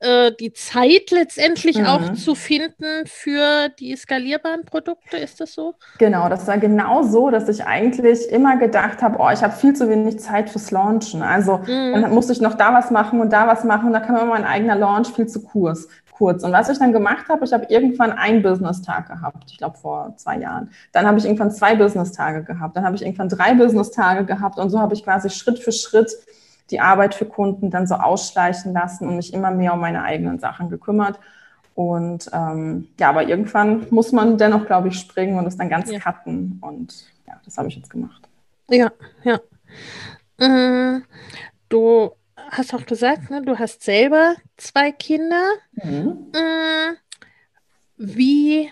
äh, 0.00 0.32
die 0.40 0.52
Zeit 0.52 1.10
letztendlich 1.10 1.78
mhm. 1.78 1.86
auch 1.86 2.12
zu 2.14 2.34
finden 2.34 3.06
für 3.06 3.68
die 3.78 3.94
skalierbaren 3.94 4.64
Produkte? 4.64 5.18
Ist 5.18 5.40
das 5.40 5.52
so? 5.52 5.74
Genau, 5.98 6.28
das 6.28 6.46
war 6.46 6.58
genau 6.58 7.02
so, 7.02 7.30
dass 7.30 7.48
ich 7.48 7.64
eigentlich 7.64 8.28
immer 8.30 8.56
gedacht 8.56 9.02
habe, 9.02 9.18
oh, 9.18 9.30
ich 9.30 9.42
habe 9.42 9.54
viel 9.54 9.74
zu 9.74 9.88
wenig 9.90 10.18
Zeit 10.18 10.48
fürs 10.48 10.70
Launchen. 10.70 11.22
Also 11.22 11.58
mhm. 11.58 11.92
dann 11.92 12.14
musste 12.14 12.32
ich 12.32 12.40
noch 12.40 12.54
da 12.54 12.72
was 12.72 12.90
machen 12.90 13.20
und 13.20 13.32
da 13.32 13.46
was 13.46 13.64
machen 13.64 13.88
und 13.88 13.92
da 13.92 14.00
kam 14.00 14.16
immer 14.16 14.26
mein 14.26 14.44
eigener 14.44 14.76
Launch 14.76 15.08
viel 15.08 15.26
zu 15.26 15.42
kurz 15.42 15.88
kurz. 16.14 16.44
Und 16.44 16.52
was 16.52 16.68
ich 16.68 16.78
dann 16.78 16.92
gemacht 16.92 17.28
habe, 17.28 17.44
ich 17.44 17.52
habe 17.52 17.66
irgendwann 17.68 18.12
einen 18.12 18.42
Business-Tag 18.42 19.08
gehabt, 19.08 19.50
ich 19.50 19.58
glaube 19.58 19.76
vor 19.76 20.14
zwei 20.16 20.38
Jahren. 20.38 20.70
Dann 20.92 21.06
habe 21.06 21.18
ich 21.18 21.24
irgendwann 21.24 21.50
zwei 21.50 21.74
Business-Tage 21.74 22.44
gehabt. 22.44 22.76
Dann 22.76 22.84
habe 22.84 22.96
ich 22.96 23.02
irgendwann 23.02 23.28
drei 23.28 23.54
Business-Tage 23.54 24.24
gehabt. 24.24 24.58
Und 24.58 24.70
so 24.70 24.80
habe 24.80 24.94
ich 24.94 25.04
quasi 25.04 25.28
Schritt 25.28 25.58
für 25.58 25.72
Schritt 25.72 26.12
die 26.70 26.80
Arbeit 26.80 27.14
für 27.14 27.26
Kunden 27.26 27.70
dann 27.70 27.86
so 27.86 27.96
ausschleichen 27.96 28.72
lassen 28.72 29.06
und 29.06 29.16
mich 29.16 29.34
immer 29.34 29.50
mehr 29.50 29.74
um 29.74 29.80
meine 29.80 30.02
eigenen 30.02 30.38
Sachen 30.38 30.70
gekümmert. 30.70 31.18
Und 31.74 32.30
ähm, 32.32 32.88
ja, 32.98 33.10
aber 33.10 33.28
irgendwann 33.28 33.86
muss 33.90 34.12
man 34.12 34.38
dennoch, 34.38 34.64
glaube 34.66 34.88
ich, 34.88 34.98
springen 34.98 35.36
und 35.36 35.46
es 35.46 35.56
dann 35.56 35.68
ganz 35.68 35.90
ja. 35.90 35.98
cutten. 35.98 36.58
Und 36.62 37.04
ja, 37.26 37.34
das 37.44 37.58
habe 37.58 37.68
ich 37.68 37.76
jetzt 37.76 37.90
gemacht. 37.90 38.28
Ja, 38.70 38.90
ja. 39.24 39.40
Äh, 40.38 41.00
du 41.68 42.12
hast 42.56 42.74
auch 42.74 42.86
gesagt, 42.86 43.30
ne, 43.30 43.42
du 43.42 43.58
hast 43.58 43.82
selber 43.82 44.36
zwei 44.56 44.92
Kinder. 44.92 45.54
Mhm. 45.72 46.32
Mm, 46.32 46.96
wie 47.96 48.70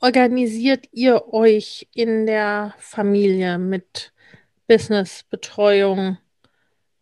organisiert 0.00 0.86
ihr 0.92 1.32
euch 1.32 1.88
in 1.94 2.26
der 2.26 2.74
Familie 2.78 3.58
mit 3.58 4.12
Businessbetreuung? 4.66 6.18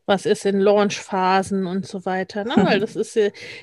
Was 0.09 0.25
ist 0.25 0.47
in 0.47 0.61
Launchphasen 0.61 1.67
und 1.67 1.85
so 1.87 2.07
weiter? 2.07 2.45
Ne? 2.45 2.55
Weil 2.57 2.81
das 2.87 2.97
ist, 2.97 3.19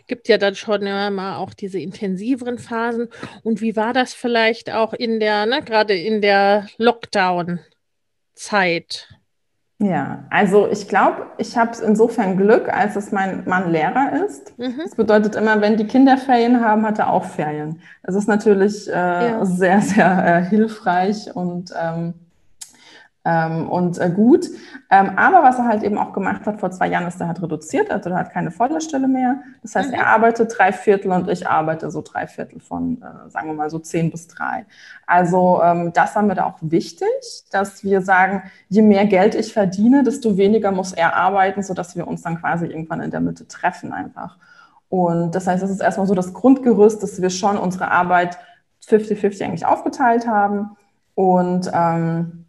gibt 0.08 0.28
ja 0.28 0.38
dann 0.38 0.56
schon 0.56 0.82
immer 0.82 1.10
mal 1.10 1.38
auch 1.38 1.54
diese 1.54 1.80
intensiveren 1.80 2.58
Phasen. 2.58 3.10
Und 3.44 3.62
wie 3.62 3.76
war 3.76 3.94
das 3.94 4.14
vielleicht 4.14 4.72
auch 4.72 4.94
in 4.94 5.20
der, 5.20 5.46
ne, 5.46 5.62
gerade 5.64 5.96
in 5.96 6.22
der 6.22 6.68
Lockdown-Zeit? 6.78 9.13
Ja, 9.84 10.24
also 10.30 10.70
ich 10.72 10.88
glaube, 10.88 11.26
ich 11.38 11.58
habe 11.58 11.72
insofern 11.86 12.38
Glück, 12.38 12.70
als 12.70 12.96
es 12.96 13.12
mein 13.12 13.44
Mann 13.46 13.70
Lehrer 13.70 14.26
ist. 14.26 14.58
Mhm. 14.58 14.80
Das 14.82 14.96
bedeutet 14.96 15.36
immer, 15.36 15.60
wenn 15.60 15.76
die 15.76 15.88
Kinder 15.88 16.18
Ferien 16.18 16.64
haben, 16.64 16.86
hat 16.86 17.00
er 17.00 17.12
auch 17.12 17.26
Ferien. 17.26 17.82
Das 18.02 18.16
ist 18.16 18.30
natürlich 18.30 18.88
äh, 18.88 18.94
ja. 18.94 19.46
sehr, 19.46 19.82
sehr 19.82 20.26
äh, 20.26 20.46
hilfreich 20.46 21.36
und 21.36 21.74
ähm, 21.78 22.14
ähm, 23.26 23.70
und 23.70 23.98
äh, 24.00 24.10
gut. 24.10 24.50
Ähm, 24.90 25.12
aber 25.18 25.44
was 25.44 25.58
er 25.58 25.66
halt 25.66 25.84
eben 25.84 25.98
auch 25.98 26.12
gemacht 26.12 26.46
hat 26.46 26.60
vor 26.60 26.72
zwei 26.72 26.90
Jahren, 26.90 27.08
ist, 27.08 27.22
er 27.22 27.30
hat 27.30 27.42
reduziert, 27.42 27.90
also 27.90 28.10
er 28.10 28.18
hat 28.18 28.32
keine 28.32 28.52
volle 28.52 28.82
Stelle 28.82 29.08
mehr. 29.08 29.42
Das 29.62 29.76
heißt, 29.76 29.90
mhm. 29.90 29.96
er 29.96 30.08
arbeitet 30.08 30.54
drei 30.58 30.74
Viertel 30.74 31.12
und 31.12 31.30
ich 31.30 31.48
arbeite 31.48 31.90
so 31.90 32.02
drei 32.02 32.28
Viertel 32.28 32.60
von, 32.60 33.02
äh, 33.02 33.30
sagen 33.30 33.48
wir 33.48 33.54
mal, 33.54 33.70
so 33.70 33.80
zehn 33.80 34.12
bis 34.12 34.28
drei. 34.28 34.66
Also 35.08 35.62
ähm, 35.64 35.94
das 35.94 36.16
haben 36.16 36.28
wir 36.28 36.36
da 36.36 36.46
auch 36.46 36.58
wichtig, 36.62 37.08
dass 37.52 37.84
wir 37.84 38.02
sagen, 38.02 38.44
je 38.68 38.82
mehr 38.82 39.06
Geld 39.06 39.36
ich 39.36 39.54
verdiene, 39.54 40.04
desto 40.04 40.36
weniger 40.38 40.72
muss 40.72 40.92
er 40.92 41.16
arbeiten, 41.16 41.64
sodass 41.64 41.96
wir 41.96 42.08
uns 42.08 42.24
dann 42.24 42.40
quasi 42.40 42.66
irgendwann 42.66 43.02
in 43.02 43.12
der 43.12 43.22
Mitte 43.22 43.48
treffen 43.48 43.94
einfach. 43.94 44.38
Und 44.90 45.34
das 45.34 45.48
heißt, 45.48 45.64
das 45.64 45.72
ist 45.72 45.82
erstmal 45.82 46.08
so 46.08 46.14
das 46.14 46.34
Grundgerüst, 46.34 47.02
dass 47.02 47.22
wir 47.22 47.30
schon 47.30 47.58
unsere 47.58 47.90
Arbeit 47.90 48.38
50-50 48.86 49.44
eigentlich 49.44 49.66
aufgeteilt 49.66 50.28
haben. 50.28 50.78
Und 51.16 51.72
ähm, 51.74 52.43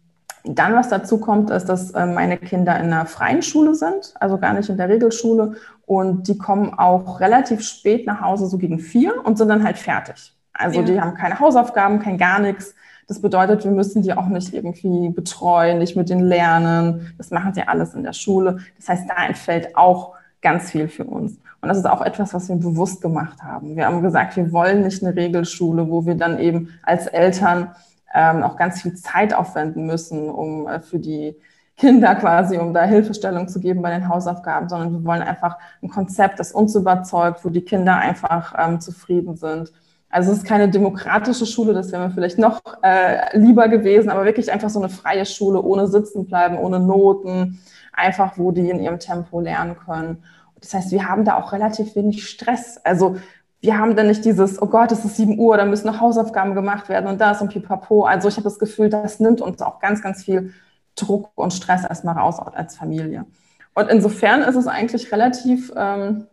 dann, 0.47 0.75
was 0.75 0.89
dazu 0.89 1.19
kommt, 1.19 1.49
ist, 1.49 1.65
dass 1.65 1.91
äh, 1.91 2.05
meine 2.05 2.37
Kinder 2.37 2.77
in 2.77 2.85
einer 2.85 3.05
freien 3.05 3.41
Schule 3.41 3.73
sind, 3.75 4.13
also 4.19 4.37
gar 4.37 4.53
nicht 4.53 4.69
in 4.69 4.77
der 4.77 4.89
Regelschule. 4.89 5.55
Und 5.85 6.27
die 6.27 6.37
kommen 6.37 6.73
auch 6.73 7.19
relativ 7.19 7.61
spät 7.61 8.05
nach 8.07 8.21
Hause, 8.21 8.47
so 8.47 8.57
gegen 8.57 8.79
vier, 8.79 9.25
und 9.25 9.37
sind 9.37 9.49
dann 9.49 9.63
halt 9.63 9.77
fertig. 9.77 10.33
Also 10.53 10.79
ja. 10.81 10.85
die 10.85 11.01
haben 11.01 11.15
keine 11.15 11.39
Hausaufgaben, 11.39 11.99
kein 11.99 12.17
gar 12.17 12.39
nichts. 12.39 12.75
Das 13.07 13.21
bedeutet, 13.21 13.63
wir 13.63 13.71
müssen 13.71 14.01
die 14.01 14.13
auch 14.13 14.27
nicht 14.27 14.53
irgendwie 14.53 15.09
betreuen, 15.09 15.77
nicht 15.77 15.95
mit 15.95 16.09
denen 16.09 16.25
lernen. 16.25 17.13
Das 17.17 17.29
machen 17.29 17.53
sie 17.53 17.61
alles 17.61 17.93
in 17.93 18.03
der 18.03 18.13
Schule. 18.13 18.59
Das 18.77 18.89
heißt, 18.89 19.09
da 19.09 19.25
entfällt 19.27 19.75
auch 19.77 20.13
ganz 20.41 20.71
viel 20.71 20.87
für 20.87 21.03
uns. 21.03 21.39
Und 21.61 21.69
das 21.69 21.77
ist 21.77 21.85
auch 21.85 22.01
etwas, 22.01 22.33
was 22.33 22.49
wir 22.49 22.55
bewusst 22.55 23.01
gemacht 23.01 23.41
haben. 23.43 23.75
Wir 23.75 23.85
haben 23.85 24.01
gesagt, 24.01 24.37
wir 24.37 24.51
wollen 24.51 24.83
nicht 24.83 25.03
eine 25.03 25.15
Regelschule, 25.15 25.89
wo 25.89 26.05
wir 26.05 26.15
dann 26.15 26.39
eben 26.39 26.69
als 26.83 27.07
Eltern 27.07 27.69
ähm, 28.15 28.41
auch 28.43 28.55
ganz 28.55 28.81
viel 28.81 28.95
Zeit 28.95 29.33
aufwenden 29.33 29.85
müssen, 29.85 30.29
um 30.29 30.67
äh, 30.67 30.79
für 30.79 30.99
die 30.99 31.35
Kinder 31.77 32.15
quasi, 32.15 32.57
um 32.57 32.73
da 32.73 32.83
Hilfestellung 32.83 33.49
zu 33.49 33.59
geben 33.59 33.81
bei 33.81 33.91
den 33.91 34.07
Hausaufgaben, 34.07 34.69
sondern 34.69 34.93
wir 34.93 35.03
wollen 35.03 35.21
einfach 35.21 35.57
ein 35.83 35.89
Konzept, 35.89 36.39
das 36.39 36.53
uns 36.53 36.73
überzeugt, 36.73 37.43
wo 37.43 37.49
die 37.49 37.65
Kinder 37.65 37.97
einfach 37.97 38.55
ähm, 38.57 38.79
zufrieden 38.79 39.35
sind. 39.35 39.73
Also 40.09 40.31
es 40.31 40.37
ist 40.37 40.47
keine 40.47 40.69
demokratische 40.69 41.45
Schule, 41.45 41.73
das 41.73 41.91
wäre 41.91 42.07
mir 42.07 42.13
vielleicht 42.13 42.39
noch 42.39 42.61
äh, 42.81 43.37
lieber 43.37 43.67
gewesen, 43.67 44.09
aber 44.09 44.23
wirklich 44.23 44.49
einfach 44.49 44.69
so 44.69 44.79
eine 44.79 44.87
freie 44.87 45.25
Schule 45.25 45.61
ohne 45.61 45.87
Sitzen 45.87 46.25
bleiben, 46.25 46.57
ohne 46.57 46.79
Noten, 46.79 47.59
einfach 47.91 48.37
wo 48.37 48.51
die 48.51 48.69
in 48.69 48.79
ihrem 48.79 48.99
Tempo 48.99 49.41
lernen 49.41 49.75
können. 49.75 50.23
Das 50.61 50.73
heißt, 50.73 50.91
wir 50.91 51.09
haben 51.09 51.25
da 51.25 51.35
auch 51.37 51.51
relativ 51.51 51.97
wenig 51.97 52.25
Stress. 52.25 52.79
Also 52.85 53.17
wir 53.61 53.77
haben 53.77 53.95
dann 53.95 54.07
nicht 54.07 54.25
dieses, 54.25 54.61
oh 54.61 54.67
Gott, 54.67 54.91
es 54.91 55.03
ist 55.05 55.17
7 55.17 55.39
Uhr, 55.39 55.57
da 55.57 55.65
müssen 55.65 55.87
noch 55.87 55.99
Hausaufgaben 55.99 56.53
gemacht 56.53 56.89
werden 56.89 57.07
und 57.07 57.19
das 57.19 57.41
und 57.41 57.49
pipapo. 57.49 58.03
Also 58.03 58.27
ich 58.27 58.35
habe 58.35 58.43
das 58.43 58.59
Gefühl, 58.59 58.89
das 58.89 59.19
nimmt 59.19 59.41
uns 59.41 59.61
auch 59.61 59.79
ganz, 59.79 60.01
ganz 60.01 60.23
viel 60.23 60.53
Druck 60.95 61.31
und 61.35 61.53
Stress 61.53 61.83
erstmal 61.83 62.17
raus 62.17 62.39
als 62.39 62.77
Familie. 62.77 63.25
Und 63.73 63.89
insofern 63.89 64.41
ist 64.41 64.55
es 64.55 64.67
eigentlich 64.67 65.11
relativ 65.11 65.71
ähm, 65.75 66.27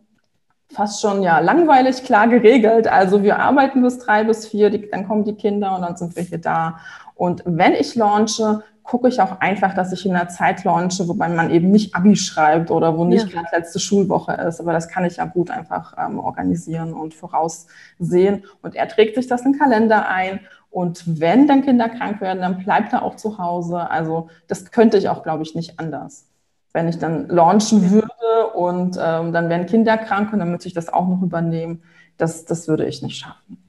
fast 0.71 1.01
schon 1.01 1.23
ja 1.23 1.39
langweilig 1.39 2.03
klar 2.03 2.27
geregelt. 2.27 2.87
Also 2.87 3.23
wir 3.23 3.39
arbeiten 3.39 3.81
bis 3.81 3.99
drei 3.99 4.23
bis 4.23 4.47
vier, 4.47 4.69
die, 4.69 4.89
dann 4.89 5.07
kommen 5.07 5.23
die 5.23 5.35
Kinder 5.35 5.75
und 5.75 5.81
dann 5.81 5.95
sind 5.95 6.15
wir 6.15 6.23
hier 6.23 6.39
da. 6.39 6.79
Und 7.15 7.43
wenn 7.45 7.73
ich 7.73 7.95
launche, 7.95 8.63
gucke 8.83 9.07
ich 9.07 9.21
auch 9.21 9.39
einfach, 9.39 9.73
dass 9.73 9.93
ich 9.93 10.05
in 10.05 10.15
einer 10.15 10.27
Zeit 10.27 10.63
launche, 10.63 11.07
wobei 11.07 11.29
man 11.29 11.49
eben 11.49 11.71
nicht 11.71 11.95
Abi 11.95 12.15
schreibt 12.15 12.69
oder 12.69 12.97
wo 12.97 13.05
nicht 13.05 13.27
ja. 13.27 13.41
gerade 13.41 13.55
letzte 13.55 13.79
Schulwoche 13.79 14.33
ist. 14.33 14.59
Aber 14.59 14.73
das 14.73 14.89
kann 14.89 15.05
ich 15.05 15.17
ja 15.17 15.25
gut 15.25 15.49
einfach 15.49 15.95
ähm, 15.97 16.19
organisieren 16.19 16.93
und 16.93 17.13
voraussehen. 17.13 18.43
Und 18.61 18.75
er 18.75 18.87
trägt 18.87 19.15
sich 19.15 19.27
das 19.27 19.41
in 19.45 19.53
den 19.53 19.59
Kalender 19.59 20.09
ein. 20.09 20.41
Und 20.69 21.19
wenn 21.19 21.47
dann 21.47 21.63
Kinder 21.63 21.87
krank 21.87 22.19
werden, 22.19 22.41
dann 22.41 22.63
bleibt 22.63 22.93
er 22.93 23.03
auch 23.03 23.15
zu 23.15 23.37
Hause. 23.37 23.89
Also 23.89 24.29
das 24.47 24.71
könnte 24.71 24.97
ich 24.97 25.07
auch, 25.07 25.23
glaube 25.23 25.43
ich, 25.43 25.55
nicht 25.55 25.79
anders. 25.79 26.27
Wenn 26.73 26.89
ich 26.89 26.99
dann 26.99 27.27
launchen 27.29 27.91
würde 27.91 28.47
und 28.55 28.97
ähm, 28.99 29.31
dann 29.31 29.49
wären 29.49 29.65
Kinder 29.65 29.97
krank 29.97 30.33
und 30.33 30.39
dann 30.39 30.51
müsste 30.51 30.67
ich 30.67 30.73
das 30.73 30.91
auch 30.91 31.07
noch 31.07 31.21
übernehmen, 31.21 31.83
das, 32.17 32.45
das 32.45 32.67
würde 32.67 32.85
ich 32.85 33.01
nicht 33.01 33.17
schaffen. 33.17 33.62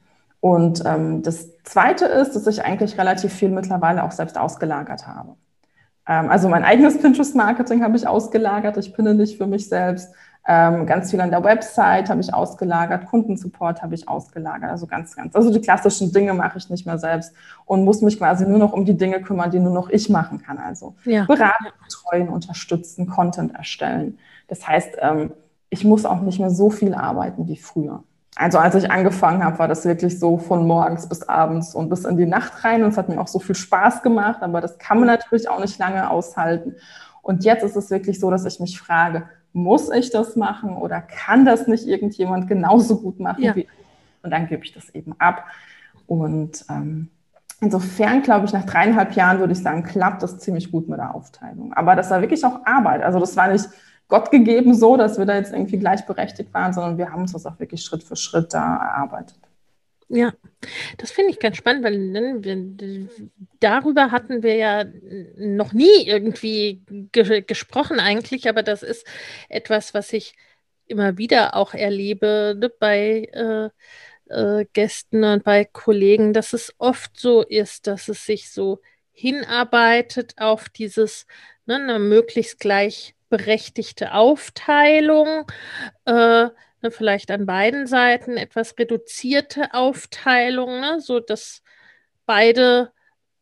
Und 0.44 0.82
ähm, 0.84 1.22
das 1.22 1.56
Zweite 1.62 2.04
ist, 2.04 2.36
dass 2.36 2.46
ich 2.46 2.62
eigentlich 2.62 2.98
relativ 2.98 3.32
viel 3.32 3.48
mittlerweile 3.48 4.04
auch 4.04 4.10
selbst 4.10 4.36
ausgelagert 4.36 5.06
habe. 5.06 5.36
Ähm, 6.06 6.28
also 6.28 6.50
mein 6.50 6.64
eigenes 6.64 7.00
Pinterest-Marketing 7.00 7.82
habe 7.82 7.96
ich 7.96 8.06
ausgelagert. 8.06 8.76
Ich 8.76 8.92
pinne 8.92 9.14
nicht 9.14 9.38
für 9.38 9.46
mich 9.46 9.70
selbst. 9.70 10.14
Ähm, 10.46 10.84
ganz 10.84 11.10
viel 11.10 11.22
an 11.22 11.30
der 11.30 11.42
Website 11.42 12.10
habe 12.10 12.20
ich 12.20 12.34
ausgelagert. 12.34 13.06
Kundensupport 13.06 13.80
habe 13.80 13.94
ich 13.94 14.06
ausgelagert. 14.06 14.68
Also 14.70 14.86
ganz, 14.86 15.16
ganz. 15.16 15.34
Also 15.34 15.50
die 15.50 15.62
klassischen 15.62 16.12
Dinge 16.12 16.34
mache 16.34 16.58
ich 16.58 16.68
nicht 16.68 16.84
mehr 16.84 16.98
selbst 16.98 17.32
und 17.64 17.82
muss 17.82 18.02
mich 18.02 18.18
quasi 18.18 18.46
nur 18.46 18.58
noch 18.58 18.74
um 18.74 18.84
die 18.84 18.98
Dinge 18.98 19.22
kümmern, 19.22 19.50
die 19.50 19.60
nur 19.60 19.72
noch 19.72 19.88
ich 19.88 20.10
machen 20.10 20.42
kann. 20.42 20.58
Also 20.58 20.94
ja. 21.06 21.24
beraten, 21.24 21.68
betreuen, 21.82 22.28
unterstützen, 22.28 23.06
Content 23.06 23.54
erstellen. 23.54 24.18
Das 24.48 24.68
heißt, 24.68 24.98
ähm, 25.00 25.32
ich 25.70 25.84
muss 25.84 26.04
auch 26.04 26.20
nicht 26.20 26.38
mehr 26.38 26.50
so 26.50 26.68
viel 26.68 26.92
arbeiten 26.92 27.48
wie 27.48 27.56
früher. 27.56 28.04
Also 28.36 28.58
als 28.58 28.74
ich 28.74 28.90
angefangen 28.90 29.44
habe, 29.44 29.58
war 29.58 29.68
das 29.68 29.84
wirklich 29.84 30.18
so 30.18 30.38
von 30.38 30.66
morgens 30.66 31.08
bis 31.08 31.22
abends 31.22 31.74
und 31.74 31.88
bis 31.88 32.04
in 32.04 32.16
die 32.16 32.26
Nacht 32.26 32.64
rein. 32.64 32.82
Und 32.82 32.90
es 32.90 32.98
hat 32.98 33.08
mir 33.08 33.20
auch 33.20 33.28
so 33.28 33.38
viel 33.38 33.54
Spaß 33.54 34.02
gemacht, 34.02 34.42
aber 34.42 34.60
das 34.60 34.78
kann 34.78 34.98
man 34.98 35.06
natürlich 35.06 35.48
auch 35.48 35.60
nicht 35.60 35.78
lange 35.78 36.10
aushalten. 36.10 36.74
Und 37.22 37.44
jetzt 37.44 37.62
ist 37.62 37.76
es 37.76 37.90
wirklich 37.90 38.18
so, 38.18 38.30
dass 38.30 38.44
ich 38.44 38.58
mich 38.58 38.78
frage, 38.78 39.28
muss 39.52 39.88
ich 39.90 40.10
das 40.10 40.34
machen 40.34 40.76
oder 40.76 41.00
kann 41.00 41.44
das 41.44 41.68
nicht 41.68 41.86
irgendjemand 41.86 42.48
genauso 42.48 43.00
gut 43.00 43.20
machen 43.20 43.42
ja. 43.42 43.54
wie 43.54 43.60
ich? 43.60 43.68
Und 44.22 44.30
dann 44.30 44.48
gebe 44.48 44.64
ich 44.64 44.72
das 44.72 44.90
eben 44.90 45.14
ab. 45.20 45.44
Und 46.06 46.64
ähm, 46.68 47.08
insofern, 47.60 48.22
glaube 48.22 48.46
ich, 48.46 48.52
nach 48.52 48.64
dreieinhalb 48.64 49.12
Jahren 49.12 49.38
würde 49.38 49.52
ich 49.52 49.62
sagen, 49.62 49.84
klappt 49.84 50.22
das 50.22 50.38
ziemlich 50.38 50.72
gut 50.72 50.88
mit 50.88 50.98
der 50.98 51.14
Aufteilung. 51.14 51.72
Aber 51.72 51.94
das 51.94 52.10
war 52.10 52.20
wirklich 52.20 52.44
auch 52.44 52.66
Arbeit. 52.66 53.02
Also 53.02 53.20
das 53.20 53.36
war 53.36 53.48
nicht 53.48 53.68
Gott 54.08 54.30
gegeben 54.30 54.74
so, 54.74 54.96
dass 54.96 55.18
wir 55.18 55.24
da 55.24 55.36
jetzt 55.36 55.52
irgendwie 55.52 55.78
gleichberechtigt 55.78 56.52
waren, 56.52 56.72
sondern 56.72 56.98
wir 56.98 57.10
haben 57.10 57.22
uns 57.22 57.32
das 57.32 57.46
auch 57.46 57.58
wirklich 57.58 57.82
Schritt 57.82 58.02
für 58.02 58.16
Schritt 58.16 58.52
da 58.52 58.76
erarbeitet. 58.76 59.38
Ja, 60.08 60.34
das 60.98 61.10
finde 61.10 61.30
ich 61.30 61.40
ganz 61.40 61.56
spannend, 61.56 61.82
weil 61.82 61.98
ne, 61.98 63.08
darüber 63.60 64.10
hatten 64.10 64.42
wir 64.42 64.56
ja 64.56 64.84
noch 65.36 65.72
nie 65.72 66.06
irgendwie 66.06 66.82
ge 67.10 67.42
gesprochen 67.42 68.00
eigentlich, 68.00 68.48
aber 68.48 68.62
das 68.62 68.82
ist 68.82 69.06
etwas, 69.48 69.94
was 69.94 70.12
ich 70.12 70.34
immer 70.86 71.16
wieder 71.16 71.56
auch 71.56 71.74
erlebe 71.74 72.54
ne, 72.58 72.68
bei 72.68 73.28
äh, 73.32 73.70
äh, 74.28 74.66
Gästen 74.72 75.24
und 75.24 75.44
bei 75.44 75.64
Kollegen, 75.64 76.32
dass 76.32 76.52
es 76.52 76.74
oft 76.78 77.18
so 77.18 77.42
ist, 77.42 77.86
dass 77.86 78.08
es 78.08 78.26
sich 78.26 78.50
so 78.50 78.80
hinarbeitet 79.12 80.34
auf 80.38 80.68
dieses 80.68 81.26
ne, 81.66 81.76
eine 81.76 81.98
möglichst 81.98 82.60
gleich 82.60 83.13
berechtigte 83.28 84.14
Aufteilung, 84.14 85.50
äh, 86.04 86.12
ne, 86.12 86.90
vielleicht 86.90 87.30
an 87.30 87.46
beiden 87.46 87.86
Seiten 87.86 88.36
etwas 88.36 88.78
reduzierte 88.78 89.74
Aufteilung, 89.74 90.80
ne, 90.80 91.00
so 91.00 91.20
dass 91.20 91.62
beide 92.26 92.92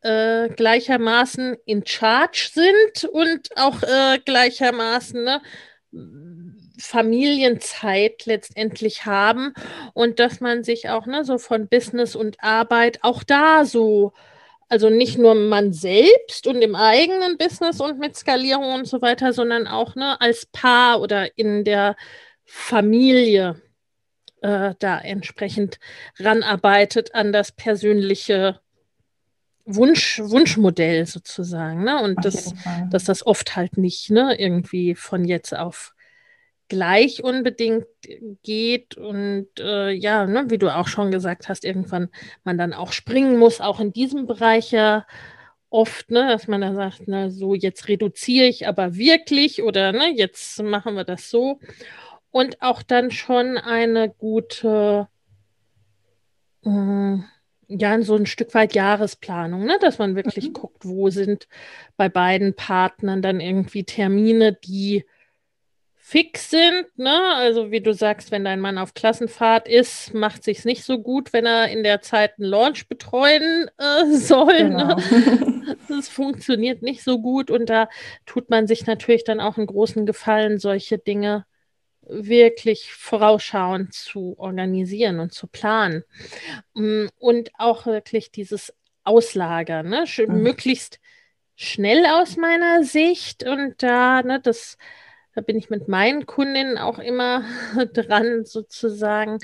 äh, 0.02 0.48
gleichermaßen 0.48 1.56
in 1.64 1.86
Charge 1.86 2.50
sind 2.52 3.04
und 3.04 3.50
auch 3.56 3.82
äh, 3.82 4.18
gleichermaßen 4.24 5.24
ne, 5.24 5.42
Familienzeit 6.78 8.26
letztendlich 8.26 9.06
haben 9.06 9.52
und 9.94 10.18
dass 10.18 10.40
man 10.40 10.64
sich 10.64 10.88
auch 10.88 11.06
ne, 11.06 11.24
so 11.24 11.38
von 11.38 11.68
Business 11.68 12.16
und 12.16 12.42
Arbeit 12.42 12.98
auch 13.02 13.22
da 13.22 13.64
so 13.64 14.12
also 14.72 14.88
nicht 14.88 15.18
nur 15.18 15.34
man 15.34 15.74
selbst 15.74 16.46
und 16.46 16.62
im 16.62 16.74
eigenen 16.74 17.36
Business 17.36 17.78
und 17.78 17.98
mit 17.98 18.16
Skalierung 18.16 18.72
und 18.72 18.88
so 18.88 19.02
weiter, 19.02 19.34
sondern 19.34 19.66
auch 19.66 19.96
ne, 19.96 20.18
als 20.18 20.46
Paar 20.46 21.02
oder 21.02 21.36
in 21.36 21.62
der 21.64 21.94
Familie 22.46 23.60
äh, 24.40 24.74
da 24.78 24.98
entsprechend 24.98 25.78
ranarbeitet 26.18 27.14
an 27.14 27.34
das 27.34 27.52
persönliche 27.52 28.60
Wunsch, 29.66 30.18
Wunschmodell 30.24 31.04
sozusagen. 31.04 31.84
Ne? 31.84 32.02
Und 32.02 32.24
das, 32.24 32.54
dass 32.90 33.04
das 33.04 33.26
oft 33.26 33.54
halt 33.56 33.76
nicht 33.76 34.10
ne, 34.10 34.36
irgendwie 34.38 34.94
von 34.94 35.26
jetzt 35.26 35.54
auf 35.54 35.92
gleich 36.72 37.22
unbedingt 37.22 37.84
geht 38.42 38.96
und 38.96 39.48
äh, 39.58 39.90
ja, 39.90 40.24
ne, 40.24 40.46
wie 40.48 40.56
du 40.56 40.74
auch 40.74 40.88
schon 40.88 41.10
gesagt 41.10 41.50
hast, 41.50 41.66
irgendwann 41.66 42.08
man 42.44 42.56
dann 42.56 42.72
auch 42.72 42.92
springen 42.92 43.38
muss, 43.38 43.60
auch 43.60 43.78
in 43.78 43.92
diesem 43.92 44.26
Bereich 44.26 44.70
ja 44.70 45.04
oft, 45.68 46.10
ne, 46.10 46.26
dass 46.28 46.48
man 46.48 46.62
dann 46.62 46.74
sagt, 46.74 47.02
na 47.04 47.28
so, 47.28 47.54
jetzt 47.54 47.88
reduziere 47.88 48.46
ich 48.46 48.66
aber 48.66 48.96
wirklich 48.96 49.62
oder 49.62 49.92
ne, 49.92 50.14
jetzt 50.16 50.62
machen 50.62 50.94
wir 50.94 51.04
das 51.04 51.28
so. 51.28 51.60
Und 52.30 52.62
auch 52.62 52.82
dann 52.82 53.10
schon 53.10 53.58
eine 53.58 54.08
gute, 54.08 55.08
äh, 56.64 57.16
ja, 57.68 58.00
so 58.00 58.16
ein 58.16 58.24
Stück 58.24 58.54
weit 58.54 58.74
Jahresplanung, 58.74 59.66
ne, 59.66 59.76
dass 59.78 59.98
man 59.98 60.16
wirklich 60.16 60.48
mhm. 60.48 60.52
guckt, 60.54 60.86
wo 60.86 61.10
sind 61.10 61.48
bei 61.98 62.08
beiden 62.08 62.54
Partnern 62.54 63.20
dann 63.20 63.40
irgendwie 63.40 63.84
Termine, 63.84 64.54
die 64.54 65.04
fix 66.12 66.50
sind, 66.50 66.86
ne? 66.98 67.34
Also 67.36 67.70
wie 67.70 67.80
du 67.80 67.94
sagst, 67.94 68.32
wenn 68.32 68.44
dein 68.44 68.60
Mann 68.60 68.76
auf 68.76 68.92
Klassenfahrt 68.92 69.66
ist, 69.66 70.12
macht 70.12 70.44
sich's 70.44 70.66
nicht 70.66 70.84
so 70.84 70.98
gut, 70.98 71.32
wenn 71.32 71.46
er 71.46 71.68
in 71.68 71.82
der 71.82 72.02
Zeit 72.02 72.38
einen 72.38 72.50
Launch 72.50 72.86
betreuen 72.86 73.70
äh, 73.78 74.04
soll. 74.14 74.68
Ne? 74.68 74.68
Genau. 74.68 74.96
Ne? 74.96 75.76
Das 75.88 76.08
funktioniert 76.08 76.82
nicht 76.82 77.02
so 77.02 77.20
gut 77.20 77.50
und 77.50 77.70
da 77.70 77.88
tut 78.26 78.50
man 78.50 78.66
sich 78.66 78.86
natürlich 78.86 79.24
dann 79.24 79.40
auch 79.40 79.56
einen 79.56 79.66
großen 79.66 80.04
Gefallen, 80.06 80.58
solche 80.58 80.98
Dinge 80.98 81.46
wirklich 82.02 82.92
vorausschauend 82.92 83.94
zu 83.94 84.34
organisieren 84.38 85.18
und 85.20 85.32
zu 85.32 85.46
planen. 85.46 86.04
Mm, 86.74 87.06
und 87.18 87.50
auch 87.58 87.86
wirklich 87.86 88.30
dieses 88.32 88.74
Auslagern, 89.04 89.88
ne? 89.88 90.04
Mhm. 90.18 90.42
möglichst 90.42 90.98
schnell 91.56 92.04
aus 92.06 92.36
meiner 92.36 92.84
Sicht 92.84 93.44
und 93.44 93.82
da, 93.82 94.22
ne, 94.22 94.40
das 94.40 94.76
da 95.34 95.40
bin 95.40 95.56
ich 95.56 95.70
mit 95.70 95.88
meinen 95.88 96.26
Kundinnen 96.26 96.78
auch 96.78 96.98
immer 96.98 97.44
dran, 97.92 98.44
sozusagen, 98.44 99.38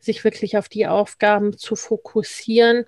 sich 0.00 0.24
wirklich 0.24 0.56
auf 0.56 0.68
die 0.68 0.86
Aufgaben 0.86 1.56
zu 1.56 1.76
fokussieren. 1.76 2.86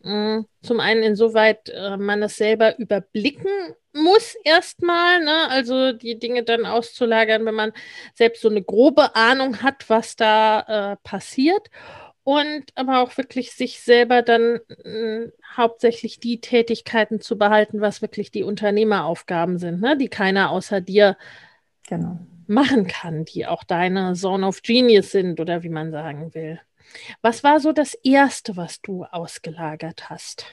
Mm, 0.00 0.40
zum 0.62 0.80
einen 0.80 1.02
insoweit 1.02 1.68
äh, 1.70 1.96
man 1.96 2.22
es 2.22 2.36
selber 2.36 2.78
überblicken 2.78 3.74
muss 3.96 4.36
erstmal, 4.44 5.24
ne? 5.24 5.48
also 5.48 5.92
die 5.92 6.18
Dinge 6.18 6.42
dann 6.44 6.66
auszulagern, 6.66 7.44
wenn 7.46 7.54
man 7.54 7.72
selbst 8.14 8.42
so 8.42 8.48
eine 8.48 8.62
grobe 8.62 9.16
Ahnung 9.16 9.62
hat, 9.62 9.88
was 9.88 10.16
da 10.16 10.92
äh, 10.92 10.96
passiert 11.02 11.70
und 12.22 12.64
aber 12.74 13.00
auch 13.00 13.16
wirklich 13.16 13.52
sich 13.52 13.80
selber 13.80 14.22
dann 14.22 14.60
äh, 14.84 15.30
hauptsächlich 15.56 16.20
die 16.20 16.40
Tätigkeiten 16.40 17.20
zu 17.20 17.38
behalten, 17.38 17.80
was 17.80 18.02
wirklich 18.02 18.30
die 18.30 18.42
Unternehmeraufgaben 18.42 19.58
sind, 19.58 19.80
ne? 19.80 19.96
die 19.96 20.08
keiner 20.08 20.50
außer 20.50 20.80
dir 20.80 21.16
genau. 21.86 22.18
machen 22.46 22.86
kann, 22.86 23.24
die 23.24 23.46
auch 23.46 23.64
deine 23.64 24.14
Zone 24.14 24.46
of 24.46 24.62
Genius 24.62 25.10
sind 25.10 25.40
oder 25.40 25.62
wie 25.62 25.68
man 25.68 25.90
sagen 25.90 26.34
will. 26.34 26.60
Was 27.22 27.42
war 27.42 27.60
so 27.60 27.72
das 27.72 27.94
Erste, 27.94 28.56
was 28.56 28.80
du 28.80 29.04
ausgelagert 29.04 30.08
hast? 30.08 30.46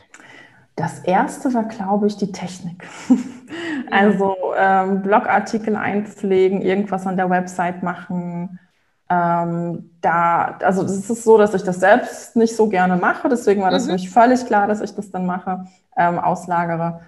Das 0.76 1.00
erste 1.00 1.54
war, 1.54 1.66
glaube 1.66 2.08
ich, 2.08 2.18
die 2.18 2.32
Technik. 2.32 2.84
also 3.92 4.36
ähm, 4.58 5.04
Blogartikel 5.04 5.76
einpflegen, 5.76 6.62
irgendwas 6.62 7.06
an 7.06 7.16
der 7.16 7.30
Website 7.30 7.84
machen. 7.84 8.60
Ähm, 9.08 9.92
da, 10.02 10.58
also 10.64 10.84
es 10.84 11.10
ist 11.10 11.24
so, 11.24 11.38
dass 11.38 11.54
ich 11.54 11.62
das 11.62 11.80
selbst 11.80 12.36
nicht 12.36 12.56
so 12.56 12.68
gerne 12.70 12.96
mache, 12.96 13.30
deswegen 13.30 13.62
war 13.62 13.70
das 13.70 13.84
mhm. 13.84 13.88
für 13.88 13.94
mich 13.94 14.10
völlig 14.10 14.46
klar, 14.48 14.68
dass 14.68 14.82
ich 14.82 14.96
das 14.96 15.12
dann 15.12 15.28
mache, 15.28 15.66
ähm, 15.96 16.18
auslagere. 16.18 17.02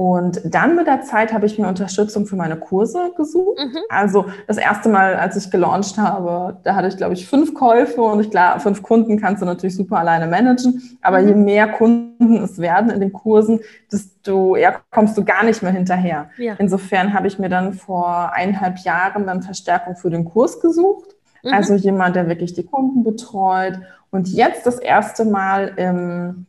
Und 0.00 0.40
dann 0.46 0.76
mit 0.76 0.86
der 0.86 1.02
Zeit 1.02 1.34
habe 1.34 1.44
ich 1.44 1.58
mir 1.58 1.68
Unterstützung 1.68 2.24
für 2.24 2.34
meine 2.34 2.56
Kurse 2.56 3.12
gesucht. 3.18 3.58
Mhm. 3.58 3.80
Also 3.90 4.24
das 4.46 4.56
erste 4.56 4.88
Mal, 4.88 5.16
als 5.16 5.36
ich 5.36 5.50
gelauncht 5.50 5.98
habe, 5.98 6.56
da 6.62 6.74
hatte 6.74 6.88
ich, 6.88 6.96
glaube 6.96 7.12
ich, 7.12 7.28
fünf 7.28 7.52
Käufe 7.52 8.00
und 8.00 8.18
ich 8.18 8.30
klar, 8.30 8.60
fünf 8.60 8.82
Kunden 8.82 9.20
kannst 9.20 9.42
du 9.42 9.46
natürlich 9.46 9.76
super 9.76 9.98
alleine 9.98 10.26
managen. 10.26 10.98
Aber 11.02 11.20
mhm. 11.20 11.28
je 11.28 11.34
mehr 11.34 11.68
Kunden 11.68 12.42
es 12.42 12.56
werden 12.56 12.90
in 12.90 13.00
den 13.00 13.12
Kursen, 13.12 13.60
desto 13.92 14.56
eher 14.56 14.80
kommst 14.90 15.18
du 15.18 15.24
gar 15.24 15.44
nicht 15.44 15.62
mehr 15.62 15.72
hinterher. 15.72 16.30
Ja. 16.38 16.54
Insofern 16.56 17.12
habe 17.12 17.26
ich 17.26 17.38
mir 17.38 17.50
dann 17.50 17.74
vor 17.74 18.32
eineinhalb 18.32 18.78
Jahren 18.78 19.26
dann 19.26 19.42
Verstärkung 19.42 19.96
für 19.96 20.08
den 20.08 20.24
Kurs 20.24 20.62
gesucht. 20.62 21.10
Mhm. 21.42 21.52
Also 21.52 21.74
jemand, 21.74 22.16
der 22.16 22.26
wirklich 22.26 22.54
die 22.54 22.64
Kunden 22.64 23.04
betreut. 23.04 23.78
Und 24.10 24.28
jetzt 24.28 24.64
das 24.64 24.78
erste 24.78 25.26
Mal 25.26 25.74
im 25.76 26.46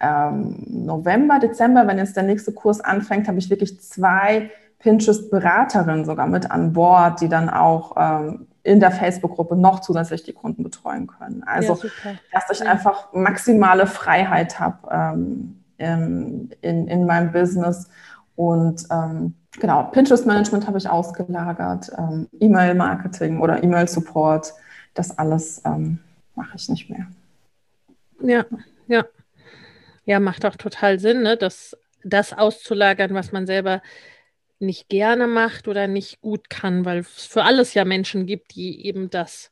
ähm, 0.00 0.62
November, 0.66 1.38
Dezember, 1.38 1.86
wenn 1.86 1.98
jetzt 1.98 2.16
der 2.16 2.22
nächste 2.22 2.52
Kurs 2.52 2.80
anfängt, 2.80 3.28
habe 3.28 3.38
ich 3.38 3.50
wirklich 3.50 3.80
zwei 3.80 4.50
Pinterest-Beraterinnen 4.78 6.04
sogar 6.04 6.26
mit 6.26 6.50
an 6.50 6.72
Bord, 6.72 7.20
die 7.20 7.28
dann 7.28 7.48
auch 7.48 7.94
ähm, 7.96 8.46
in 8.62 8.80
der 8.80 8.90
Facebook-Gruppe 8.90 9.56
noch 9.56 9.80
zusätzlich 9.80 10.24
die 10.24 10.32
Kunden 10.32 10.62
betreuen 10.62 11.06
können. 11.06 11.42
Also, 11.44 11.78
ja, 12.04 12.14
dass 12.32 12.50
ich 12.50 12.66
einfach 12.66 13.12
maximale 13.12 13.86
Freiheit 13.86 14.58
habe 14.58 14.88
ähm, 14.90 15.62
in, 15.78 16.50
in, 16.60 16.88
in, 16.88 17.06
meinem 17.06 17.32
Business. 17.32 17.88
Und 18.34 18.86
ähm, 18.90 19.34
genau, 19.58 19.84
Pinterest-Management 19.84 20.66
habe 20.66 20.78
ich 20.78 20.88
ausgelagert, 20.88 21.90
ähm, 21.96 22.28
E-Mail-Marketing 22.38 23.40
oder 23.40 23.62
E-Mail-Support, 23.62 24.52
das 24.94 25.16
alles 25.16 25.62
ähm, 25.64 26.00
mache 26.34 26.56
ich 26.56 26.68
nicht 26.68 26.90
mehr. 26.90 27.06
Ja, 28.20 28.44
ja. 28.88 29.04
Ja, 30.06 30.20
macht 30.20 30.46
auch 30.46 30.56
total 30.56 30.98
Sinn, 30.98 31.22
ne? 31.22 31.36
das, 31.36 31.76
das 32.04 32.32
auszulagern, 32.32 33.12
was 33.12 33.32
man 33.32 33.46
selber 33.46 33.82
nicht 34.58 34.88
gerne 34.88 35.26
macht 35.26 35.68
oder 35.68 35.86
nicht 35.86 36.20
gut 36.20 36.48
kann, 36.48 36.84
weil 36.84 37.00
es 37.00 37.26
für 37.26 37.42
alles 37.42 37.74
ja 37.74 37.84
Menschen 37.84 38.24
gibt, 38.24 38.54
die 38.54 38.86
eben 38.86 39.10
das 39.10 39.50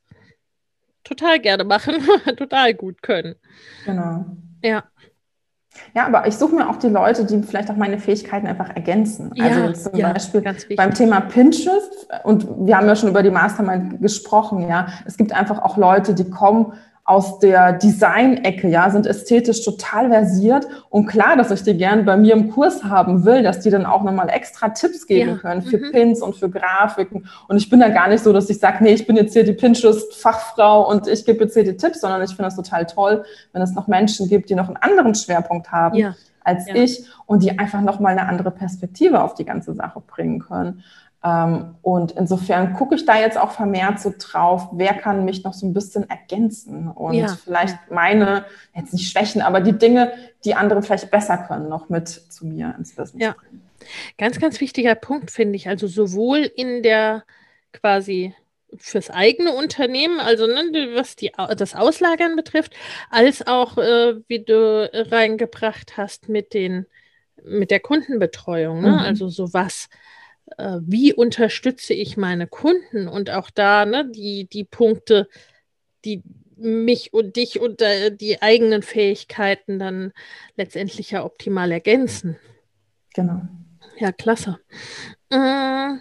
total 1.02 1.40
gerne 1.40 1.64
machen, 1.64 1.96
total 2.36 2.72
gut 2.72 3.02
können. 3.02 3.34
Genau. 3.84 4.24
Ja. 4.62 4.84
Ja, 5.92 6.06
aber 6.06 6.26
ich 6.28 6.36
suche 6.36 6.54
mir 6.54 6.70
auch 6.70 6.76
die 6.76 6.88
Leute, 6.88 7.26
die 7.26 7.42
vielleicht 7.42 7.68
auch 7.68 7.76
meine 7.76 7.98
Fähigkeiten 7.98 8.46
einfach 8.46 8.70
ergänzen. 8.76 9.32
Also 9.40 9.60
ja, 9.60 9.74
zum 9.74 9.94
ja, 9.96 10.12
Beispiel 10.12 10.40
beim 10.76 10.94
Thema 10.94 11.20
Pinterest, 11.20 12.08
und 12.22 12.46
wir 12.66 12.76
haben 12.76 12.86
ja 12.86 12.94
schon 12.94 13.08
über 13.08 13.24
die 13.24 13.30
Mastermind 13.30 14.00
gesprochen, 14.00 14.68
ja, 14.68 14.86
es 15.04 15.16
gibt 15.16 15.32
einfach 15.32 15.60
auch 15.60 15.76
Leute, 15.76 16.14
die 16.14 16.30
kommen 16.30 16.74
aus 17.06 17.38
der 17.38 17.74
Design-Ecke, 17.74 18.66
ja, 18.68 18.88
sind 18.88 19.06
ästhetisch 19.06 19.62
total 19.62 20.08
versiert. 20.08 20.66
Und 20.88 21.04
klar, 21.04 21.36
dass 21.36 21.50
ich 21.50 21.62
die 21.62 21.76
gern 21.76 22.06
bei 22.06 22.16
mir 22.16 22.32
im 22.32 22.50
Kurs 22.50 22.82
haben 22.82 23.26
will, 23.26 23.42
dass 23.42 23.60
die 23.60 23.68
dann 23.68 23.84
auch 23.84 24.02
nochmal 24.02 24.30
extra 24.30 24.70
Tipps 24.70 25.06
geben 25.06 25.32
ja. 25.32 25.36
können 25.36 25.60
für 25.60 25.76
mhm. 25.76 25.92
Pins 25.92 26.22
und 26.22 26.34
für 26.34 26.48
Grafiken. 26.48 27.28
Und 27.46 27.58
ich 27.58 27.68
bin 27.68 27.80
da 27.80 27.90
gar 27.90 28.08
nicht 28.08 28.24
so, 28.24 28.32
dass 28.32 28.48
ich 28.48 28.58
sage, 28.58 28.82
nee, 28.82 28.94
ich 28.94 29.06
bin 29.06 29.16
jetzt 29.16 29.34
hier 29.34 29.44
die 29.44 29.52
Pinterest-Fachfrau 29.52 30.88
und 30.88 31.06
ich 31.06 31.26
gebe 31.26 31.44
jetzt 31.44 31.52
hier 31.52 31.64
die 31.64 31.76
Tipps, 31.76 32.00
sondern 32.00 32.22
ich 32.22 32.30
finde 32.30 32.44
das 32.44 32.56
total 32.56 32.86
toll, 32.86 33.24
wenn 33.52 33.60
es 33.60 33.72
noch 33.72 33.86
Menschen 33.86 34.26
gibt, 34.30 34.48
die 34.48 34.54
noch 34.54 34.68
einen 34.68 34.78
anderen 34.78 35.14
Schwerpunkt 35.14 35.70
haben. 35.70 35.96
Ja. 35.96 36.14
als 36.42 36.66
ja. 36.68 36.74
ich 36.74 37.04
und 37.26 37.42
die 37.42 37.58
einfach 37.58 37.80
nochmal 37.82 38.12
eine 38.12 38.28
andere 38.28 38.50
Perspektive 38.50 39.22
auf 39.22 39.34
die 39.34 39.44
ganze 39.44 39.74
Sache 39.74 40.02
bringen 40.06 40.40
können. 40.40 40.82
Ähm, 41.24 41.76
und 41.80 42.12
insofern 42.12 42.74
gucke 42.74 42.94
ich 42.94 43.06
da 43.06 43.18
jetzt 43.18 43.38
auch 43.38 43.52
vermehrt 43.52 43.98
so 43.98 44.12
drauf, 44.16 44.68
wer 44.72 44.92
kann 44.92 45.24
mich 45.24 45.42
noch 45.42 45.54
so 45.54 45.66
ein 45.66 45.72
bisschen 45.72 46.08
ergänzen 46.10 46.88
und 46.88 47.14
ja, 47.14 47.28
vielleicht 47.28 47.90
meine, 47.90 48.44
jetzt 48.74 48.92
nicht 48.92 49.10
Schwächen, 49.10 49.40
aber 49.40 49.62
die 49.62 49.72
Dinge, 49.72 50.12
die 50.44 50.54
andere 50.54 50.82
vielleicht 50.82 51.10
besser 51.10 51.38
können, 51.38 51.70
noch 51.70 51.88
mit 51.88 52.08
zu 52.08 52.46
mir 52.46 52.74
ins 52.78 52.94
Business 52.94 53.22
ja. 53.22 53.32
bringen. 53.32 53.62
Ganz, 54.18 54.38
ganz 54.38 54.60
wichtiger 54.60 54.94
Punkt, 54.94 55.30
finde 55.30 55.56
ich. 55.56 55.66
Also 55.66 55.86
sowohl 55.86 56.40
in 56.40 56.82
der 56.82 57.24
quasi 57.72 58.34
fürs 58.76 59.08
eigene 59.08 59.52
Unternehmen, 59.52 60.20
also 60.20 60.46
ne, 60.46 60.90
was 60.94 61.16
die, 61.16 61.32
das 61.56 61.74
Auslagern 61.74 62.36
betrifft, 62.36 62.74
als 63.08 63.46
auch, 63.46 63.78
äh, 63.78 64.16
wie 64.28 64.44
du 64.44 64.90
reingebracht 64.92 65.96
hast 65.96 66.28
mit 66.28 66.52
den 66.52 66.86
mit 67.46 67.70
der 67.70 67.80
Kundenbetreuung. 67.80 68.80
Ne? 68.80 68.92
Mhm. 68.92 68.98
Also 68.98 69.28
so 69.28 69.52
was 69.52 69.88
äh, 70.58 70.78
wie 70.82 71.12
unterstütze 71.12 71.94
ich 71.94 72.16
meine 72.16 72.46
Kunden 72.46 73.08
und 73.08 73.30
auch 73.30 73.50
da 73.50 73.86
ne, 73.86 74.10
die, 74.10 74.46
die 74.46 74.64
Punkte, 74.64 75.28
die 76.04 76.22
mich 76.56 77.12
und 77.12 77.36
dich 77.36 77.60
und 77.60 77.82
äh, 77.82 78.14
die 78.14 78.42
eigenen 78.42 78.82
Fähigkeiten 78.82 79.78
dann 79.78 80.12
letztendlich 80.56 81.10
ja 81.10 81.24
optimal 81.24 81.72
ergänzen. 81.72 82.36
Genau. 83.14 83.42
Ja, 83.98 84.12
klasse. 84.12 84.58
Äh, 85.30 85.94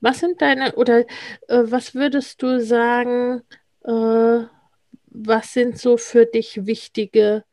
was 0.00 0.20
sind 0.20 0.40
deine, 0.40 0.74
oder 0.74 1.00
äh, 1.00 1.04
was 1.64 1.94
würdest 1.94 2.42
du 2.42 2.60
sagen, 2.60 3.42
äh, 3.84 4.44
was 5.06 5.52
sind 5.52 5.78
so 5.78 5.96
für 5.96 6.26
dich 6.26 6.66
wichtige 6.66 7.44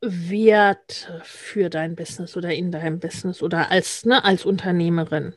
Wert 0.00 1.12
für 1.22 1.68
dein 1.68 1.94
Business 1.94 2.36
oder 2.36 2.52
in 2.54 2.72
deinem 2.72 3.00
Business 3.00 3.42
oder 3.42 3.70
als, 3.70 4.04
ne, 4.04 4.24
als 4.24 4.46
Unternehmerin? 4.46 5.34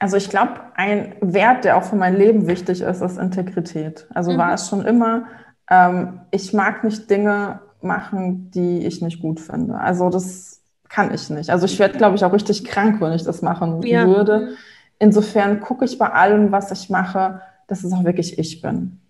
Also 0.00 0.16
ich 0.16 0.28
glaube, 0.28 0.60
ein 0.74 1.16
Wert, 1.20 1.64
der 1.64 1.76
auch 1.76 1.84
für 1.84 1.96
mein 1.96 2.16
Leben 2.16 2.46
wichtig 2.46 2.80
ist, 2.80 3.00
ist 3.00 3.18
Integrität. 3.18 4.06
Also 4.14 4.32
mhm. 4.32 4.38
war 4.38 4.54
es 4.54 4.68
schon 4.68 4.84
immer, 4.84 5.26
ähm, 5.70 6.20
ich 6.30 6.52
mag 6.52 6.84
nicht 6.84 7.08
Dinge 7.10 7.60
machen, 7.80 8.50
die 8.50 8.86
ich 8.86 9.02
nicht 9.02 9.20
gut 9.20 9.40
finde. 9.40 9.76
Also 9.76 10.10
das 10.10 10.62
kann 10.88 11.12
ich 11.12 11.28
nicht. 11.30 11.50
Also 11.50 11.66
ich 11.66 11.78
werde, 11.78 11.98
glaube 11.98 12.16
ich, 12.16 12.24
auch 12.24 12.32
richtig 12.32 12.64
krank, 12.64 13.00
wenn 13.00 13.12
ich 13.12 13.24
das 13.24 13.42
machen 13.42 13.82
ja. 13.82 14.06
würde. 14.06 14.56
insofern 14.98 15.60
gucke 15.60 15.84
ich 15.84 15.98
bei 15.98 16.10
allem, 16.10 16.52
was 16.52 16.70
ich 16.70 16.88
mache, 16.88 17.40
dass 17.66 17.82
es 17.82 17.92
auch 17.92 18.04
wirklich 18.04 18.38
ich 18.38 18.62
bin. 18.62 19.00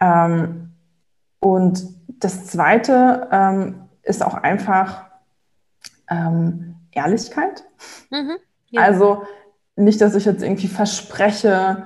Ähm, 0.00 0.67
und 1.40 1.86
das 2.06 2.46
Zweite 2.46 3.28
ähm, 3.30 3.88
ist 4.02 4.24
auch 4.24 4.34
einfach 4.34 5.04
ähm, 6.10 6.76
Ehrlichkeit. 6.92 7.64
Mhm, 8.10 8.36
ja. 8.70 8.82
Also 8.82 9.22
nicht, 9.76 10.00
dass 10.00 10.14
ich 10.14 10.24
jetzt 10.24 10.42
irgendwie 10.42 10.66
verspreche, 10.66 11.84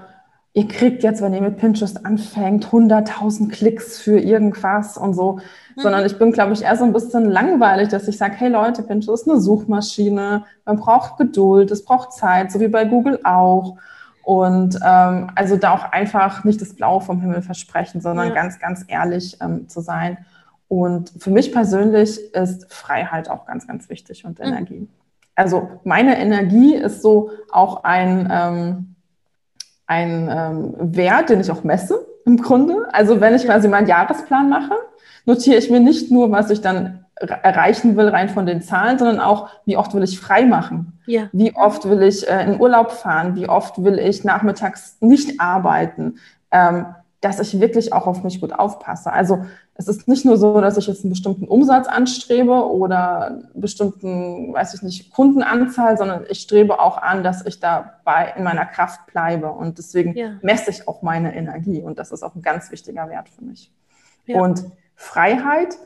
ihr 0.54 0.68
kriegt 0.68 1.02
jetzt, 1.02 1.22
wenn 1.22 1.34
ihr 1.34 1.40
mit 1.40 1.58
Pinterest 1.58 2.04
anfängt, 2.04 2.66
100.000 2.66 3.50
Klicks 3.50 3.98
für 3.98 4.18
irgendwas 4.18 4.96
und 4.96 5.14
so, 5.14 5.34
mhm. 5.76 5.80
sondern 5.80 6.06
ich 6.06 6.18
bin, 6.18 6.32
glaube 6.32 6.52
ich, 6.52 6.62
eher 6.62 6.76
so 6.76 6.84
ein 6.84 6.92
bisschen 6.92 7.30
langweilig, 7.30 7.88
dass 7.88 8.08
ich 8.08 8.18
sage, 8.18 8.34
hey 8.36 8.48
Leute, 8.48 8.82
Pinterest 8.82 9.22
ist 9.22 9.30
eine 9.30 9.40
Suchmaschine, 9.40 10.44
man 10.64 10.76
braucht 10.76 11.18
Geduld, 11.18 11.70
es 11.70 11.84
braucht 11.84 12.12
Zeit, 12.12 12.52
so 12.52 12.60
wie 12.60 12.68
bei 12.68 12.84
Google 12.84 13.20
auch. 13.24 13.76
Und 14.22 14.78
ähm, 14.84 15.30
also 15.34 15.56
da 15.56 15.72
auch 15.72 15.92
einfach 15.92 16.44
nicht 16.44 16.60
das 16.60 16.74
Blaue 16.74 17.00
vom 17.00 17.20
Himmel 17.20 17.42
versprechen, 17.42 18.00
sondern 18.00 18.28
ja. 18.28 18.34
ganz, 18.34 18.58
ganz 18.58 18.84
ehrlich 18.86 19.38
ähm, 19.40 19.68
zu 19.68 19.80
sein. 19.80 20.18
Und 20.68 21.12
für 21.18 21.30
mich 21.30 21.52
persönlich 21.52 22.32
ist 22.34 22.72
Freiheit 22.72 23.28
auch 23.28 23.46
ganz, 23.46 23.66
ganz 23.66 23.88
wichtig 23.88 24.24
und 24.24 24.38
mhm. 24.38 24.46
Energie. 24.46 24.88
Also 25.34 25.68
meine 25.84 26.18
Energie 26.18 26.74
ist 26.74 27.02
so 27.02 27.30
auch 27.50 27.84
ein, 27.84 28.28
ähm, 28.30 28.94
ein 29.86 30.28
ähm, 30.30 30.74
Wert, 30.78 31.30
den 31.30 31.40
ich 31.40 31.50
auch 31.50 31.64
messe 31.64 32.06
im 32.24 32.36
Grunde. 32.36 32.88
Also 32.92 33.20
wenn 33.20 33.34
ich 33.34 33.44
quasi 33.44 33.68
meinen 33.68 33.86
Jahresplan 33.86 34.48
mache, 34.48 34.74
notiere 35.24 35.56
ich 35.56 35.70
mir 35.70 35.80
nicht 35.80 36.10
nur, 36.10 36.30
was 36.30 36.50
ich 36.50 36.60
dann 36.60 37.01
erreichen 37.22 37.96
will, 37.96 38.08
rein 38.08 38.28
von 38.28 38.46
den 38.46 38.62
Zahlen, 38.62 38.98
sondern 38.98 39.20
auch, 39.20 39.48
wie 39.64 39.76
oft 39.76 39.94
will 39.94 40.02
ich 40.02 40.18
frei 40.18 40.44
machen? 40.44 40.98
Ja. 41.06 41.28
Wie 41.32 41.54
oft 41.54 41.88
will 41.88 42.02
ich 42.02 42.28
äh, 42.28 42.44
in 42.44 42.60
Urlaub 42.60 42.92
fahren? 42.92 43.34
Wie 43.34 43.48
oft 43.48 43.82
will 43.82 43.98
ich 43.98 44.24
nachmittags 44.24 44.96
nicht 45.00 45.40
arbeiten? 45.40 46.16
Ähm, 46.50 46.86
dass 47.22 47.38
ich 47.38 47.60
wirklich 47.60 47.92
auch 47.92 48.08
auf 48.08 48.24
mich 48.24 48.40
gut 48.40 48.52
aufpasse. 48.52 49.12
Also 49.12 49.44
es 49.74 49.86
ist 49.86 50.08
nicht 50.08 50.24
nur 50.24 50.36
so, 50.36 50.60
dass 50.60 50.76
ich 50.76 50.88
jetzt 50.88 51.04
einen 51.04 51.10
bestimmten 51.10 51.46
Umsatz 51.46 51.86
anstrebe 51.86 52.66
oder 52.68 53.26
einen 53.26 53.48
bestimmten, 53.54 54.52
weiß 54.52 54.74
ich 54.74 54.82
nicht, 54.82 55.12
Kundenanzahl, 55.12 55.96
sondern 55.96 56.24
ich 56.28 56.40
strebe 56.40 56.80
auch 56.80 57.00
an, 57.00 57.22
dass 57.22 57.46
ich 57.46 57.60
dabei 57.60 58.34
in 58.36 58.42
meiner 58.42 58.66
Kraft 58.66 59.06
bleibe. 59.06 59.52
Und 59.52 59.78
deswegen 59.78 60.16
ja. 60.16 60.32
messe 60.42 60.70
ich 60.70 60.88
auch 60.88 61.02
meine 61.02 61.34
Energie. 61.34 61.80
Und 61.80 62.00
das 62.00 62.10
ist 62.10 62.24
auch 62.24 62.34
ein 62.34 62.42
ganz 62.42 62.72
wichtiger 62.72 63.08
Wert 63.08 63.28
für 63.28 63.44
mich. 63.44 63.70
Ja. 64.26 64.40
Und 64.40 64.64
Freiheit 64.96 65.78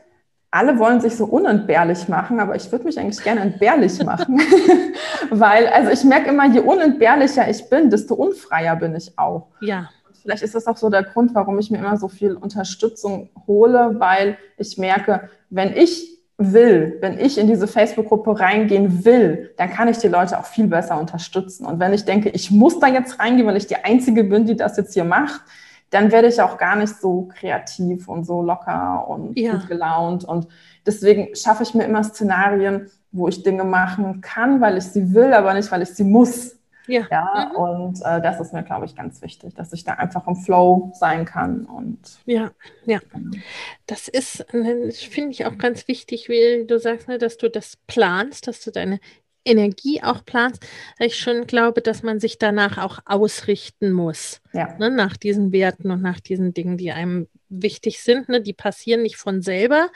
alle 0.57 0.79
wollen 0.79 0.99
sich 0.99 1.15
so 1.15 1.25
unentbehrlich 1.25 2.07
machen, 2.07 2.39
aber 2.39 2.55
ich 2.55 2.71
würde 2.71 2.85
mich 2.85 2.99
eigentlich 2.99 3.23
gerne 3.23 3.41
entbehrlich 3.41 4.03
machen, 4.03 4.41
weil, 5.29 5.67
also 5.67 5.91
ich 5.91 6.03
merke 6.03 6.29
immer, 6.29 6.47
je 6.47 6.61
unentbehrlicher 6.61 7.47
ich 7.47 7.69
bin, 7.69 7.91
desto 7.91 8.15
unfreier 8.15 8.75
bin 8.75 8.95
ich 8.95 9.17
auch. 9.19 9.47
Ja. 9.61 9.89
Vielleicht 10.21 10.41
ist 10.41 10.55
das 10.55 10.65
auch 10.65 10.77
so 10.77 10.89
der 10.89 11.03
Grund, 11.03 11.35
warum 11.35 11.59
ich 11.59 11.69
mir 11.69 11.77
immer 11.77 11.97
so 11.97 12.07
viel 12.07 12.33
Unterstützung 12.33 13.29
hole, 13.45 13.95
weil 13.99 14.37
ich 14.57 14.77
merke, 14.77 15.29
wenn 15.51 15.73
ich 15.73 16.17
will, 16.39 16.97
wenn 17.01 17.19
ich 17.19 17.37
in 17.37 17.47
diese 17.47 17.67
Facebook-Gruppe 17.67 18.39
reingehen 18.39 19.05
will, 19.05 19.53
dann 19.57 19.69
kann 19.69 19.87
ich 19.87 19.99
die 19.99 20.07
Leute 20.07 20.39
auch 20.39 20.45
viel 20.45 20.67
besser 20.67 20.99
unterstützen. 20.99 21.65
Und 21.65 21.79
wenn 21.79 21.93
ich 21.93 22.03
denke, 22.03 22.29
ich 22.29 22.51
muss 22.51 22.79
da 22.79 22.87
jetzt 22.87 23.19
reingehen, 23.19 23.47
weil 23.47 23.57
ich 23.57 23.67
die 23.67 23.77
Einzige 23.77 24.23
bin, 24.23 24.45
die 24.45 24.55
das 24.55 24.75
jetzt 24.75 24.93
hier 24.93 25.05
macht, 25.05 25.41
dann 25.89 26.11
werde 26.11 26.27
ich 26.27 26.41
auch 26.41 26.57
gar 26.57 26.75
nicht 26.75 26.95
so 26.95 27.29
kreativ 27.33 28.07
und 28.07 28.25
so 28.25 28.41
locker 28.41 29.07
und 29.07 29.37
ja. 29.37 29.53
gut 29.53 29.67
gelaunt. 29.67 30.25
Und 30.25 30.47
deswegen 30.85 31.35
schaffe 31.35 31.63
ich 31.63 31.73
mir 31.73 31.85
immer 31.85 32.03
Szenarien, 32.03 32.89
wo 33.11 33.27
ich 33.27 33.43
Dinge 33.43 33.63
machen 33.63 34.21
kann, 34.21 34.59
weil 34.59 34.77
ich 34.77 34.85
sie 34.85 35.13
will, 35.13 35.33
aber 35.33 35.53
nicht, 35.53 35.71
weil 35.71 35.81
ich 35.81 35.89
sie 35.89 36.03
muss. 36.03 36.57
Ja. 36.87 37.05
ja 37.09 37.51
mhm. 37.51 37.55
Und 37.55 38.01
äh, 38.03 38.21
das 38.21 38.39
ist 38.39 38.53
mir, 38.53 38.63
glaube 38.63 38.85
ich, 38.85 38.95
ganz 38.95 39.21
wichtig, 39.21 39.53
dass 39.55 39.73
ich 39.73 39.83
da 39.83 39.93
einfach 39.93 40.27
im 40.27 40.35
Flow 40.35 40.91
sein 40.93 41.25
kann. 41.25 41.65
Und 41.65 41.99
ja, 42.25 42.51
ja. 42.85 42.99
Genau. 43.11 43.37
Das 43.85 44.07
ist, 44.07 44.45
finde 44.51 45.31
ich 45.31 45.45
auch 45.45 45.57
ganz 45.57 45.87
wichtig, 45.87 46.27
wie 46.29 46.65
du 46.65 46.79
sagst, 46.79 47.07
ne, 47.07 47.17
dass 47.17 47.37
du 47.37 47.49
das 47.49 47.77
planst, 47.87 48.47
dass 48.47 48.63
du 48.63 48.71
deine 48.71 48.99
Energie 49.47 50.01
auch 50.03 50.25
planst, 50.25 50.65
weil 50.97 51.07
ich 51.07 51.17
schon 51.17 51.47
glaube, 51.47 51.81
dass 51.81 52.03
man 52.03 52.19
sich 52.19 52.37
danach 52.37 52.77
auch 52.77 52.99
ausrichten 53.05 53.91
muss. 53.91 54.41
Ja. 54.53 54.75
Ne, 54.77 54.91
nach 54.91 55.17
diesen 55.17 55.51
Werten 55.51 55.91
und 55.91 56.01
nach 56.01 56.19
diesen 56.19 56.53
Dingen, 56.53 56.77
die 56.77 56.91
einem 56.91 57.27
wichtig 57.49 58.01
sind. 58.01 58.29
Ne, 58.29 58.41
die 58.41 58.53
passieren 58.53 59.01
nicht 59.01 59.17
von 59.17 59.41
selber 59.41 59.89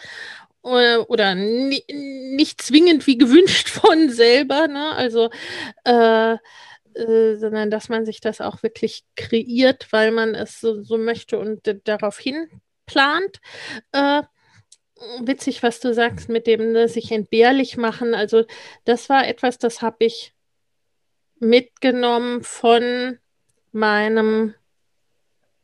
oder, 0.62 1.10
oder 1.10 1.36
ni 1.36 1.84
nicht 1.90 2.62
zwingend 2.62 3.08
wie 3.08 3.18
gewünscht 3.18 3.70
von 3.70 4.10
selber. 4.10 4.68
Ne? 4.68 4.92
Also 4.96 5.30
äh, 5.84 6.38
äh, 6.94 7.38
sondern 7.38 7.72
dass 7.72 7.90
man 7.90 8.06
sich 8.06 8.20
das 8.20 8.42
auch 8.42 8.64
wirklich 8.64 9.04
kreiert, 9.16 9.88
weil 9.92 10.12
man 10.12 10.36
es 10.36 10.60
so, 10.60 10.84
so 10.84 10.98
möchte 10.98 11.40
und 11.40 11.62
darauf 11.86 12.20
hin 12.20 12.50
plant. 12.86 13.40
Äh, 13.94 14.24
witzig, 15.22 15.64
was 15.64 15.80
du 15.80 15.94
sagst 15.94 16.30
mit 16.30 16.48
dem 16.48 16.72
ne, 16.72 16.88
sich 16.88 17.12
entbehrlich 17.12 17.78
machen. 17.78 18.14
Also 18.14 18.46
das 18.86 19.10
war 19.10 19.28
etwas, 19.28 19.58
das 19.58 19.82
habe 19.82 20.06
ich 20.06 20.34
mitgenommen 21.40 22.44
von 22.44 23.18
meinem 23.72 24.54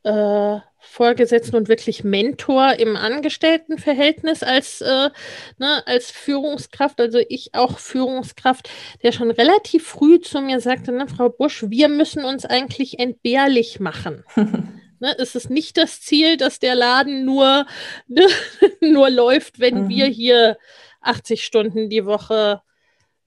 äh, 0.03 0.59
Vorgesetzten 0.79 1.55
und 1.55 1.67
wirklich 1.67 2.03
Mentor 2.03 2.73
im 2.79 2.95
Angestelltenverhältnis 2.95 4.41
als, 4.41 4.81
äh, 4.81 5.09
ne, 5.57 5.83
als 5.85 6.11
Führungskraft, 6.11 6.99
also 7.01 7.19
ich 7.27 7.53
auch 7.53 7.77
Führungskraft, 7.77 8.69
der 9.03 9.11
schon 9.11 9.29
relativ 9.29 9.85
früh 9.85 10.19
zu 10.19 10.41
mir 10.41 10.59
sagte, 10.59 10.91
ne, 10.91 11.07
Frau 11.07 11.29
Busch, 11.29 11.65
wir 11.67 11.89
müssen 11.89 12.23
uns 12.23 12.45
eigentlich 12.45 12.99
entbehrlich 12.99 13.79
machen. 13.79 14.23
Ne, 14.99 15.15
es 15.19 15.35
ist 15.35 15.49
nicht 15.49 15.77
das 15.77 16.01
Ziel, 16.01 16.37
dass 16.37 16.59
der 16.59 16.75
Laden 16.75 17.25
nur, 17.25 17.65
ne, 18.07 18.27
nur 18.81 19.09
läuft, 19.09 19.59
wenn 19.59 19.83
mhm. 19.83 19.89
wir 19.89 20.05
hier 20.05 20.57
80 21.01 21.43
Stunden 21.43 21.89
die 21.89 22.05
Woche 22.05 22.61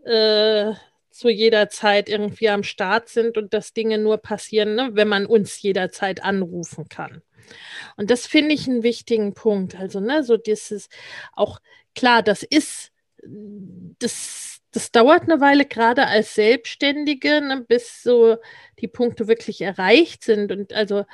äh, 0.05 0.73
zu 1.11 1.29
jeder 1.29 1.69
Zeit 1.69 2.09
irgendwie 2.09 2.49
am 2.49 2.63
Start 2.63 3.09
sind 3.09 3.37
und 3.37 3.53
dass 3.53 3.73
Dinge 3.73 3.99
nur 3.99 4.19
passieren, 4.19 4.75
ne, 4.75 4.91
wenn 4.93 5.09
man 5.09 5.27
uns 5.27 5.61
jederzeit 5.61 6.25
anrufen 6.25 6.89
kann. 6.89 7.23
Und 7.97 8.11
das 8.11 8.27
finde 8.27 8.55
ich 8.55 8.69
einen 8.69 8.83
wichtigen 8.83 9.35
Punkt. 9.35 9.77
Also, 9.77 10.01
ne, 10.01 10.25
so 10.25 10.37
dieses 10.37 10.89
auch 11.35 11.61
klar, 11.95 12.23
das 12.23 12.43
ist, 12.43 12.93
das, 13.23 14.61
das 14.73 14.93
dauert 14.93 15.25
eine 15.25 15.41
Weile, 15.41 15.67
gerade 15.67 16.07
als 16.07 16.35
Selbstständige, 16.35 17.41
ne, 17.41 17.65
bis 17.67 18.03
so 18.03 18.37
die 18.79 18.89
Punkte 18.89 19.29
wirklich 19.29 19.61
erreicht 19.61 20.25
sind. 20.25 20.53
Und 20.53 20.73
also 20.73 21.05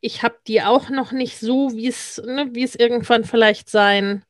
ich 0.00 0.22
habe 0.22 0.36
die 0.46 0.62
auch 0.62 0.90
noch 0.90 1.12
nicht 1.12 1.38
so, 1.38 1.72
wie 1.74 1.88
es, 1.88 2.20
ne, 2.24 2.50
es 2.56 2.74
irgendwann 2.74 3.24
vielleicht 3.24 3.70
sein 3.70 4.24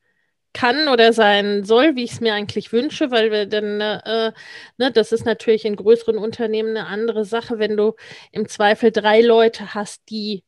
kann 0.53 0.87
oder 0.87 1.11
sein 1.13 1.65
soll, 1.65 1.95
wie 1.95 2.05
ich 2.05 2.13
es 2.13 2.21
mir 2.21 2.33
eigentlich 2.33 2.71
wünsche, 2.71 3.11
weil 3.11 3.31
wir 3.31 3.45
dann, 3.45 3.81
äh, 3.81 4.31
ne, 4.77 4.91
das 4.91 5.11
ist 5.11 5.25
natürlich 5.25 5.65
in 5.65 5.75
größeren 5.75 6.17
Unternehmen 6.17 6.69
eine 6.77 6.87
andere 6.87 7.25
Sache, 7.25 7.59
wenn 7.59 7.75
du 7.75 7.95
im 8.31 8.47
Zweifel 8.47 8.91
drei 8.91 9.21
Leute 9.21 9.73
hast, 9.73 10.09
die 10.09 10.43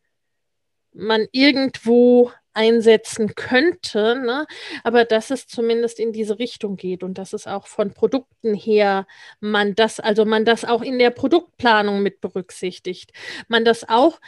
man 0.93 1.27
irgendwo 1.31 2.31
einsetzen 2.57 3.35
könnte, 3.35 4.15
ne? 4.15 4.47
aber 4.83 5.05
dass 5.05 5.29
es 5.29 5.47
zumindest 5.47 5.99
in 5.99 6.11
diese 6.11 6.39
Richtung 6.39 6.75
geht 6.75 7.03
und 7.03 7.17
dass 7.19 7.31
es 7.33 7.45
auch 7.45 7.67
von 7.67 7.93
Produkten 7.93 8.55
her 8.55 9.05
man 9.39 9.75
das, 9.75 9.99
also 9.99 10.25
man 10.25 10.43
das 10.43 10.65
auch 10.65 10.81
in 10.81 10.97
der 10.97 11.11
Produktplanung 11.11 12.01
mit 12.01 12.19
berücksichtigt. 12.19 13.13
Man 13.47 13.63
das 13.63 13.87
auch, 13.87 14.19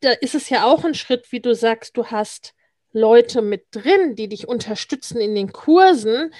da 0.00 0.12
ist 0.12 0.34
es 0.34 0.48
ja 0.48 0.64
auch 0.64 0.84
ein 0.84 0.94
Schritt, 0.94 1.30
wie 1.30 1.40
du 1.40 1.54
sagst, 1.54 1.96
du 1.96 2.06
hast 2.06 2.54
Leute 2.92 3.42
mit 3.42 3.66
drin, 3.72 4.16
die 4.16 4.28
dich 4.28 4.48
unterstützen 4.48 5.20
in 5.20 5.34
den 5.34 5.52
Kursen. 5.52 6.32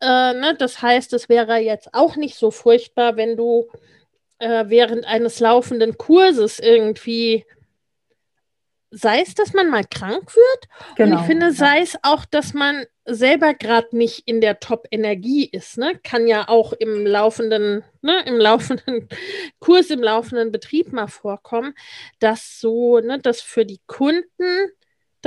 Äh, 0.00 0.34
ne? 0.34 0.54
Das 0.56 0.80
heißt, 0.80 1.12
es 1.12 1.28
wäre 1.28 1.56
jetzt 1.58 1.92
auch 1.92 2.14
nicht 2.14 2.36
so 2.36 2.52
furchtbar, 2.52 3.16
wenn 3.16 3.36
du 3.36 3.68
äh, 4.38 4.66
während 4.68 5.04
eines 5.06 5.40
laufenden 5.40 5.98
Kurses 5.98 6.60
irgendwie 6.60 7.44
sei 8.90 9.20
es, 9.20 9.34
dass 9.34 9.52
man 9.52 9.70
mal 9.70 9.84
krank 9.84 10.34
wird. 10.34 10.96
Genau, 10.96 11.16
und 11.16 11.22
ich 11.22 11.28
genau, 11.28 11.48
finde, 11.48 11.52
sei 11.52 11.80
es 11.80 11.98
auch, 12.02 12.24
dass 12.24 12.54
man 12.54 12.86
selber 13.04 13.54
gerade 13.54 13.96
nicht 13.96 14.26
in 14.26 14.40
der 14.40 14.60
Top-Energie 14.60 15.48
ist. 15.50 15.78
Ne? 15.78 15.98
Kann 16.02 16.26
ja 16.26 16.48
auch 16.48 16.72
im 16.72 17.06
laufenden, 17.06 17.84
ne, 18.02 18.22
im 18.26 18.36
laufenden 18.36 19.08
Kurs, 19.60 19.90
im 19.90 20.02
laufenden 20.02 20.52
Betrieb 20.52 20.92
mal 20.92 21.06
vorkommen, 21.06 21.74
dass 22.18 22.60
so, 22.60 22.98
ne, 23.00 23.18
dass 23.18 23.40
für 23.40 23.64
die 23.64 23.80
Kunden 23.86 24.70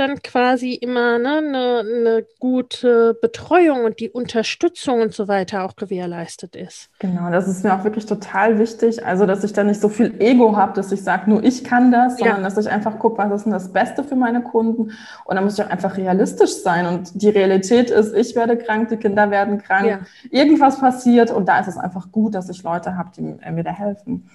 dann 0.00 0.22
quasi 0.22 0.72
immer 0.72 1.16
eine, 1.16 1.36
eine, 1.36 1.78
eine 1.80 2.26
gute 2.38 3.14
Betreuung 3.20 3.84
und 3.84 4.00
die 4.00 4.08
Unterstützung 4.08 5.02
und 5.02 5.12
so 5.12 5.28
weiter 5.28 5.64
auch 5.64 5.76
gewährleistet 5.76 6.56
ist. 6.56 6.88
Genau, 6.98 7.30
das 7.30 7.46
ist 7.46 7.62
mir 7.62 7.74
auch 7.74 7.84
wirklich 7.84 8.06
total 8.06 8.58
wichtig. 8.58 9.04
Also, 9.04 9.26
dass 9.26 9.44
ich 9.44 9.52
da 9.52 9.62
nicht 9.62 9.80
so 9.80 9.90
viel 9.90 10.14
Ego 10.18 10.56
habe, 10.56 10.72
dass 10.72 10.90
ich 10.90 11.02
sage, 11.02 11.28
nur 11.28 11.44
ich 11.44 11.64
kann 11.64 11.92
das, 11.92 12.16
sondern 12.16 12.38
ja. 12.38 12.42
dass 12.42 12.56
ich 12.56 12.70
einfach 12.70 12.98
gucke, 12.98 13.18
was 13.18 13.30
ist 13.32 13.44
denn 13.44 13.52
das 13.52 13.72
Beste 13.72 14.02
für 14.02 14.16
meine 14.16 14.42
Kunden. 14.42 14.92
Und 15.24 15.36
da 15.36 15.42
muss 15.42 15.58
ich 15.58 15.64
auch 15.64 15.70
einfach 15.70 15.96
realistisch 15.96 16.54
sein. 16.62 16.86
Und 16.86 17.22
die 17.22 17.28
Realität 17.28 17.90
ist, 17.90 18.14
ich 18.14 18.34
werde 18.34 18.56
krank, 18.56 18.88
die 18.88 18.96
Kinder 18.96 19.30
werden 19.30 19.58
krank, 19.58 19.86
ja. 19.86 19.98
irgendwas 20.30 20.80
passiert. 20.80 21.30
Und 21.30 21.46
da 21.46 21.60
ist 21.60 21.68
es 21.68 21.76
einfach 21.76 22.10
gut, 22.10 22.34
dass 22.34 22.48
ich 22.48 22.62
Leute 22.62 22.96
habe, 22.96 23.10
die 23.14 23.20
mir 23.20 23.64
da 23.64 23.72
helfen. 23.72 24.30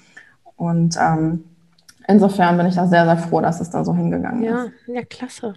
Und 0.55 0.95
ähm, 1.01 1.43
insofern 2.07 2.57
bin 2.57 2.67
ich 2.67 2.75
da 2.75 2.87
sehr, 2.87 3.05
sehr 3.05 3.17
froh, 3.17 3.41
dass 3.41 3.61
es 3.61 3.69
da 3.69 3.83
so 3.83 3.95
hingegangen 3.95 4.43
ja, 4.43 4.63
ist. 4.65 4.71
Ja, 4.87 5.03
klasse. 5.03 5.53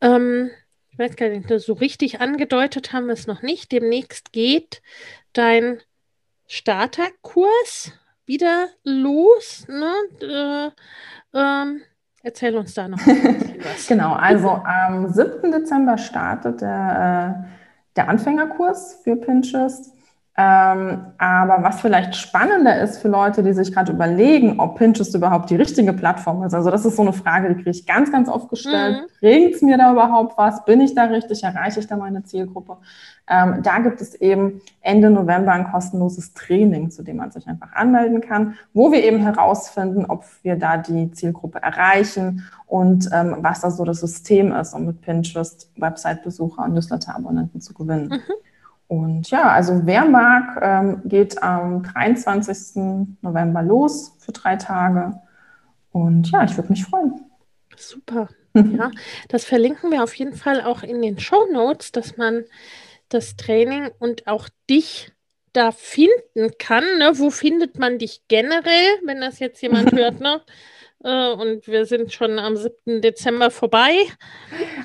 Ähm, 0.00 0.50
ich 0.90 0.98
weiß 0.98 1.16
gar 1.16 1.28
nicht, 1.28 1.48
so 1.60 1.72
richtig 1.72 2.20
angedeutet 2.20 2.92
haben 2.92 3.06
wir 3.06 3.14
es 3.14 3.26
noch 3.26 3.42
nicht. 3.42 3.72
Demnächst 3.72 4.32
geht 4.32 4.80
dein 5.32 5.78
Starterkurs 6.46 7.92
wieder 8.26 8.68
los. 8.84 9.66
Ne? 9.68 9.92
Äh, 10.20 10.70
ähm, 11.38 11.82
erzähl 12.22 12.56
uns 12.56 12.74
da 12.74 12.88
noch 12.88 12.98
was. 13.06 13.86
genau, 13.88 14.12
also 14.12 14.50
am 14.50 15.08
7. 15.08 15.50
Dezember 15.50 15.98
startet 15.98 16.60
der, 16.60 17.44
äh, 17.44 17.56
der 17.96 18.08
Anfängerkurs 18.08 19.00
für 19.02 19.16
Pinterest. 19.16 19.93
Ähm, 20.36 21.12
aber 21.16 21.62
was 21.62 21.80
vielleicht 21.80 22.16
spannender 22.16 22.80
ist 22.80 22.98
für 22.98 23.06
Leute, 23.06 23.44
die 23.44 23.52
sich 23.52 23.72
gerade 23.72 23.92
überlegen, 23.92 24.58
ob 24.58 24.76
Pinterest 24.76 25.14
überhaupt 25.14 25.48
die 25.48 25.54
richtige 25.54 25.92
Plattform 25.92 26.42
ist. 26.42 26.54
Also 26.54 26.70
das 26.70 26.84
ist 26.84 26.96
so 26.96 27.02
eine 27.02 27.12
Frage, 27.12 27.50
die 27.50 27.54
kriege 27.54 27.70
ich 27.70 27.86
ganz, 27.86 28.10
ganz 28.10 28.28
oft 28.28 28.48
gestellt. 28.48 29.02
Mhm. 29.02 29.06
Bringt 29.20 29.54
es 29.54 29.62
mir 29.62 29.78
da 29.78 29.92
überhaupt 29.92 30.36
was? 30.36 30.64
Bin 30.64 30.80
ich 30.80 30.92
da 30.92 31.04
richtig? 31.04 31.44
Erreiche 31.44 31.78
ich 31.78 31.86
da 31.86 31.96
meine 31.96 32.24
Zielgruppe? 32.24 32.78
Ähm, 33.28 33.62
da 33.62 33.78
gibt 33.78 34.00
es 34.00 34.16
eben 34.16 34.60
Ende 34.80 35.08
November 35.08 35.52
ein 35.52 35.70
kostenloses 35.70 36.34
Training, 36.34 36.90
zu 36.90 37.04
dem 37.04 37.18
man 37.18 37.30
sich 37.30 37.46
einfach 37.46 37.72
anmelden 37.72 38.20
kann, 38.20 38.56
wo 38.72 38.90
wir 38.90 39.04
eben 39.04 39.20
herausfinden, 39.20 40.04
ob 40.06 40.24
wir 40.42 40.56
da 40.56 40.78
die 40.78 41.12
Zielgruppe 41.12 41.62
erreichen 41.62 42.44
und 42.66 43.08
ähm, 43.12 43.36
was 43.38 43.60
da 43.60 43.70
so 43.70 43.84
das 43.84 44.00
System 44.00 44.52
ist, 44.52 44.74
um 44.74 44.86
mit 44.86 45.00
Pinterest 45.00 45.70
Website-Besucher 45.76 46.64
und 46.64 46.74
Newsletter-Abonnenten 46.74 47.60
zu 47.60 47.72
gewinnen. 47.72 48.08
Mhm. 48.08 48.20
Und 48.86 49.30
ja, 49.30 49.50
also 49.50 49.82
wer 49.84 50.04
mag, 50.04 50.58
ähm, 50.60 51.02
geht 51.04 51.42
am 51.42 51.82
23. 51.82 53.16
November 53.22 53.62
los 53.62 54.14
für 54.18 54.32
drei 54.32 54.56
Tage. 54.56 55.14
Und 55.90 56.30
ja, 56.30 56.44
ich 56.44 56.56
würde 56.56 56.70
mich 56.70 56.84
freuen. 56.84 57.24
Super. 57.76 58.28
Ja, 58.56 58.92
das 59.28 59.44
verlinken 59.44 59.90
wir 59.90 60.04
auf 60.04 60.14
jeden 60.14 60.34
Fall 60.34 60.62
auch 60.62 60.84
in 60.84 61.02
den 61.02 61.18
Show 61.18 61.46
Notes, 61.52 61.90
dass 61.90 62.16
man 62.16 62.44
das 63.08 63.36
Training 63.36 63.90
und 63.98 64.28
auch 64.28 64.48
dich 64.70 65.12
da 65.52 65.72
finden 65.72 66.52
kann. 66.58 66.84
Ne? 66.98 67.12
Wo 67.14 67.30
findet 67.30 67.78
man 67.78 67.98
dich 67.98 68.22
generell, 68.28 68.98
wenn 69.04 69.20
das 69.20 69.40
jetzt 69.40 69.60
jemand 69.60 69.90
hört? 69.96 70.20
Ne? 70.20 70.40
Äh, 71.04 71.32
und 71.32 71.66
wir 71.66 71.84
sind 71.84 72.12
schon 72.12 72.38
am 72.38 72.56
7. 72.56 73.02
Dezember 73.02 73.50
vorbei. 73.50 73.92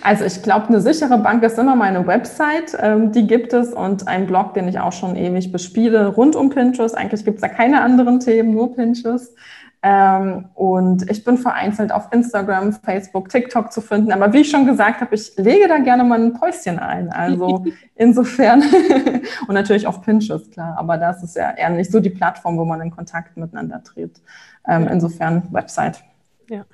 Also 0.02 0.26
ich 0.26 0.44
glaube, 0.44 0.68
eine 0.68 0.82
sichere 0.82 1.18
Bank 1.18 1.42
ist 1.44 1.58
immer 1.58 1.76
meine 1.78 2.06
Website. 2.06 2.78
Ähm, 2.80 3.14
die 3.14 3.26
gibt 3.26 3.54
es 3.54 3.74
und 3.74 4.08
ein 4.08 4.28
Blog, 4.28 4.54
den 4.54 4.68
ich 4.68 4.80
auch 4.80 4.92
schon 4.92 5.16
ewig 5.16 5.52
bespiele, 5.52 6.08
rund 6.08 6.36
um 6.36 6.50
Pinterest. 6.50 6.96
Eigentlich 6.96 7.24
gibt 7.24 7.38
es 7.38 7.42
da 7.42 7.48
keine 7.48 7.82
anderen 7.82 8.20
Themen, 8.20 8.52
nur 8.52 8.76
Pinterest. 8.76 9.34
Ähm, 9.82 10.50
und 10.56 11.10
ich 11.10 11.24
bin 11.24 11.38
vereinzelt 11.38 11.94
auf 11.94 12.12
Instagram, 12.12 12.74
Facebook, 12.74 13.30
TikTok 13.30 13.72
zu 13.72 13.80
finden. 13.80 14.12
Aber 14.12 14.34
wie 14.34 14.40
ich 14.40 14.52
schon 14.52 14.66
gesagt 14.66 15.00
habe, 15.00 15.16
ich 15.16 15.38
lege 15.38 15.70
da 15.70 15.78
gerne 15.78 16.04
mal 16.04 16.20
ein 16.20 16.34
Päuschen 16.34 16.80
ein. 16.80 17.10
Also 17.14 17.64
insofern 17.96 18.62
und 19.48 19.54
natürlich 19.54 19.88
auf 19.88 20.02
Pinterest, 20.02 20.52
klar. 20.52 20.76
Aber 20.78 20.98
das 20.98 21.24
ist 21.24 21.38
ja 21.38 21.52
eher 21.52 21.70
nicht 21.70 21.94
so 21.94 22.02
die 22.02 22.10
Plattform, 22.10 22.58
wo 22.58 22.66
man 22.66 22.82
in 22.82 22.92
Kontakt 22.92 23.38
miteinander 23.38 23.82
tritt. 23.82 24.22
Ähm, 24.68 24.86
insofern 24.92 25.44
Website. 25.52 26.04
Ja, 26.50 26.66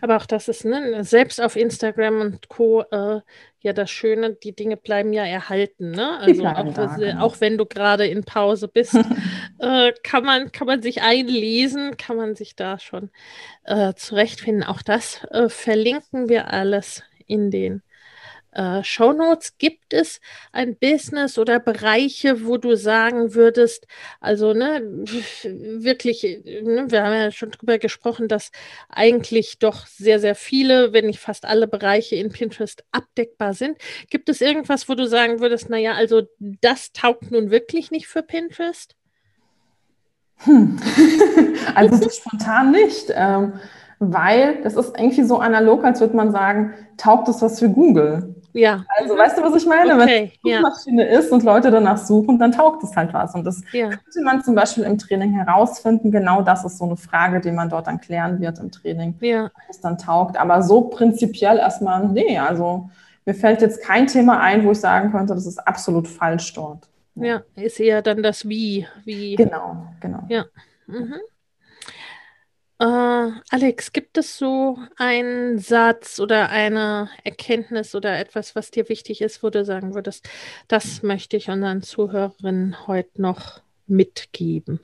aber 0.00 0.16
auch 0.16 0.26
das 0.26 0.46
ist, 0.48 0.64
ne, 0.64 1.02
selbst 1.02 1.40
auf 1.40 1.56
Instagram 1.56 2.20
und 2.20 2.48
Co. 2.48 2.82
Äh, 2.82 3.20
ja 3.60 3.72
das 3.72 3.90
Schöne, 3.90 4.34
die 4.34 4.54
Dinge 4.54 4.76
bleiben 4.76 5.12
ja 5.12 5.24
erhalten, 5.24 5.90
ne? 5.90 6.18
Also 6.20 6.46
auch, 6.46 6.72
da, 6.72 6.96
genau. 6.96 7.24
auch, 7.24 7.40
wenn 7.40 7.58
du 7.58 7.66
gerade 7.66 8.06
in 8.06 8.24
Pause 8.24 8.68
bist, 8.68 8.94
äh, 9.58 9.92
kann, 10.02 10.24
man, 10.24 10.52
kann 10.52 10.66
man 10.66 10.82
sich 10.82 11.02
einlesen, 11.02 11.96
kann 11.96 12.16
man 12.16 12.36
sich 12.36 12.54
da 12.54 12.78
schon 12.78 13.10
äh, 13.64 13.94
zurechtfinden. 13.94 14.64
Auch 14.64 14.82
das 14.82 15.24
äh, 15.30 15.48
verlinken 15.48 16.28
wir 16.28 16.52
alles 16.52 17.02
in 17.26 17.50
den 17.50 17.82
äh, 18.52 18.82
Shownotes. 18.82 19.58
Gibt 19.58 19.92
es 19.92 20.20
ein 20.52 20.76
Business 20.76 21.38
oder 21.38 21.60
Bereiche, 21.60 22.46
wo 22.46 22.56
du 22.56 22.76
sagen 22.76 23.34
würdest, 23.34 23.86
also 24.20 24.52
ne, 24.52 24.82
wirklich, 25.44 26.22
ne, 26.22 26.86
wir 26.88 27.02
haben 27.02 27.14
ja 27.14 27.30
schon 27.30 27.50
drüber 27.50 27.78
gesprochen, 27.78 28.28
dass 28.28 28.50
eigentlich 28.88 29.58
doch 29.58 29.86
sehr, 29.86 30.20
sehr 30.20 30.34
viele, 30.34 30.92
wenn 30.92 31.06
nicht 31.06 31.20
fast 31.20 31.44
alle 31.44 31.68
Bereiche 31.68 32.16
in 32.16 32.30
Pinterest 32.30 32.84
abdeckbar 32.92 33.54
sind. 33.54 33.78
Gibt 34.10 34.28
es 34.28 34.40
irgendwas, 34.40 34.88
wo 34.88 34.94
du 34.94 35.06
sagen 35.06 35.40
würdest, 35.40 35.70
naja, 35.70 35.92
also 35.94 36.22
das 36.38 36.92
taugt 36.92 37.30
nun 37.30 37.50
wirklich 37.50 37.90
nicht 37.90 38.06
für 38.06 38.22
Pinterest? 38.22 38.94
Hm. 40.38 40.78
also 41.74 41.96
so 41.96 42.10
spontan 42.10 42.70
nicht. 42.70 43.06
Ähm, 43.10 43.54
weil 43.98 44.62
das 44.62 44.74
ist 44.74 44.96
irgendwie 44.96 45.24
so 45.24 45.38
analog, 45.38 45.84
als 45.84 46.00
würde 46.00 46.16
man 46.16 46.30
sagen, 46.30 46.74
taugt 46.96 47.28
es 47.28 47.42
was 47.42 47.58
für 47.58 47.68
Google? 47.68 48.36
Ja. 48.58 48.84
Also 48.98 49.16
weißt 49.16 49.38
du, 49.38 49.42
was 49.42 49.54
ich 49.54 49.66
meine? 49.66 49.94
Okay, 49.94 50.32
Wenn 50.42 50.50
es 50.50 50.56
eine 50.56 50.56
Suchmaschine 50.56 51.12
ja. 51.12 51.18
ist 51.18 51.30
und 51.30 51.44
Leute 51.44 51.70
danach 51.70 51.96
suchen, 51.96 52.38
dann 52.40 52.50
taugt 52.50 52.82
es 52.82 52.96
halt 52.96 53.14
was. 53.14 53.34
Und 53.34 53.44
das 53.44 53.62
ja. 53.72 53.90
könnte 53.90 54.22
man 54.24 54.42
zum 54.42 54.56
Beispiel 54.56 54.82
im 54.82 54.98
Training 54.98 55.32
herausfinden. 55.32 56.10
Genau 56.10 56.42
das 56.42 56.64
ist 56.64 56.78
so 56.78 56.84
eine 56.84 56.96
Frage, 56.96 57.40
die 57.40 57.52
man 57.52 57.68
dort 57.68 57.86
dann 57.86 58.00
klären 58.00 58.40
wird 58.40 58.58
im 58.58 58.72
Training, 58.72 59.14
ja. 59.20 59.50
was 59.68 59.80
dann 59.80 59.96
taugt. 59.96 60.36
Aber 60.36 60.62
so 60.62 60.82
prinzipiell 60.82 61.58
erstmal, 61.58 62.08
nee, 62.08 62.36
also 62.36 62.90
mir 63.24 63.34
fällt 63.34 63.62
jetzt 63.62 63.82
kein 63.82 64.08
Thema 64.08 64.40
ein, 64.40 64.64
wo 64.64 64.72
ich 64.72 64.80
sagen 64.80 65.12
könnte, 65.12 65.34
das 65.34 65.46
ist 65.46 65.58
absolut 65.58 66.08
falsch 66.08 66.52
dort. 66.54 66.88
Ja, 67.14 67.42
ist 67.54 67.78
eher 67.78 68.02
dann 68.02 68.22
das 68.22 68.48
Wie. 68.48 68.86
wie. 69.04 69.36
Genau, 69.36 69.86
genau. 70.00 70.24
Ja. 70.28 70.46
Mhm. 70.86 71.16
Äh, 72.80 72.84
Alex, 73.50 73.92
gibt 73.92 74.18
es 74.18 74.38
so 74.38 74.78
einen 74.96 75.58
Satz 75.58 76.20
oder 76.20 76.48
eine 76.50 77.08
Erkenntnis 77.24 77.94
oder 77.94 78.18
etwas, 78.18 78.54
was 78.54 78.70
dir 78.70 78.88
wichtig 78.88 79.20
ist, 79.20 79.42
wo 79.42 79.50
du 79.50 79.64
sagen 79.64 79.94
würdest, 79.94 80.28
das 80.68 81.02
möchte 81.02 81.36
ich 81.36 81.50
unseren 81.50 81.82
Zuhörerinnen 81.82 82.86
heute 82.86 83.20
noch 83.20 83.60
mitgeben? 83.88 84.78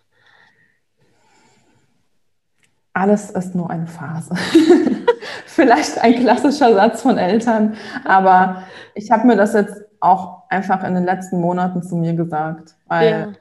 Alles 2.95 3.31
ist 3.31 3.55
nur 3.55 3.71
eine 3.71 3.87
Phase. 3.87 4.35
Vielleicht 5.47 5.99
ein 5.99 6.21
klassischer 6.21 6.75
Satz 6.75 7.03
von 7.03 7.17
Eltern, 7.17 7.77
aber 8.05 8.65
ich 8.95 9.13
habe 9.13 9.27
mir 9.27 9.37
das 9.37 9.53
jetzt 9.53 9.85
auch 10.01 10.43
einfach 10.49 10.83
in 10.83 10.95
den 10.95 11.05
letzten 11.05 11.41
Monaten 11.41 11.83
zu 11.83 11.95
mir 11.97 12.15
gesagt, 12.15 12.75
weil 12.87 13.11
ja 13.11 13.33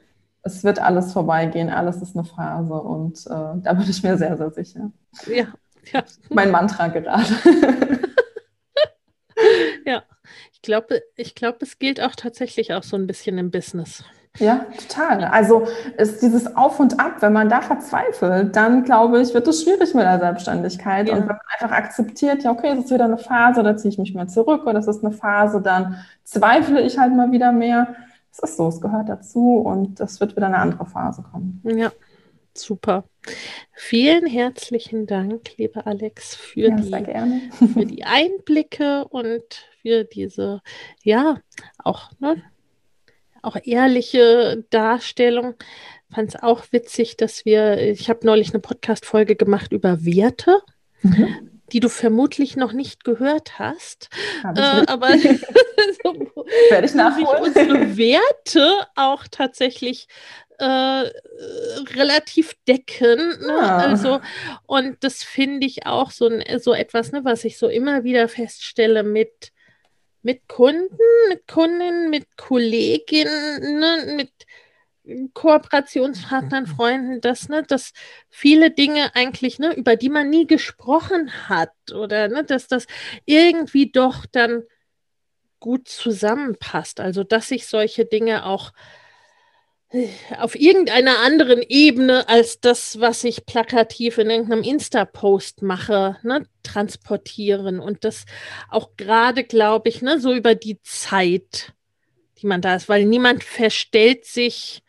es 0.44 0.62
wird 0.62 0.78
alles 0.78 1.12
vorbeigehen, 1.12 1.70
alles 1.70 2.00
ist 2.02 2.14
eine 2.14 2.24
Phase 2.24 2.74
und 2.74 3.26
äh, 3.26 3.60
da 3.62 3.72
bin 3.72 3.88
ich 3.88 4.02
mir 4.02 4.16
sehr, 4.18 4.36
sehr 4.36 4.50
sicher. 4.50 4.92
Ja, 5.26 5.46
ja. 5.92 6.04
Mein 6.28 6.50
Mantra 6.50 6.88
gerade. 6.88 7.24
ja, 9.86 10.02
ich 10.52 10.60
glaube, 10.60 11.02
ich 11.16 11.34
glaube, 11.34 11.58
es 11.62 11.78
gilt 11.78 12.00
auch 12.00 12.14
tatsächlich 12.14 12.74
auch 12.74 12.82
so 12.82 12.96
ein 12.96 13.06
bisschen 13.06 13.38
im 13.38 13.50
Business. 13.50 14.04
Ja, 14.38 14.66
total. 14.76 15.24
Also 15.24 15.66
ist 15.96 16.20
dieses 16.20 16.56
Auf 16.56 16.80
und 16.80 16.98
Ab, 16.98 17.18
wenn 17.20 17.32
man 17.32 17.48
da 17.48 17.60
verzweifelt, 17.60 18.56
dann 18.56 18.82
glaube 18.82 19.20
ich, 19.20 19.32
wird 19.32 19.46
es 19.46 19.62
schwierig 19.62 19.94
mit 19.94 20.04
der 20.04 20.18
Selbstständigkeit. 20.18 21.08
Ja. 21.08 21.14
Und 21.14 21.20
wenn 21.20 21.28
man 21.28 21.38
einfach 21.56 21.70
akzeptiert, 21.70 22.42
ja, 22.42 22.50
okay, 22.50 22.72
es 22.72 22.86
ist 22.86 22.90
wieder 22.90 23.04
eine 23.04 23.16
Phase, 23.16 23.62
da 23.62 23.76
ziehe 23.76 23.92
ich 23.92 23.98
mich 23.98 24.12
mal 24.12 24.28
zurück 24.28 24.66
oder 24.66 24.80
es 24.80 24.88
ist 24.88 25.04
eine 25.04 25.14
Phase, 25.14 25.62
dann 25.62 26.04
zweifle 26.24 26.82
ich 26.82 26.98
halt 26.98 27.14
mal 27.14 27.30
wieder 27.30 27.52
mehr 27.52 27.94
es 28.34 28.50
ist 28.50 28.56
so, 28.56 28.66
es 28.68 28.80
gehört 28.80 29.08
dazu 29.08 29.58
und 29.58 30.00
es 30.00 30.18
wird 30.18 30.34
wieder 30.36 30.46
eine 30.46 30.58
andere 30.58 30.86
Phase 30.86 31.22
kommen. 31.22 31.62
Ja, 31.64 31.92
super. 32.52 33.04
Vielen 33.72 34.26
herzlichen 34.26 35.06
Dank, 35.06 35.56
liebe 35.56 35.86
Alex, 35.86 36.34
für, 36.34 36.70
ja, 36.70 36.76
die, 36.76 37.50
für 37.72 37.86
die 37.86 38.04
Einblicke 38.04 39.04
und 39.06 39.44
für 39.80 40.02
diese, 40.02 40.62
ja, 41.04 41.38
auch, 41.78 42.10
ne, 42.18 42.42
auch 43.42 43.56
ehrliche 43.62 44.64
Darstellung. 44.70 45.54
Fand 46.10 46.34
es 46.34 46.42
auch 46.42 46.64
witzig, 46.72 47.16
dass 47.16 47.44
wir, 47.44 47.78
ich 47.78 48.10
habe 48.10 48.26
neulich 48.26 48.52
eine 48.52 48.60
Podcast-Folge 48.60 49.36
gemacht 49.36 49.72
über 49.72 50.04
Werte. 50.04 50.60
Mhm 51.02 51.53
die 51.72 51.80
du 51.80 51.88
vermutlich 51.88 52.56
noch 52.56 52.72
nicht 52.72 53.04
gehört 53.04 53.58
hast. 53.58 54.08
Äh, 54.42 54.84
aber 54.86 55.08
so, 56.02 56.44
werde 56.70 56.86
ich 56.86 56.94
nachholen. 56.94 57.42
unsere 57.42 57.96
Werte 57.96 58.86
auch 58.96 59.24
tatsächlich 59.30 60.08
äh, 60.58 61.10
relativ 61.96 62.54
decken. 62.68 63.18
Ne? 63.40 63.58
Ah. 63.60 63.78
Also, 63.78 64.20
und 64.66 65.02
das 65.02 65.22
finde 65.22 65.66
ich 65.66 65.86
auch 65.86 66.10
so, 66.10 66.30
so 66.58 66.74
etwas, 66.74 67.12
ne, 67.12 67.24
was 67.24 67.44
ich 67.44 67.58
so 67.58 67.68
immer 67.68 68.04
wieder 68.04 68.28
feststelle 68.28 69.02
mit, 69.02 69.52
mit 70.22 70.46
Kunden, 70.48 70.96
mit 71.28 71.46
Kundinnen, 71.46 72.10
mit 72.10 72.36
Kolleginnen, 72.36 73.80
ne, 73.80 74.14
mit 74.16 74.30
Kooperationspartnern, 75.32 76.66
Freunden, 76.76 77.20
dass, 77.20 77.48
ne, 77.48 77.62
dass 77.62 77.92
viele 78.30 78.70
Dinge 78.70 79.14
eigentlich, 79.14 79.58
ne, 79.58 79.74
über 79.74 79.96
die 79.96 80.08
man 80.08 80.30
nie 80.30 80.46
gesprochen 80.46 81.48
hat 81.48 81.72
oder 81.94 82.28
ne, 82.28 82.44
dass 82.44 82.68
das 82.68 82.86
irgendwie 83.24 83.90
doch 83.90 84.26
dann 84.26 84.62
gut 85.60 85.88
zusammenpasst. 85.88 87.00
Also 87.00 87.24
dass 87.24 87.48
sich 87.48 87.66
solche 87.66 88.04
Dinge 88.04 88.46
auch 88.46 88.72
auf 90.38 90.56
irgendeiner 90.56 91.20
anderen 91.20 91.62
Ebene 91.62 92.28
als 92.28 92.60
das, 92.60 92.98
was 92.98 93.22
ich 93.22 93.46
plakativ 93.46 94.18
in 94.18 94.28
irgendeinem 94.28 94.64
Insta-Post 94.64 95.62
mache, 95.62 96.16
ne, 96.22 96.46
transportieren. 96.62 97.78
Und 97.78 98.04
das 98.04 98.24
auch 98.68 98.96
gerade, 98.96 99.44
glaube 99.44 99.88
ich, 99.88 100.02
ne, 100.02 100.18
so 100.18 100.34
über 100.34 100.54
die 100.54 100.80
Zeit, 100.82 101.72
die 102.38 102.46
man 102.46 102.60
da 102.60 102.74
ist, 102.74 102.88
weil 102.88 103.04
niemand 103.04 103.44
verstellt 103.44 104.24
sich 104.24 104.83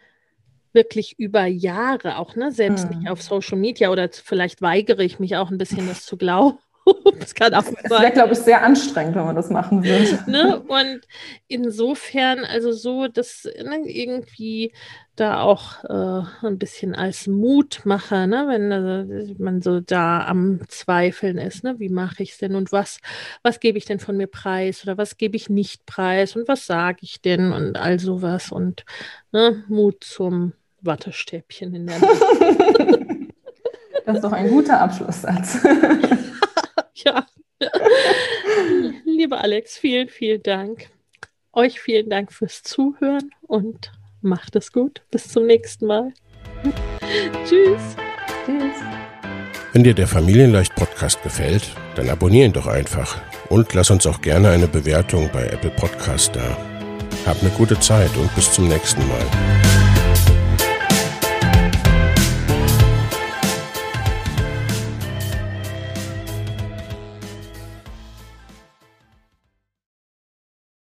wirklich 0.76 1.18
über 1.18 1.46
Jahre 1.46 2.18
auch, 2.18 2.36
ne, 2.36 2.52
selbst 2.52 2.90
hm. 2.90 3.00
nicht 3.00 3.10
auf 3.10 3.22
Social 3.24 3.58
Media 3.58 3.90
oder 3.90 4.10
vielleicht 4.12 4.62
weigere 4.62 5.02
ich 5.02 5.20
mich 5.20 5.36
auch 5.36 5.50
ein 5.50 5.58
bisschen, 5.58 5.88
das 5.88 6.06
zu 6.06 6.18
glauben. 6.18 6.60
das 7.20 7.34
kann 7.34 7.54
auch 7.54 7.64
sein. 7.64 7.76
Das 7.84 8.02
wäre, 8.02 8.12
glaube 8.12 8.34
ich, 8.34 8.40
sehr 8.40 8.62
anstrengend, 8.64 9.16
wenn 9.16 9.26
man 9.26 9.36
das 9.36 9.50
machen 9.50 9.84
würde. 9.84 10.20
Ne? 10.28 10.60
Und 10.60 11.02
insofern, 11.48 12.44
also 12.46 12.72
so, 12.72 13.08
dass 13.08 13.46
ne, 13.46 13.82
irgendwie 13.86 14.74
da 15.16 15.42
auch 15.42 15.84
äh, 15.84 16.46
ein 16.46 16.60
bisschen 16.60 16.94
als 16.94 17.28
Mutmacher, 17.28 18.28
ne, 18.28 18.46
wenn 18.48 18.72
äh, 18.72 19.36
man 19.38 19.62
so 19.62 19.80
da 19.80 20.26
am 20.26 20.62
Zweifeln 20.68 21.38
ist, 21.38 21.64
ne, 21.64 21.76
wie 21.80 21.90
mache 21.90 22.24
ich 22.24 22.32
es 22.32 22.38
denn 22.38 22.56
und 22.56 22.72
was, 22.72 23.00
was 23.42 23.60
gebe 23.60 23.78
ich 23.78 23.86
denn 23.86 24.00
von 24.00 24.18
mir 24.18 24.28
preis 24.28 24.84
oder 24.84 24.98
was 24.98 25.18
gebe 25.18 25.38
ich 25.38 25.50
nicht 25.50 25.86
preis 25.86 26.36
und 26.36 26.48
was 26.48 26.66
sage 26.66 27.00
ich 27.02 27.22
denn 27.22 27.54
und 27.54 27.78
all 27.78 28.00
sowas 28.00 28.52
und 28.52 28.84
ne, 29.32 29.64
Mut 29.68 30.04
zum 30.04 30.54
Wattestäbchen 30.86 31.74
in 31.76 31.88
der 31.88 32.02
Hand. 32.02 33.26
Das 34.06 34.18
ist 34.18 34.24
doch 34.24 34.34
ein 34.34 34.50
guter 34.50 34.80
Abschlusssatz. 34.80 35.58
ja. 36.94 37.26
Lieber 39.04 39.42
Alex, 39.42 39.78
vielen, 39.78 40.10
vielen 40.10 40.44
Dank. 40.44 40.90
Euch 41.54 41.80
vielen 41.80 42.10
Dank 42.10 42.32
fürs 42.32 42.62
Zuhören 42.62 43.32
und 43.42 43.92
macht 44.22 44.56
es 44.56 44.72
gut. 44.72 45.02
Bis 45.10 45.30
zum 45.30 45.48
nächsten 45.48 45.88
Mal. 45.88 46.14
Tschüss. 47.46 47.96
Tschüss. 48.46 48.76
Wenn 49.74 49.84
dir 49.84 49.94
der 49.94 50.08
Familienleicht 50.08 50.76
Podcast 50.76 51.22
gefällt, 51.24 51.64
dann 51.96 52.10
abonnier 52.10 52.46
ihn 52.46 52.54
doch 52.54 52.68
einfach 52.68 53.20
und 53.50 53.74
lass 53.74 53.90
uns 53.90 54.06
auch 54.06 54.22
gerne 54.22 54.50
eine 54.50 54.68
Bewertung 54.68 55.30
bei 55.34 55.48
Apple 55.48 55.72
Podcast 55.72 56.36
da. 56.36 56.58
Hab 57.26 57.42
eine 57.42 57.50
gute 57.52 57.80
Zeit 57.80 58.16
und 58.18 58.34
bis 58.36 58.52
zum 58.54 58.68
nächsten 58.68 59.06
Mal. 59.08 59.85